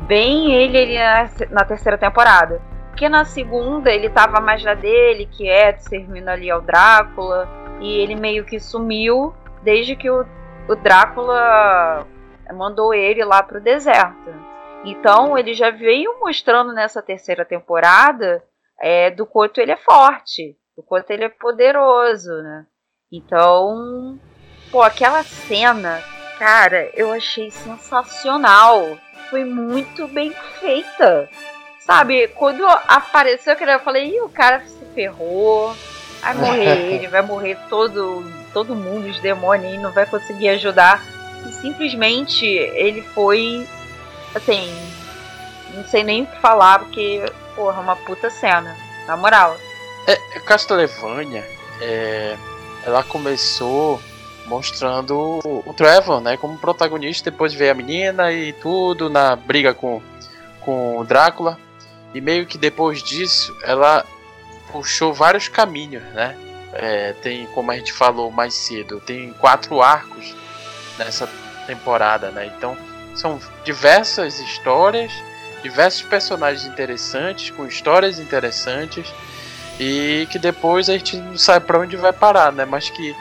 bem 0.06 0.52
ele, 0.52 0.76
ele 0.76 0.98
na, 0.98 1.30
na, 1.50 1.64
terceira 1.64 1.96
temporada. 1.96 2.60
Porque 2.94 3.08
na 3.08 3.24
segunda 3.24 3.92
ele 3.92 4.08
tava 4.08 4.40
mais 4.40 4.62
na 4.62 4.72
dele, 4.74 5.26
quieto, 5.26 5.80
servindo 5.80 6.28
ali 6.28 6.48
ao 6.48 6.60
Drácula. 6.60 7.48
E 7.80 7.98
ele 7.98 8.14
meio 8.14 8.44
que 8.44 8.60
sumiu 8.60 9.34
desde 9.64 9.96
que 9.96 10.08
o, 10.08 10.24
o 10.68 10.76
Drácula 10.76 12.06
mandou 12.52 12.94
ele 12.94 13.24
lá 13.24 13.42
para 13.42 13.58
o 13.58 13.60
deserto. 13.60 14.32
Então 14.84 15.36
ele 15.36 15.54
já 15.54 15.70
veio 15.70 16.20
mostrando 16.20 16.72
nessa 16.72 17.02
terceira 17.02 17.44
temporada 17.44 18.44
é, 18.80 19.10
do 19.10 19.26
quanto 19.26 19.60
ele 19.60 19.72
é 19.72 19.76
forte, 19.76 20.56
do 20.76 20.82
quanto 20.84 21.10
ele 21.10 21.24
é 21.24 21.28
poderoso, 21.28 22.32
né? 22.42 22.64
Então, 23.10 24.20
pô, 24.70 24.82
aquela 24.82 25.24
cena, 25.24 26.00
cara, 26.38 26.88
eu 26.94 27.10
achei 27.10 27.50
sensacional. 27.50 28.96
Foi 29.30 29.44
muito 29.44 30.06
bem 30.06 30.30
feita. 30.60 31.28
Sabe, 31.84 32.28
quando 32.28 32.64
apareceu 32.66 33.52
aquele, 33.52 33.74
eu 33.74 33.80
falei, 33.80 34.08
Ih, 34.08 34.20
o 34.20 34.28
cara 34.28 34.64
se 34.64 34.84
ferrou, 34.94 35.76
vai 36.22 36.34
morrer 36.34 36.78
ele, 36.94 37.08
vai 37.08 37.22
morrer 37.22 37.58
todo 37.68 38.24
todo 38.54 38.76
mundo, 38.76 39.08
os 39.08 39.18
demônios, 39.18 39.74
e 39.74 39.78
não 39.78 39.90
vai 39.90 40.06
conseguir 40.06 40.48
ajudar. 40.50 41.02
E 41.46 41.52
simplesmente 41.52 42.46
ele 42.46 43.02
foi. 43.02 43.68
Assim. 44.34 44.72
Não 45.74 45.84
sei 45.84 46.04
nem 46.04 46.22
o 46.22 46.26
que 46.26 46.40
falar, 46.40 46.78
porque, 46.78 47.24
porra, 47.56 47.80
uma 47.80 47.96
puta 47.96 48.30
cena. 48.30 48.74
Na 49.06 49.16
moral. 49.16 49.58
É, 50.06 50.16
Castlevania, 50.40 51.44
é, 51.80 52.36
ela 52.86 53.02
começou 53.02 54.00
mostrando 54.46 55.40
o 55.44 55.74
Trevor, 55.74 56.20
né, 56.20 56.36
como 56.36 56.58
protagonista, 56.58 57.30
depois 57.30 57.54
veio 57.54 57.72
a 57.72 57.74
menina 57.74 58.30
e 58.30 58.52
tudo 58.52 59.08
na 59.08 59.34
briga 59.34 59.74
com, 59.74 60.00
com 60.60 60.98
o 60.98 61.04
Drácula. 61.04 61.58
E 62.14 62.20
meio 62.20 62.46
que 62.46 62.56
depois 62.56 63.02
disso, 63.02 63.54
ela 63.62 64.06
puxou 64.70 65.12
vários 65.12 65.48
caminhos, 65.48 66.02
né? 66.14 66.36
É, 66.72 67.12
tem, 67.14 67.46
como 67.48 67.70
a 67.70 67.76
gente 67.76 67.92
falou 67.92 68.30
mais 68.30 68.54
cedo, 68.54 69.00
tem 69.00 69.32
quatro 69.34 69.82
arcos 69.82 70.34
nessa 70.98 71.28
temporada, 71.66 72.30
né? 72.30 72.46
Então 72.56 72.76
são 73.14 73.40
diversas 73.64 74.40
histórias, 74.40 75.12
diversos 75.62 76.02
personagens 76.02 76.64
interessantes, 76.66 77.50
com 77.50 77.66
histórias 77.66 78.18
interessantes 78.18 79.12
e 79.78 80.26
que 80.30 80.38
depois 80.38 80.88
a 80.88 80.92
gente 80.94 81.16
não 81.16 81.36
sabe 81.36 81.66
para 81.66 81.78
onde 81.78 81.96
vai 81.96 82.12
parar, 82.12 82.52
né? 82.52 82.64
Mas 82.64 82.90
que, 82.90 83.14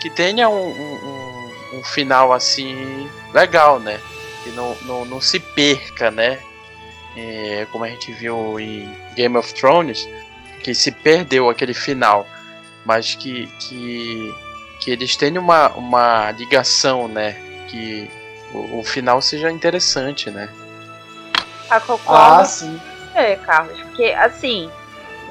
que 0.00 0.10
tenha 0.10 0.48
um, 0.48 0.68
um, 0.70 1.78
um 1.78 1.84
final 1.84 2.32
assim 2.32 3.08
legal, 3.32 3.78
né? 3.78 4.00
Que 4.44 4.50
não, 4.50 4.76
não, 4.82 5.04
não 5.04 5.20
se 5.20 5.38
perca, 5.38 6.10
né? 6.10 6.38
É, 7.16 7.66
como 7.72 7.84
a 7.84 7.88
gente 7.88 8.12
viu 8.12 8.60
em 8.60 8.88
Game 9.14 9.36
of 9.36 9.52
Thrones, 9.54 10.08
que 10.62 10.74
se 10.74 10.92
perdeu 10.92 11.48
aquele 11.48 11.74
final, 11.74 12.26
mas 12.84 13.14
que, 13.14 13.46
que, 13.58 14.34
que 14.80 14.90
eles 14.90 15.16
tenham 15.16 15.42
uma, 15.42 15.68
uma 15.70 16.30
ligação, 16.32 17.08
né? 17.08 17.32
Que 17.68 18.10
o, 18.52 18.80
o 18.80 18.84
final 18.84 19.20
seja 19.20 19.50
interessante, 19.50 20.30
né? 20.30 20.48
Ah, 21.68 21.80
concordo. 21.80 22.40
Ah, 22.40 22.44
sim. 22.44 22.80
É, 23.14 23.36
Carlos, 23.36 23.80
porque 23.80 24.12
assim, 24.12 24.70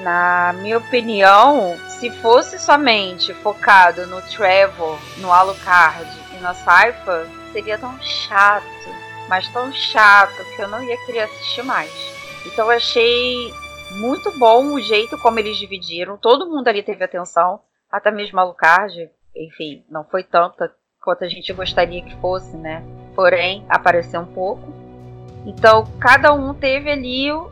na 0.02 0.54
minha 0.58 0.78
opinião, 0.78 1.78
se 1.88 2.12
fosse 2.22 2.60
somente 2.60 3.34
focado 3.36 4.06
no 4.08 4.22
Trevor, 4.22 5.00
no 5.18 5.32
Alucard 5.32 6.08
e 6.34 6.42
na 6.42 6.54
Saifa, 6.54 7.28
seria 7.52 7.78
tão 7.78 7.98
chato, 8.02 8.64
mas 9.28 9.48
tão 9.50 9.72
chato 9.72 10.44
que 10.56 10.62
eu 10.62 10.68
não 10.68 10.84
ia 10.84 10.98
querer 11.06 11.22
assistir 11.22 11.64
mais. 11.64 11.92
Então 12.46 12.66
eu 12.72 12.78
achei 12.78 13.54
muito 13.92 14.38
bom 14.38 14.74
o 14.74 14.82
jeito 14.82 15.18
como 15.18 15.40
eles 15.40 15.58
dividiram. 15.58 16.18
Todo 16.18 16.50
mundo 16.50 16.68
ali 16.68 16.84
teve 16.84 17.04
atenção, 17.04 17.60
até 17.92 18.12
mesmo 18.12 18.40
Alucard. 18.40 19.10
Enfim, 19.36 19.86
não 19.90 20.04
foi 20.04 20.24
tanta 20.24 20.74
quanto 21.02 21.24
a 21.24 21.30
gente 21.30 21.54
gostaria 21.54 22.04
que 22.04 22.16
fosse, 22.18 22.58
né? 22.58 22.84
Porém, 23.16 23.66
apareceu 23.70 24.22
um 24.22 24.26
pouco. 24.26 24.74
Então, 25.46 25.86
cada 26.00 26.34
um 26.34 26.54
teve 26.54 26.92
ali 26.92 27.32
o, 27.32 27.50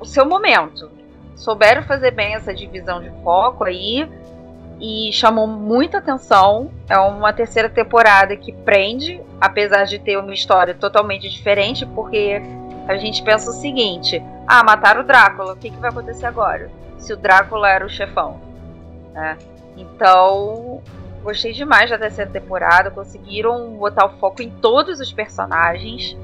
o 0.00 0.04
seu 0.04 0.24
momento. 0.24 0.90
Souberam 1.36 1.82
fazer 1.82 2.10
bem 2.10 2.34
essa 2.34 2.54
divisão 2.54 3.02
de 3.02 3.10
foco 3.22 3.64
aí 3.64 4.08
e 4.80 5.12
chamou 5.12 5.46
muita 5.46 5.98
atenção. 5.98 6.70
É 6.88 6.98
uma 6.98 7.32
terceira 7.32 7.68
temporada 7.68 8.36
que 8.36 8.52
prende, 8.52 9.20
apesar 9.40 9.84
de 9.84 9.98
ter 9.98 10.16
uma 10.18 10.32
história 10.32 10.74
totalmente 10.74 11.28
diferente, 11.28 11.84
porque 11.86 12.40
a 12.86 12.96
gente 12.96 13.22
pensa 13.22 13.50
o 13.50 13.52
seguinte: 13.52 14.22
ah, 14.46 14.62
mataram 14.62 15.02
o 15.02 15.04
Drácula, 15.04 15.52
o 15.52 15.56
que, 15.56 15.70
que 15.70 15.78
vai 15.78 15.90
acontecer 15.90 16.26
agora? 16.26 16.70
Se 16.96 17.12
o 17.12 17.16
Drácula 17.16 17.68
era 17.68 17.84
o 17.84 17.88
chefão. 17.88 18.40
Né? 19.12 19.36
Então, 19.76 20.82
gostei 21.22 21.52
demais 21.52 21.90
da 21.90 21.98
terceira 21.98 22.30
temporada. 22.30 22.90
Conseguiram 22.90 23.76
botar 23.76 24.06
o 24.06 24.18
foco 24.18 24.42
em 24.42 24.50
todos 24.50 25.00
os 25.00 25.12
personagens, 25.12 26.16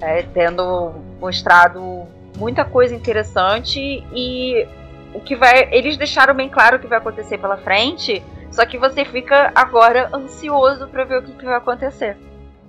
é, 0.00 0.22
tendo 0.22 0.92
mostrado 1.20 2.06
muita 2.36 2.64
coisa 2.64 2.94
interessante 2.94 3.80
e 4.14 4.66
o 5.14 5.20
que 5.20 5.36
vai. 5.36 5.68
Eles 5.72 5.96
deixaram 5.96 6.34
bem 6.34 6.48
claro 6.48 6.76
o 6.76 6.80
que 6.80 6.86
vai 6.86 6.98
acontecer 6.98 7.38
pela 7.38 7.56
frente, 7.56 8.22
só 8.50 8.64
que 8.64 8.78
você 8.78 9.04
fica 9.04 9.52
agora 9.54 10.10
ansioso 10.12 10.88
para 10.88 11.04
ver 11.04 11.18
o 11.18 11.22
que, 11.22 11.32
que, 11.32 11.44
vai 11.44 11.56
acontecer. 11.56 12.16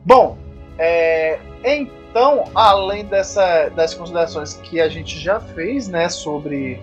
Bom, 0.06 0.38
é, 0.78 1.40
então, 1.64 2.46
além 2.54 3.06
dessa, 3.06 3.70
das 3.70 3.94
considerações 3.94 4.56
que 4.56 4.80
a 4.80 4.90
gente 4.90 5.20
já 5.20 5.40
fez, 5.40 5.88
né, 5.88 6.10
sobre, 6.10 6.82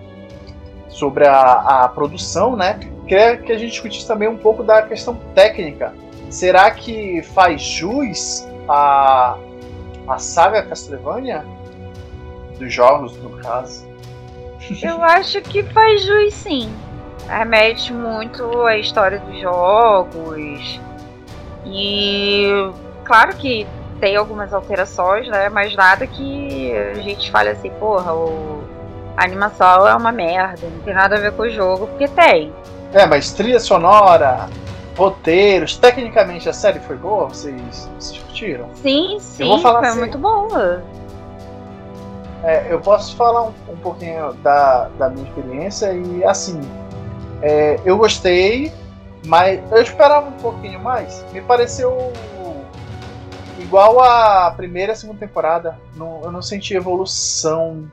sobre 0.89 1.27
a, 1.27 1.83
a 1.83 1.89
produção, 1.89 2.55
né, 2.55 2.79
queria 3.07 3.37
que 3.37 3.51
a 3.51 3.57
gente 3.57 3.71
discutisse 3.71 4.07
também 4.07 4.27
um 4.27 4.37
pouco 4.37 4.63
da 4.63 4.81
questão 4.81 5.15
técnica. 5.33 5.93
Será 6.29 6.69
que 6.71 7.23
faz 7.23 7.61
jus 7.61 8.47
a, 8.67 9.37
a 10.07 10.17
saga 10.19 10.61
Castlevania? 10.63 11.43
Dos 12.59 12.73
jogos, 12.73 13.15
no 13.17 13.31
caso? 13.37 13.87
Eu 14.81 15.03
acho 15.03 15.41
que 15.41 15.63
faz 15.63 16.03
jus 16.05 16.33
sim. 16.33 16.71
Remete 17.27 17.93
muito 17.93 18.63
à 18.63 18.77
história 18.77 19.19
dos 19.19 19.39
jogos. 19.39 20.79
E 21.65 22.71
claro 23.03 23.35
que 23.35 23.67
tem 23.99 24.15
algumas 24.15 24.53
alterações, 24.53 25.27
né? 25.27 25.49
Mas 25.49 25.75
nada 25.75 26.07
que 26.07 26.71
a 26.73 26.95
gente 26.95 27.29
fale 27.31 27.49
assim, 27.49 27.69
porra, 27.71 28.13
o... 28.13 28.63
a 29.15 29.23
animação 29.23 29.87
é 29.87 29.95
uma 29.95 30.11
merda, 30.11 30.67
não 30.67 30.79
tem 30.79 30.93
nada 30.93 31.17
a 31.17 31.19
ver 31.19 31.33
com 31.33 31.43
o 31.43 31.49
jogo, 31.49 31.87
porque 31.87 32.07
tem. 32.07 32.51
É, 32.93 33.05
mas 33.05 33.31
trilha 33.31 33.59
sonora, 33.59 34.49
roteiros, 34.97 35.77
tecnicamente 35.77 36.49
a 36.49 36.53
série 36.53 36.79
foi 36.79 36.95
boa? 36.95 37.27
Vocês, 37.27 37.89
vocês 37.99 38.19
curtiram? 38.23 38.69
Sim, 38.75 39.17
sim, 39.19 39.61
foi 39.61 39.85
assim, 39.85 39.99
muito 39.99 40.17
boa. 40.17 40.81
É, 42.43 42.71
eu 42.71 42.79
posso 42.79 43.15
falar 43.15 43.43
um, 43.43 43.53
um, 43.69 43.77
pouquinho 43.77 44.33
da, 44.35 44.87
da 44.97 45.09
minha 45.09 45.27
experiência 45.27 45.93
e 45.93 46.23
assim, 46.23 46.61
é, 47.41 47.79
eu 47.83 47.97
gostei, 47.97 48.71
mas 49.25 49.59
eu 49.71 49.81
esperava 49.81 50.29
um 50.29 50.37
pouquinho 50.39 50.79
mais. 50.79 51.25
Me 51.33 51.41
pareceu 51.41 52.13
igual 53.59 53.99
a 54.01 54.51
primeira 54.51 54.93
e 54.93 54.95
segunda 54.95 55.19
temporada. 55.19 55.77
Não, 55.95 56.21
eu 56.23 56.31
não 56.31 56.41
senti 56.41 56.73
evolução. 56.73 57.89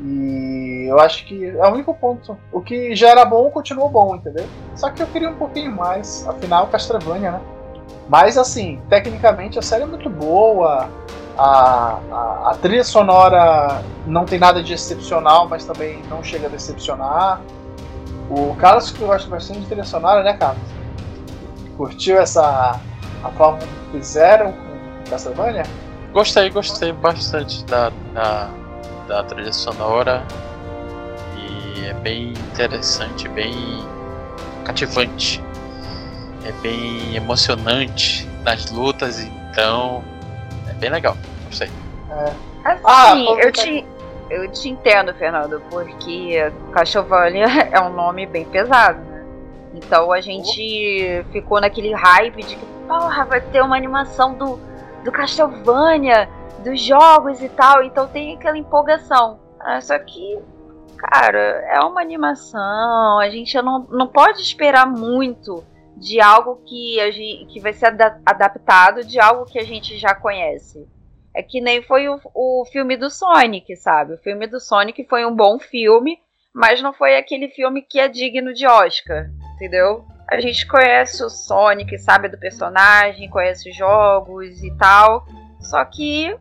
E 0.00 0.86
eu 0.88 1.00
acho 1.00 1.24
que 1.24 1.46
é 1.46 1.66
o 1.66 1.72
único 1.72 1.94
ponto. 1.94 2.38
O 2.52 2.60
que 2.60 2.94
já 2.94 3.08
era 3.08 3.24
bom 3.24 3.50
continuou 3.50 3.88
bom, 3.88 4.14
entendeu? 4.14 4.46
Só 4.74 4.90
que 4.90 5.02
eu 5.02 5.06
queria 5.06 5.30
um 5.30 5.36
pouquinho 5.36 5.74
mais. 5.74 6.26
Afinal, 6.28 6.66
Castlevania, 6.66 7.32
né? 7.32 7.40
Mas 8.08 8.36
assim, 8.38 8.80
tecnicamente 8.88 9.58
a 9.58 9.62
série 9.62 9.84
é 9.84 9.86
muito 9.86 10.10
boa. 10.10 10.88
A, 11.38 11.98
a, 12.46 12.58
trilha 12.60 12.84
sonora 12.84 13.82
não 14.06 14.24
tem 14.24 14.38
nada 14.38 14.62
de 14.62 14.72
excepcional, 14.72 15.46
mas 15.48 15.64
também 15.64 16.02
não 16.08 16.22
chega 16.24 16.46
a 16.46 16.50
decepcionar. 16.50 17.40
O 18.30 18.54
Carlos, 18.56 18.90
que 18.90 19.02
eu 19.02 19.12
acho 19.12 19.28
bastante 19.28 19.60
de 19.60 19.66
trilha 19.66 19.84
sonora, 19.84 20.22
né, 20.22 20.32
Carlos? 20.34 20.62
Curtiu 21.76 22.18
essa 22.18 22.80
a 23.22 23.30
forma 23.32 23.58
que 23.58 23.98
fizeram 23.98 24.52
com 24.52 25.10
Castlevania? 25.10 25.64
Gostei, 26.12 26.48
gostei 26.50 26.92
bastante 26.92 27.64
da, 27.66 27.90
da, 28.14 28.48
da 29.06 29.24
trilha 29.24 29.52
sonora. 29.52 30.24
E 31.36 31.84
é 31.84 31.92
bem 31.92 32.30
interessante, 32.30 33.28
bem 33.28 33.54
cativante. 34.64 35.44
É 36.44 36.52
bem 36.62 37.14
emocionante 37.14 38.26
nas 38.42 38.70
lutas, 38.70 39.20
então 39.20 40.02
bem 40.76 40.90
legal. 40.90 41.16
Gostei. 41.46 41.68
É. 42.10 42.32
Assim, 42.64 42.82
ah, 42.84 43.14
eu 43.40 43.52
te, 43.52 43.86
eu 44.30 44.50
te 44.50 44.68
entendo, 44.68 45.14
Fernando, 45.14 45.62
porque 45.70 46.52
Castlevania 46.72 47.46
é 47.70 47.80
um 47.80 47.92
nome 47.92 48.26
bem 48.26 48.44
pesado, 48.44 48.98
né? 49.00 49.24
Então 49.74 50.12
a 50.12 50.20
gente 50.20 51.20
oh. 51.20 51.32
ficou 51.32 51.60
naquele 51.60 51.92
hype 51.92 52.42
de 52.42 52.56
que, 52.56 52.66
porra, 52.88 53.24
vai 53.24 53.40
ter 53.40 53.62
uma 53.62 53.76
animação 53.76 54.34
do, 54.34 54.58
do 55.04 55.12
Castlevania, 55.12 56.28
dos 56.64 56.80
jogos 56.80 57.42
e 57.42 57.48
tal, 57.48 57.82
então 57.82 58.08
tem 58.08 58.34
aquela 58.34 58.58
empolgação. 58.58 59.38
Ah, 59.60 59.80
só 59.80 59.98
que, 59.98 60.38
cara, 60.96 61.64
é 61.72 61.80
uma 61.80 62.00
animação, 62.00 63.18
a 63.18 63.28
gente 63.30 63.54
não, 63.62 63.86
não 63.90 64.06
pode 64.06 64.40
esperar 64.40 64.86
muito 64.86 65.62
de 65.96 66.20
algo 66.20 66.62
que, 66.66 67.00
a 67.00 67.10
gente, 67.10 67.46
que 67.46 67.60
vai 67.60 67.72
ser 67.72 67.86
adaptado 68.24 69.04
de 69.04 69.18
algo 69.18 69.46
que 69.46 69.58
a 69.58 69.64
gente 69.64 69.96
já 69.96 70.14
conhece. 70.14 70.86
É 71.34 71.42
que 71.42 71.60
nem 71.60 71.82
foi 71.82 72.08
o, 72.08 72.20
o 72.34 72.64
filme 72.70 72.96
do 72.96 73.10
Sonic, 73.10 73.74
sabe? 73.76 74.14
O 74.14 74.18
filme 74.18 74.46
do 74.46 74.60
Sonic 74.60 75.04
foi 75.04 75.24
um 75.24 75.34
bom 75.34 75.58
filme, 75.58 76.18
mas 76.54 76.82
não 76.82 76.92
foi 76.92 77.16
aquele 77.16 77.48
filme 77.48 77.82
que 77.82 77.98
é 77.98 78.08
digno 78.08 78.52
de 78.52 78.66
Oscar, 78.66 79.30
entendeu? 79.54 80.04
A 80.28 80.40
gente 80.40 80.66
conhece 80.66 81.22
o 81.22 81.30
Sonic, 81.30 81.98
sabe 81.98 82.28
do 82.28 82.38
personagem, 82.38 83.30
conhece 83.30 83.70
os 83.70 83.76
jogos 83.76 84.62
e 84.62 84.74
tal. 84.76 85.24
Só 85.60 85.84
que 85.84 86.36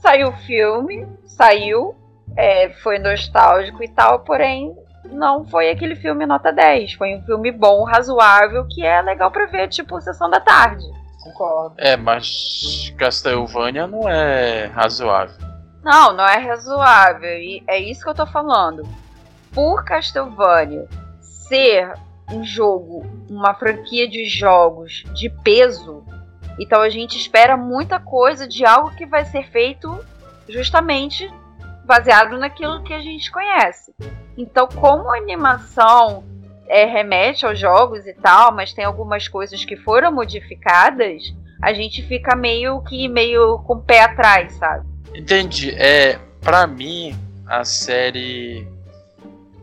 saiu 0.00 0.28
o 0.28 0.36
filme, 0.38 1.06
saiu, 1.26 1.94
é, 2.36 2.70
foi 2.70 2.98
nostálgico 2.98 3.82
e 3.82 3.88
tal, 3.88 4.20
porém 4.20 4.74
não 5.10 5.44
foi 5.46 5.70
aquele 5.70 5.96
filme 5.96 6.26
nota 6.26 6.52
10. 6.52 6.94
Foi 6.94 7.14
um 7.14 7.22
filme 7.22 7.50
bom, 7.50 7.84
razoável, 7.84 8.66
que 8.68 8.84
é 8.84 9.00
legal 9.02 9.30
pra 9.30 9.46
ver, 9.46 9.68
tipo, 9.68 10.00
sessão 10.00 10.30
da 10.30 10.40
tarde. 10.40 10.84
Concordo. 11.22 11.74
É, 11.78 11.96
mas 11.96 12.92
Castlevania 12.98 13.86
não 13.86 14.08
é 14.08 14.66
razoável. 14.66 15.36
Não, 15.82 16.12
não 16.12 16.26
é 16.26 16.38
razoável. 16.38 17.38
E 17.38 17.62
é 17.66 17.78
isso 17.78 18.02
que 18.02 18.10
eu 18.10 18.14
tô 18.14 18.26
falando. 18.26 18.82
Por 19.52 19.84
Castlevania 19.84 20.86
ser 21.20 21.92
um 22.30 22.42
jogo, 22.42 23.04
uma 23.28 23.54
franquia 23.54 24.08
de 24.08 24.24
jogos 24.26 25.04
de 25.14 25.28
peso, 25.28 26.04
então 26.58 26.80
a 26.80 26.88
gente 26.88 27.18
espera 27.18 27.56
muita 27.56 27.98
coisa 27.98 28.46
de 28.46 28.64
algo 28.64 28.94
que 28.96 29.04
vai 29.04 29.24
ser 29.24 29.46
feito 29.50 30.04
justamente 30.48 31.30
baseado 31.84 32.38
naquilo 32.38 32.82
que 32.82 32.92
a 32.92 33.00
gente 33.00 33.30
conhece. 33.30 33.94
Então, 34.36 34.66
como 34.66 35.10
a 35.10 35.18
animação 35.18 36.24
é, 36.66 36.84
remete 36.84 37.46
aos 37.46 37.58
jogos 37.58 38.06
e 38.06 38.14
tal, 38.14 38.52
mas 38.52 38.72
tem 38.72 38.84
algumas 38.84 39.28
coisas 39.28 39.64
que 39.64 39.76
foram 39.76 40.12
modificadas, 40.12 41.22
a 41.62 41.72
gente 41.72 42.02
fica 42.02 42.34
meio 42.34 42.82
que 42.82 43.08
meio 43.08 43.58
com 43.60 43.74
o 43.74 43.82
pé 43.82 44.02
atrás, 44.02 44.52
sabe? 44.54 44.86
Entendi. 45.14 45.70
É, 45.70 46.18
para 46.40 46.66
mim 46.66 47.16
a 47.46 47.64
série 47.64 48.66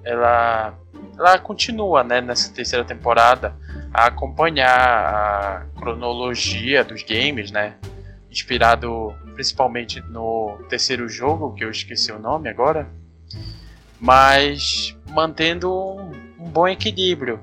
ela 0.03 0.74
ela 1.17 1.38
continua, 1.38 2.03
né, 2.03 2.19
nessa 2.22 2.51
terceira 2.51 2.84
temporada 2.84 3.55
a 3.93 4.05
acompanhar 4.05 4.69
a 4.69 5.65
cronologia 5.80 6.84
dos 6.84 7.03
games, 7.03 7.51
né, 7.51 7.76
inspirado 8.30 9.13
principalmente 9.42 10.00
no 10.02 10.60
terceiro 10.70 11.10
jogo, 11.10 11.56
que 11.56 11.64
eu 11.64 11.72
esqueci 11.72 12.12
o 12.12 12.20
nome 12.20 12.48
agora, 12.48 12.88
mas 14.00 14.96
mantendo 15.10 15.74
um, 15.74 16.12
um 16.46 16.48
bom 16.48 16.68
equilíbrio 16.68 17.39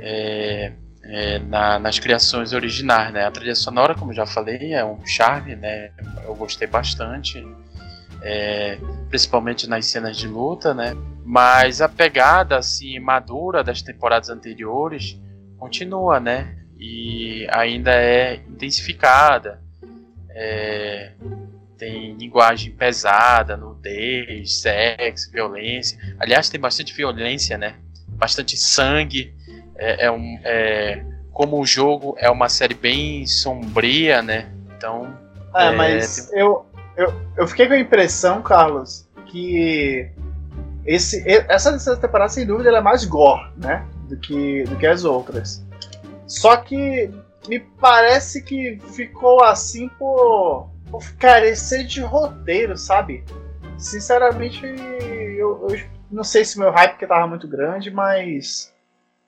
é, 0.00 0.72
é, 1.04 1.38
na, 1.38 1.78
nas 1.78 2.00
criações 2.00 2.52
originais, 2.52 3.12
né? 3.12 3.24
A 3.24 3.30
trilha 3.30 3.54
sonora, 3.54 3.94
como 3.94 4.12
já 4.12 4.26
falei, 4.26 4.74
é 4.74 4.84
um 4.84 5.06
charme, 5.06 5.54
né? 5.54 5.92
Eu 6.24 6.34
gostei 6.34 6.66
bastante, 6.66 7.46
é, 8.20 8.76
principalmente 9.08 9.68
nas 9.68 9.86
cenas 9.86 10.16
de 10.16 10.26
luta, 10.26 10.74
né? 10.74 10.92
Mas 11.24 11.80
a 11.80 11.88
pegada 11.88 12.58
assim 12.58 12.98
madura 12.98 13.62
das 13.62 13.80
temporadas 13.80 14.28
anteriores 14.28 15.16
continua, 15.56 16.18
né? 16.18 16.56
E 16.76 17.46
ainda 17.52 17.92
é 17.92 18.42
intensificada. 18.48 19.64
É, 20.38 21.12
tem 21.78 22.12
linguagem 22.14 22.70
pesada, 22.72 23.56
nudez, 23.56 24.60
sexo, 24.60 25.32
violência. 25.32 25.98
Aliás, 26.18 26.50
tem 26.50 26.60
bastante 26.60 26.92
violência, 26.92 27.56
né? 27.56 27.76
Bastante 28.08 28.54
sangue. 28.54 29.34
É, 29.76 30.06
é 30.06 30.10
um, 30.10 30.38
é, 30.44 31.02
como 31.32 31.58
o 31.58 31.66
jogo 31.66 32.14
é 32.18 32.30
uma 32.30 32.50
série 32.50 32.74
bem 32.74 33.26
sombria, 33.26 34.20
né? 34.20 34.50
Então. 34.76 35.18
É, 35.54 35.70
mas 35.70 36.28
tem... 36.28 36.38
eu, 36.38 36.66
eu, 36.96 37.14
eu 37.38 37.48
fiquei 37.48 37.66
com 37.66 37.72
a 37.72 37.78
impressão, 37.78 38.42
Carlos, 38.42 39.08
que 39.26 40.10
esse, 40.84 41.26
essa 41.48 41.70
terceira 41.70 41.98
temporada, 41.98 42.28
sem 42.28 42.46
dúvida, 42.46 42.70
é 42.70 42.80
mais 42.80 43.06
gore, 43.06 43.50
né? 43.56 43.86
Do 44.06 44.18
que, 44.18 44.64
do 44.64 44.76
que 44.76 44.86
as 44.86 45.02
outras. 45.02 45.64
Só 46.26 46.58
que 46.58 47.10
me 47.48 47.60
parece 47.60 48.42
que 48.42 48.78
ficou 48.92 49.42
assim 49.42 49.88
por, 49.88 50.70
por 50.90 51.02
carecer 51.16 51.84
de 51.84 52.00
roteiro, 52.00 52.76
sabe? 52.76 53.24
Sinceramente, 53.78 54.64
eu, 54.64 55.68
eu 55.68 55.80
não 56.10 56.24
sei 56.24 56.44
se 56.44 56.58
meu 56.58 56.70
hype 56.70 56.96
que 56.96 57.06
tava 57.06 57.26
muito 57.26 57.46
grande, 57.46 57.90
mas 57.90 58.72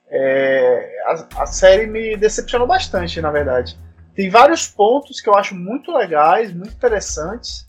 é, 0.09 1.03
a, 1.05 1.43
a, 1.43 1.45
série 1.45 1.85
me 1.85 2.17
decepcionou 2.17 2.67
bastante, 2.67 3.21
na 3.21 3.31
verdade. 3.31 3.77
Tem 4.15 4.29
vários 4.29 4.67
pontos 4.67 5.21
que 5.21 5.29
eu 5.29 5.35
acho 5.35 5.55
muito 5.55 5.91
legais, 5.91 6.53
muito 6.53 6.73
interessantes, 6.73 7.65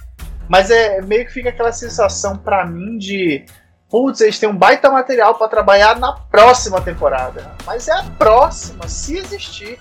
mas 0.49 0.71
é 0.71 1.01
meio 1.03 1.27
que 1.27 1.33
fica 1.33 1.51
aquela 1.51 1.73
sensação 1.73 2.37
para 2.37 2.65
mim 2.65 2.99
de 2.99 3.45
putz, 3.91 4.21
eles 4.21 4.39
têm 4.39 4.49
um 4.49 4.57
baita 4.57 4.89
material 4.89 5.35
para 5.35 5.49
trabalhar 5.49 5.99
na 5.99 6.13
próxima 6.13 6.81
temporada. 6.81 7.53
Mas 7.67 7.89
é 7.89 7.93
a 7.93 8.05
próxima, 8.05 8.89
se 8.89 9.19
existir. 9.19 9.79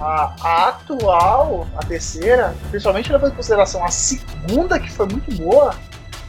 A, 0.00 0.34
a, 0.40 0.68
atual, 0.68 1.68
a 1.76 1.84
terceira, 1.84 2.54
principalmente 2.70 3.12
levando 3.12 3.32
em 3.32 3.36
consideração 3.36 3.84
a 3.84 3.88
segunda, 3.88 4.80
que 4.80 4.90
foi 4.90 5.06
muito 5.06 5.34
boa, 5.36 5.74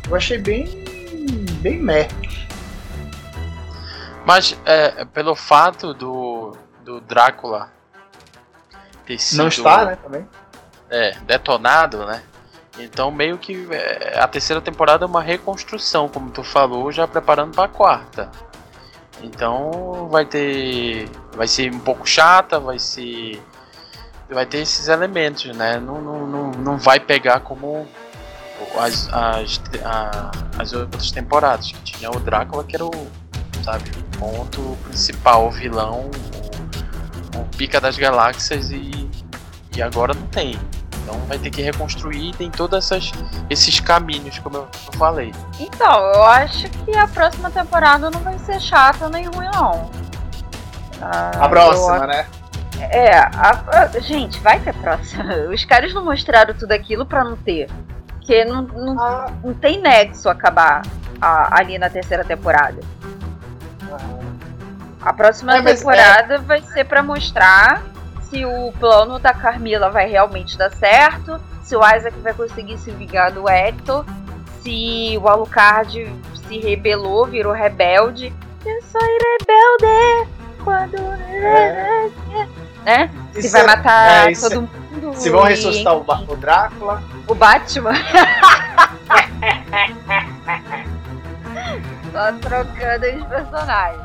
eu 0.10 0.16
achei 0.16 0.38
bem. 0.38 0.84
bem 1.62 1.78
meh. 1.78 2.08
Mas 4.26 4.58
é, 4.66 5.06
pelo 5.06 5.36
fato 5.36 5.94
do, 5.94 6.56
do 6.84 7.00
Drácula 7.02 7.72
ter 9.06 9.20
sido. 9.20 9.40
Não 9.40 9.48
está, 9.48 9.86
né? 9.86 9.96
Também. 9.96 10.28
É, 10.90 11.12
detonado, 11.22 12.06
né? 12.06 12.24
Então 12.80 13.12
meio 13.12 13.38
que 13.38 13.68
é, 13.72 14.20
a 14.20 14.28
terceira 14.28 14.62
temporada 14.62 15.06
é 15.06 15.08
uma 15.08 15.22
reconstrução, 15.22 16.08
como 16.08 16.32
tu 16.32 16.44
falou, 16.44 16.92
já 16.92 17.08
preparando 17.08 17.56
para 17.56 17.66
a 17.66 17.70
quarta. 17.70 18.32
Então 19.22 20.08
vai 20.10 20.26
ter, 20.26 21.10
vai 21.36 21.48
ser 21.48 21.72
um 21.74 21.80
pouco 21.80 22.08
chata, 22.08 22.60
vai 22.60 22.80
ser, 22.80 23.42
vai 24.34 24.46
ter 24.46 24.60
esses 24.60 24.88
elementos, 24.88 25.56
né? 25.56 25.80
Não, 25.80 26.02
não, 26.02 26.28
não, 26.28 26.52
não 26.52 26.78
vai 26.78 27.00
pegar 27.00 27.42
como 27.42 27.88
as, 28.78 29.10
as, 29.12 29.62
a, 29.84 30.32
as 30.58 30.74
outras 30.74 31.12
temporadas 31.12 31.72
que 31.72 31.82
tinha 31.84 32.10
o 32.10 32.20
Drácula 32.20 32.64
que 32.64 32.76
era 32.76 32.86
o, 32.86 32.92
sabe, 33.64 33.92
o 33.92 34.18
ponto 34.18 34.78
principal, 34.86 35.48
o 35.48 35.52
vilão, 35.52 36.10
o, 37.36 37.40
o 37.40 37.46
pica 37.58 37.82
das 37.82 37.98
galáxias 37.98 38.72
e, 38.72 39.10
e 39.76 39.82
agora 39.82 40.14
não 40.14 40.28
tem. 40.28 40.60
Então 41.04 41.20
vai 41.28 41.40
ter 41.40 41.50
que 41.50 41.62
reconstruir 41.62 42.34
tem 42.36 42.50
todos 42.52 42.90
esses 43.50 43.80
caminhos, 43.80 44.38
como 44.40 44.58
eu 44.58 44.68
falei. 44.98 45.34
Então, 45.60 46.00
eu 46.14 46.24
acho 46.24 46.70
que 46.70 46.96
a 46.96 47.08
próxima 47.08 47.50
temporada 47.50 48.10
não 48.10 48.20
vai 48.20 48.38
ser 48.40 48.60
chata 48.60 49.10
nem 49.10 49.26
ruim, 49.26 49.50
não. 49.54 49.90
Ah, 51.02 51.32
a 51.46 51.50
próxima, 51.50 51.98
eu... 51.98 52.08
né? 52.08 52.28
É, 52.90 53.18
a, 53.18 53.88
a, 53.94 54.00
gente, 54.00 54.40
vai 54.40 54.60
ter 54.60 54.74
próxima. 54.74 55.24
Os 55.54 55.64
caras 55.66 55.94
não 55.94 56.04
mostraram 56.04 56.54
tudo 56.54 56.72
aquilo 56.72 57.06
pra 57.06 57.24
não 57.24 57.36
ter. 57.38 57.70
Porque 58.08 58.46
não, 58.46 58.64
não, 58.64 59.00
ah. 59.00 59.32
não 59.44 59.54
tem 59.54 59.82
nexo 59.82 60.30
acabar 60.30 60.82
a, 61.22 61.60
ali 61.60 61.78
na 61.78 61.90
terceira 61.90 62.24
temporada. 62.24 62.80
A 65.02 65.14
próxima 65.14 65.58
é, 65.58 65.62
temporada 65.62 66.36
é... 66.36 66.38
vai 66.38 66.62
ser 66.62 66.86
para 66.86 67.02
mostrar 67.02 67.82
se 68.24 68.46
o 68.46 68.72
plano 68.80 69.20
da 69.20 69.34
Carmila 69.34 69.90
vai 69.90 70.08
realmente 70.08 70.58
dar 70.58 70.72
certo, 70.72 71.42
se 71.64 71.76
o 71.76 71.80
Isaac 71.80 72.18
vai 72.20 72.34
conseguir 72.34 72.78
se 72.78 72.92
vingar 72.92 73.32
do 73.32 73.50
Hector, 73.50 74.06
se 74.62 75.18
o 75.22 75.28
Alucard 75.28 76.14
se 76.48 76.60
rebelou, 76.60 77.26
virou 77.26 77.52
rebelde. 77.52 78.34
Eu 78.66 78.82
sou 78.84 79.02
rebelde 79.02 80.30
quando. 80.64 80.96
É. 80.96 82.10
Né? 82.86 83.10
Se 83.34 83.50
vai 83.50 83.62
é- 83.62 83.66
matar 83.66 84.32
é, 84.32 84.34
todo 84.34 84.62
mundo. 84.62 85.14
Se 85.16 85.30
vão 85.30 85.44
ressuscitar 85.44 85.96
o, 85.96 86.02
o 86.02 86.36
Drácula. 86.36 87.02
O 87.28 87.36
Batman. 87.36 87.94
Só 92.12 92.32
trocando 92.42 93.06
os 93.06 93.24
personagens. 93.26 94.02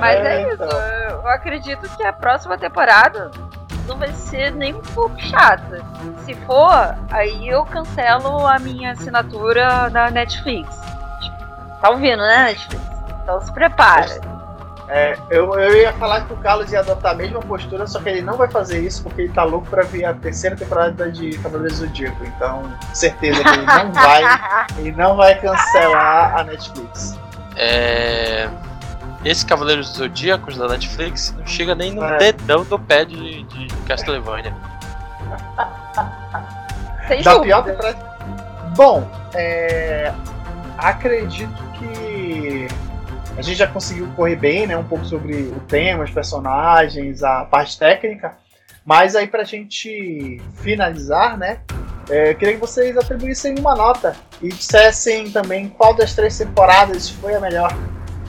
Mas 0.00 0.16
é, 0.18 0.42
é 0.42 0.42
isso. 0.42 0.54
Então. 0.54 0.68
Eu 0.68 1.28
acredito 1.28 1.88
que 1.96 2.02
a 2.02 2.12
próxima 2.12 2.58
temporada 2.58 3.30
não 3.86 3.96
vai 3.96 4.12
ser 4.12 4.52
nem 4.52 4.74
um 4.74 4.80
pouco 4.80 5.18
chata. 5.20 5.82
Se 6.24 6.34
for, 6.46 6.94
aí 7.10 7.48
eu 7.48 7.64
cancelo 7.64 8.46
a 8.46 8.58
minha 8.58 8.92
assinatura 8.92 9.88
da 9.90 10.10
Netflix. 10.10 10.76
Tá 11.80 11.90
ouvindo, 11.90 12.18
né, 12.18 12.44
Netflix? 12.44 12.84
Então 13.22 13.40
se 13.40 13.52
prepara. 13.52 14.37
É, 14.90 15.18
eu, 15.28 15.52
eu 15.58 15.76
ia 15.76 15.92
falar 15.94 16.22
que 16.22 16.32
o 16.32 16.36
Carlos 16.38 16.72
ia 16.72 16.80
adotar 16.80 17.12
a 17.12 17.14
mesma 17.14 17.40
postura, 17.40 17.86
só 17.86 18.00
que 18.00 18.08
ele 18.08 18.22
não 18.22 18.38
vai 18.38 18.50
fazer 18.50 18.80
isso 18.80 19.02
porque 19.02 19.22
ele 19.22 19.32
tá 19.32 19.44
louco 19.44 19.66
pra 19.68 19.82
ver 19.82 20.06
a 20.06 20.14
terceira 20.14 20.56
temporada 20.56 21.12
de 21.12 21.36
Cavaleiros 21.38 21.78
do 21.78 21.86
Zodíaco. 21.86 22.24
Então, 22.24 22.62
certeza 22.94 23.42
que 23.42 23.48
ele 23.48 23.66
não 23.66 23.92
vai, 23.92 24.22
ele 24.78 24.92
não 24.92 25.16
vai 25.16 25.38
cancelar 25.38 26.38
a 26.38 26.44
Netflix. 26.44 27.18
É, 27.56 28.48
esse 29.24 29.44
Cavaleiros 29.44 29.88
Zodíacos 29.88 30.56
da 30.56 30.68
Netflix 30.68 31.34
não 31.36 31.46
chega 31.46 31.74
nem 31.74 31.92
no 31.92 32.04
é. 32.04 32.18
dedão 32.18 32.64
do 32.64 32.78
pé 32.78 33.04
de, 33.04 33.42
de 33.42 33.66
Castlevania. 33.86 34.54
Sem 37.08 37.22
da 37.22 37.40
pior 37.40 37.62
pra... 37.62 37.94
Bom, 38.74 39.06
é... 39.34 40.12
acredito 40.78 41.62
que 41.78 42.68
a 43.38 43.42
gente 43.42 43.56
já 43.56 43.68
conseguiu 43.68 44.08
correr 44.16 44.34
bem, 44.34 44.66
né? 44.66 44.76
Um 44.76 44.82
pouco 44.82 45.04
sobre 45.04 45.34
o 45.34 45.60
tema, 45.60 46.02
os 46.02 46.10
personagens, 46.10 47.22
a 47.22 47.44
parte 47.44 47.78
técnica. 47.78 48.36
Mas 48.84 49.14
aí 49.14 49.28
pra 49.28 49.44
gente 49.44 50.42
finalizar, 50.56 51.38
né? 51.38 51.60
É, 52.10 52.32
eu 52.32 52.34
queria 52.34 52.54
que 52.54 52.60
vocês 52.60 52.96
atribuíssem 52.96 53.54
uma 53.60 53.76
nota 53.76 54.16
e 54.42 54.48
dissessem 54.48 55.30
também 55.30 55.68
qual 55.68 55.94
das 55.94 56.14
três 56.14 56.36
temporadas 56.36 57.10
foi 57.10 57.34
a 57.34 57.40
melhor 57.40 57.72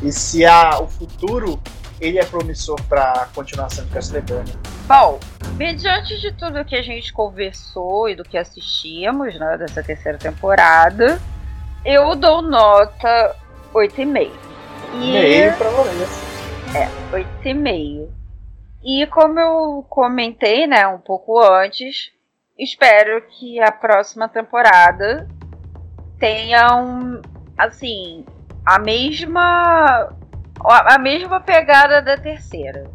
e 0.03 0.11
se 0.11 0.45
a, 0.45 0.79
o 0.79 0.87
futuro 0.87 1.59
ele 1.99 2.19
é 2.19 2.25
promissor 2.25 2.79
para 2.83 3.11
a 3.13 3.25
continuação 3.27 3.85
de 3.85 3.91
Castlevania. 3.91 4.53
Bom, 4.85 5.19
mediante 5.55 6.19
de 6.19 6.31
tudo 6.33 6.63
que 6.63 6.75
a 6.75 6.83
gente 6.83 7.11
conversou 7.11 8.09
e 8.09 8.15
do 8.15 8.23
que 8.23 8.37
assistimos 8.37 9.37
né, 9.39 9.57
dessa 9.57 9.81
terceira 9.81 10.17
temporada, 10.17 11.19
eu 11.83 12.15
dou 12.15 12.41
nota 12.41 13.35
8,5. 13.73 14.48
E 14.93 15.11
meio 15.11 15.57
pra 15.57 15.69
vocês. 15.69 16.29
É, 16.75 16.87
8,5. 17.11 18.09
E 18.83 19.05
como 19.07 19.39
eu 19.39 19.85
comentei, 19.89 20.65
né, 20.65 20.87
um 20.87 20.99
pouco 20.99 21.39
antes, 21.39 22.11
espero 22.57 23.21
que 23.23 23.59
a 23.59 23.71
próxima 23.71 24.29
temporada 24.29 25.27
tenha 26.17 26.75
um, 26.75 27.21
assim, 27.57 28.25
a 28.65 28.79
mesma 28.79 30.09
a 30.61 30.99
mesma 30.99 31.39
pegada 31.39 32.01
da 32.01 32.17
terceira. 32.17 32.89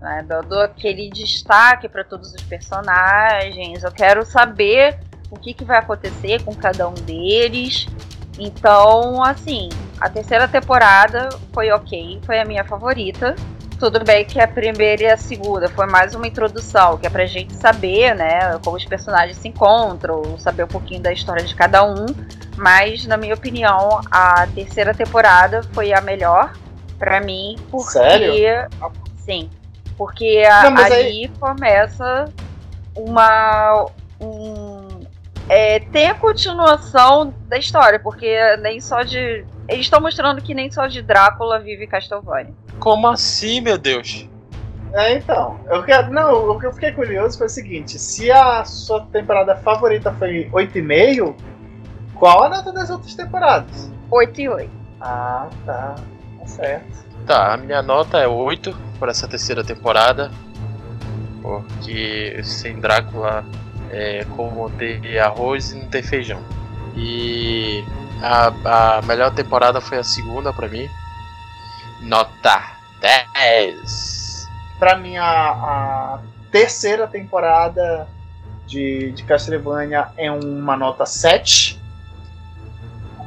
Né? 0.00 0.26
Dou, 0.48 0.60
aquele 0.60 1.08
destaque 1.10 1.88
para 1.88 2.04
todos 2.04 2.34
os 2.34 2.42
personagens. 2.42 3.82
Eu 3.82 3.92
quero 3.92 4.24
saber 4.26 4.98
o 5.30 5.38
que, 5.38 5.54
que 5.54 5.64
vai 5.64 5.78
acontecer 5.78 6.42
com 6.42 6.54
cada 6.54 6.88
um 6.88 6.94
deles. 6.94 7.86
Então, 8.38 9.22
assim, 9.22 9.68
a 10.04 10.10
terceira 10.10 10.46
temporada 10.46 11.30
foi 11.50 11.70
ok, 11.70 12.20
foi 12.26 12.38
a 12.38 12.44
minha 12.44 12.62
favorita. 12.62 13.34
Tudo 13.78 14.04
bem 14.04 14.22
que 14.22 14.38
a 14.38 14.46
primeira 14.46 15.02
e 15.02 15.06
a 15.06 15.16
segunda 15.16 15.66
foi 15.66 15.86
mais 15.86 16.14
uma 16.14 16.26
introdução, 16.26 16.98
que 16.98 17.06
é 17.06 17.10
pra 17.10 17.24
gente 17.24 17.54
saber, 17.54 18.14
né, 18.14 18.58
como 18.62 18.76
os 18.76 18.84
personagens 18.84 19.38
se 19.38 19.48
encontram, 19.48 20.38
saber 20.38 20.64
um 20.64 20.68
pouquinho 20.68 21.00
da 21.00 21.10
história 21.10 21.42
de 21.42 21.54
cada 21.54 21.82
um. 21.82 22.04
Mas, 22.54 23.06
na 23.06 23.16
minha 23.16 23.32
opinião, 23.32 24.02
a 24.10 24.46
terceira 24.54 24.92
temporada 24.92 25.62
foi 25.72 25.94
a 25.94 26.02
melhor 26.02 26.52
para 26.98 27.18
mim, 27.20 27.56
porque. 27.70 27.92
Sério? 27.92 28.68
Sim. 29.16 29.48
Porque 29.96 30.44
a, 30.46 30.70
Não, 30.70 30.82
ali 30.82 30.94
aí... 30.94 31.28
começa 31.40 32.26
uma. 32.94 33.86
Um, 34.20 35.00
é, 35.48 35.80
tem 35.80 36.08
a 36.08 36.14
continuação 36.14 37.32
da 37.48 37.56
história, 37.56 37.98
porque 37.98 38.36
nem 38.58 38.82
só 38.82 39.02
de. 39.02 39.46
Eles 39.68 39.86
estão 39.86 40.00
mostrando 40.00 40.42
que 40.42 40.54
nem 40.54 40.70
só 40.70 40.86
de 40.86 41.00
Drácula 41.00 41.58
vive 41.58 41.86
Castlevania. 41.86 42.54
Como 42.78 43.08
assim, 43.08 43.60
meu 43.60 43.78
Deus? 43.78 44.28
É, 44.92 45.14
então. 45.14 45.58
Eu 45.66 45.82
quero, 45.82 46.12
não, 46.12 46.50
o 46.50 46.58
que 46.58 46.66
eu 46.66 46.72
fiquei 46.72 46.92
curioso 46.92 47.36
foi 47.38 47.46
o 47.46 47.50
seguinte: 47.50 47.98
se 47.98 48.30
a 48.30 48.64
sua 48.64 49.00
temporada 49.06 49.56
favorita 49.56 50.12
foi 50.12 50.48
8,5, 50.52 51.34
qual 52.14 52.44
a 52.44 52.48
nota 52.48 52.72
das 52.72 52.90
outras 52.90 53.14
temporadas? 53.14 53.90
8 54.10 54.40
e 54.40 54.48
8. 54.48 54.70
Ah, 55.00 55.48
tá. 55.66 55.94
Tá 56.38 56.46
certo. 56.46 57.04
Tá, 57.26 57.54
a 57.54 57.56
minha 57.56 57.82
nota 57.82 58.18
é 58.18 58.28
8 58.28 58.76
por 58.98 59.08
essa 59.08 59.26
terceira 59.26 59.64
temporada. 59.64 60.30
Porque 61.42 62.40
sem 62.42 62.80
Drácula 62.80 63.44
é 63.90 64.24
como 64.36 64.70
ter 64.70 65.18
arroz 65.18 65.72
e 65.72 65.78
não 65.78 65.88
ter 65.88 66.02
feijão. 66.02 66.40
E 66.96 67.84
a, 68.24 68.98
a 68.98 69.02
melhor 69.02 69.32
temporada 69.34 69.80
foi 69.80 69.98
a 69.98 70.04
segunda 70.04 70.52
para 70.52 70.68
mim. 70.68 70.88
Nota 72.00 72.62
10. 73.00 74.48
Pra 74.78 74.96
mim, 74.96 75.16
a, 75.16 75.26
a 75.26 76.18
terceira 76.50 77.06
temporada 77.06 78.08
de, 78.66 79.12
de 79.12 79.22
Castlevania 79.24 80.08
é 80.16 80.30
uma 80.30 80.76
nota 80.76 81.04
7. 81.04 81.80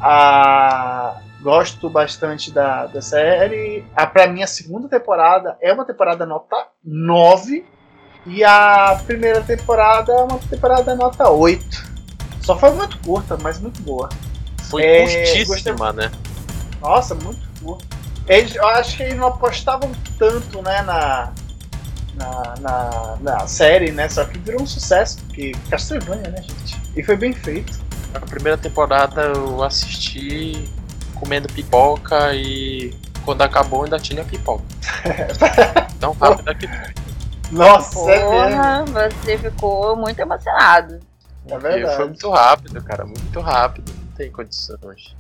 A, 0.01 1.17
gosto 1.41 1.89
bastante 1.89 2.51
da, 2.51 2.87
da 2.87 3.01
série. 3.01 3.85
A, 3.95 4.07
pra 4.07 4.27
mim, 4.27 4.41
a 4.41 4.47
segunda 4.47 4.87
temporada 4.89 5.57
é 5.61 5.71
uma 5.71 5.85
temporada 5.85 6.25
nota 6.25 6.55
9. 6.83 7.65
E 8.25 8.43
a 8.43 8.99
primeira 9.05 9.41
temporada 9.41 10.11
é 10.11 10.23
uma 10.23 10.39
temporada 10.39 10.95
nota 10.95 11.29
8. 11.29 11.87
Só 12.41 12.57
foi 12.57 12.71
muito 12.71 12.97
curta, 12.99 13.37
mas 13.41 13.59
muito 13.59 13.81
boa. 13.81 14.09
Foi 14.69 14.83
é, 14.83 15.01
curtíssima, 15.01 15.93
gostei... 15.93 16.05
né? 16.05 16.11
Nossa, 16.81 17.15
muito. 17.15 17.47
Eles, 18.27 18.55
eu 18.55 18.67
acho 18.67 18.97
que 18.97 19.03
eles 19.03 19.17
não 19.17 19.27
apostavam 19.27 19.89
tanto, 20.19 20.61
né, 20.61 20.81
na, 20.81 21.31
na, 22.15 22.53
na, 22.59 23.17
na, 23.21 23.47
série, 23.47 23.91
né? 23.91 24.09
Só 24.09 24.25
que 24.25 24.37
virou 24.37 24.61
um 24.61 24.67
sucesso, 24.67 25.17
porque 25.25 25.53
Castlevania, 25.69 26.29
né, 26.29 26.41
gente? 26.41 26.77
E 26.95 27.03
foi 27.03 27.15
bem 27.15 27.31
feito. 27.31 27.79
A 28.13 28.19
primeira 28.19 28.57
temporada 28.57 29.21
eu 29.21 29.63
assisti 29.63 30.67
comendo 31.15 31.47
pipoca 31.47 32.33
e 32.33 32.93
quando 33.23 33.41
acabou 33.41 33.83
ainda 33.83 33.99
tinha 33.99 34.23
pipoca. 34.25 34.63
Tão 35.99 36.11
rápido 36.13 36.49
aqui. 36.49 36.69
Nossa, 37.51 37.93
Porra, 37.93 38.83
é 38.85 39.09
você 39.09 39.37
ficou 39.37 39.95
muito 39.95 40.19
emocionado. 40.19 40.99
É 41.47 41.57
verdade. 41.57 41.95
Foi 41.95 42.05
muito 42.07 42.29
rápido, 42.29 42.83
cara, 42.83 43.05
muito 43.05 43.39
rápido. 43.39 44.06
Tem 44.17 44.31
condições. 44.31 45.15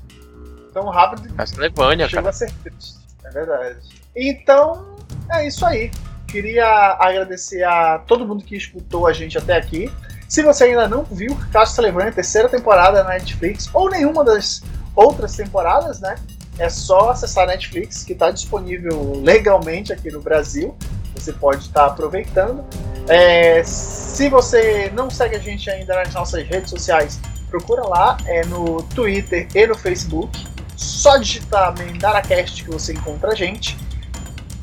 Tão 0.73 0.89
rápido. 0.89 1.31
Castlevania, 1.35 2.09
cara. 2.09 2.29
A 2.29 2.33
ser 2.33 2.51
triste. 2.63 2.97
É 3.23 3.29
verdade. 3.29 3.79
Então, 4.15 4.95
é 5.31 5.47
isso 5.47 5.65
aí. 5.65 5.91
Queria 6.27 6.97
agradecer 6.99 7.63
a 7.63 7.99
todo 7.99 8.27
mundo 8.27 8.43
que 8.43 8.55
escutou 8.55 9.07
a 9.07 9.13
gente 9.13 9.37
até 9.37 9.55
aqui. 9.55 9.91
Se 10.27 10.43
você 10.43 10.65
ainda 10.65 10.87
não 10.87 11.03
viu 11.03 11.37
Castlevania, 11.53 12.11
terceira 12.11 12.49
temporada 12.49 13.03
na 13.03 13.11
Netflix, 13.11 13.69
ou 13.73 13.89
nenhuma 13.89 14.25
das 14.25 14.61
outras 14.93 15.35
temporadas, 15.35 16.01
né? 16.01 16.15
É 16.59 16.69
só 16.69 17.11
acessar 17.11 17.43
a 17.43 17.47
Netflix, 17.47 18.03
que 18.03 18.13
está 18.13 18.31
disponível 18.31 19.13
legalmente 19.23 19.93
aqui 19.93 20.11
no 20.11 20.21
Brasil. 20.21 20.75
Você 21.15 21.31
pode 21.31 21.61
estar 21.61 21.81
tá 21.81 21.85
aproveitando. 21.87 22.65
É, 23.07 23.63
se 23.63 24.27
você 24.27 24.91
não 24.93 25.09
segue 25.09 25.35
a 25.35 25.39
gente 25.39 25.69
ainda 25.69 25.95
nas 25.95 26.13
nossas 26.13 26.45
redes 26.45 26.69
sociais, 26.69 27.21
procura 27.49 27.83
lá, 27.87 28.17
é 28.25 28.45
no 28.45 28.83
Twitter 28.83 29.47
e 29.53 29.67
no 29.67 29.75
Facebook. 29.75 30.45
Só 30.75 31.17
digitar 31.17 31.77
MendaraCast 31.77 32.63
que 32.63 32.69
você 32.69 32.93
encontra 32.93 33.31
a 33.31 33.35
gente. 33.35 33.77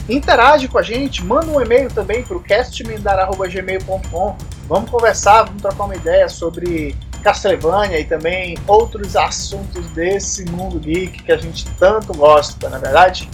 Interage 0.08 0.68
com 0.68 0.78
a 0.78 0.82
gente, 0.82 1.24
manda 1.24 1.46
um 1.46 1.60
e-mail 1.60 1.90
também 1.90 2.22
para 2.22 2.36
o 2.36 2.40
castmendar.gmail.com. 2.40 4.36
Vamos 4.68 4.90
conversar, 4.90 5.44
vamos 5.44 5.62
trocar 5.62 5.84
uma 5.84 5.96
ideia 5.96 6.28
sobre 6.28 6.94
Castlevania 7.22 7.98
e 7.98 8.04
também 8.04 8.56
outros 8.66 9.16
assuntos 9.16 9.88
desse 9.90 10.44
mundo 10.44 10.78
geek 10.78 11.22
que 11.22 11.32
a 11.32 11.38
gente 11.38 11.64
tanto 11.76 12.12
gosta, 12.12 12.68
na 12.68 12.76
é 12.76 12.80
verdade. 12.80 13.28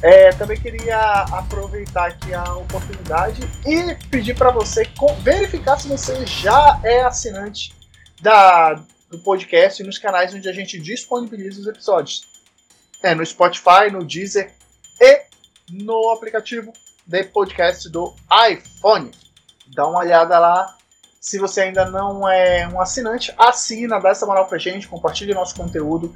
É, 0.00 0.30
também 0.30 0.58
queria 0.58 0.98
aproveitar 1.32 2.06
aqui 2.06 2.32
a 2.32 2.54
oportunidade 2.54 3.42
e 3.66 3.94
pedir 4.08 4.34
para 4.34 4.50
você 4.50 4.88
verificar 5.22 5.78
se 5.78 5.88
você 5.88 6.24
já 6.24 6.80
é 6.84 7.02
assinante 7.02 7.77
da, 8.20 8.74
do 9.10 9.18
podcast 9.18 9.82
e 9.82 9.86
nos 9.86 9.98
canais 9.98 10.34
onde 10.34 10.48
a 10.48 10.52
gente 10.52 10.78
disponibiliza 10.78 11.60
os 11.60 11.66
episódios. 11.66 12.22
É 13.02 13.14
no 13.14 13.24
Spotify, 13.24 13.90
no 13.92 14.04
Deezer 14.04 14.52
e 15.00 15.22
no 15.70 16.10
aplicativo 16.10 16.72
de 17.06 17.24
podcast 17.24 17.88
do 17.88 18.14
iPhone. 18.50 19.10
Dá 19.74 19.86
uma 19.86 20.00
olhada 20.00 20.38
lá, 20.38 20.76
se 21.20 21.38
você 21.38 21.62
ainda 21.62 21.84
não 21.90 22.28
é 22.28 22.68
um 22.68 22.80
assinante, 22.80 23.34
assina, 23.38 24.00
dá 24.00 24.10
essa 24.10 24.26
moral 24.26 24.46
pra 24.46 24.58
gente, 24.58 24.88
compartilhe 24.88 25.34
nosso 25.34 25.54
conteúdo. 25.54 26.14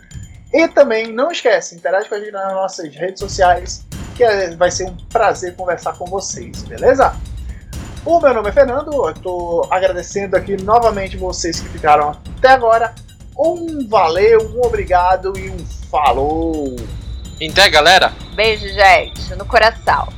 E 0.53 0.69
também 0.69 1.13
não 1.13 1.31
esquece, 1.31 1.75
interage 1.75 2.09
com 2.09 2.15
a 2.15 2.19
gente 2.19 2.33
nas 2.33 2.53
nossas 2.53 2.95
redes 2.95 3.21
sociais, 3.21 3.85
que 4.15 4.23
é, 4.23 4.55
vai 4.55 4.71
ser 4.71 4.85
um 4.85 4.97
prazer 5.09 5.57
conversar 5.57 5.97
com 5.97 6.05
vocês, 6.05 6.63
beleza? 6.65 7.17
O 8.05 8.21
meu 8.21 8.35
nome 8.35 8.49
é 8.49 8.53
Fernando, 8.53 8.93
eu 8.93 9.11
estou 9.11 9.67
agradecendo 9.71 10.37
aqui 10.37 10.61
novamente 10.61 11.17
vocês 11.17 11.61
que 11.61 11.69
ficaram 11.69 12.11
até 12.11 12.49
agora. 12.49 12.93
Um 13.39 13.87
valeu, 13.89 14.53
um 14.57 14.67
obrigado 14.67 15.33
e 15.39 15.49
um 15.49 15.59
falou! 15.89 16.75
Então, 17.41 17.71
galera? 17.71 18.13
Beijo, 18.35 18.67
gente, 18.69 19.35
no 19.37 19.45
coração. 19.45 20.09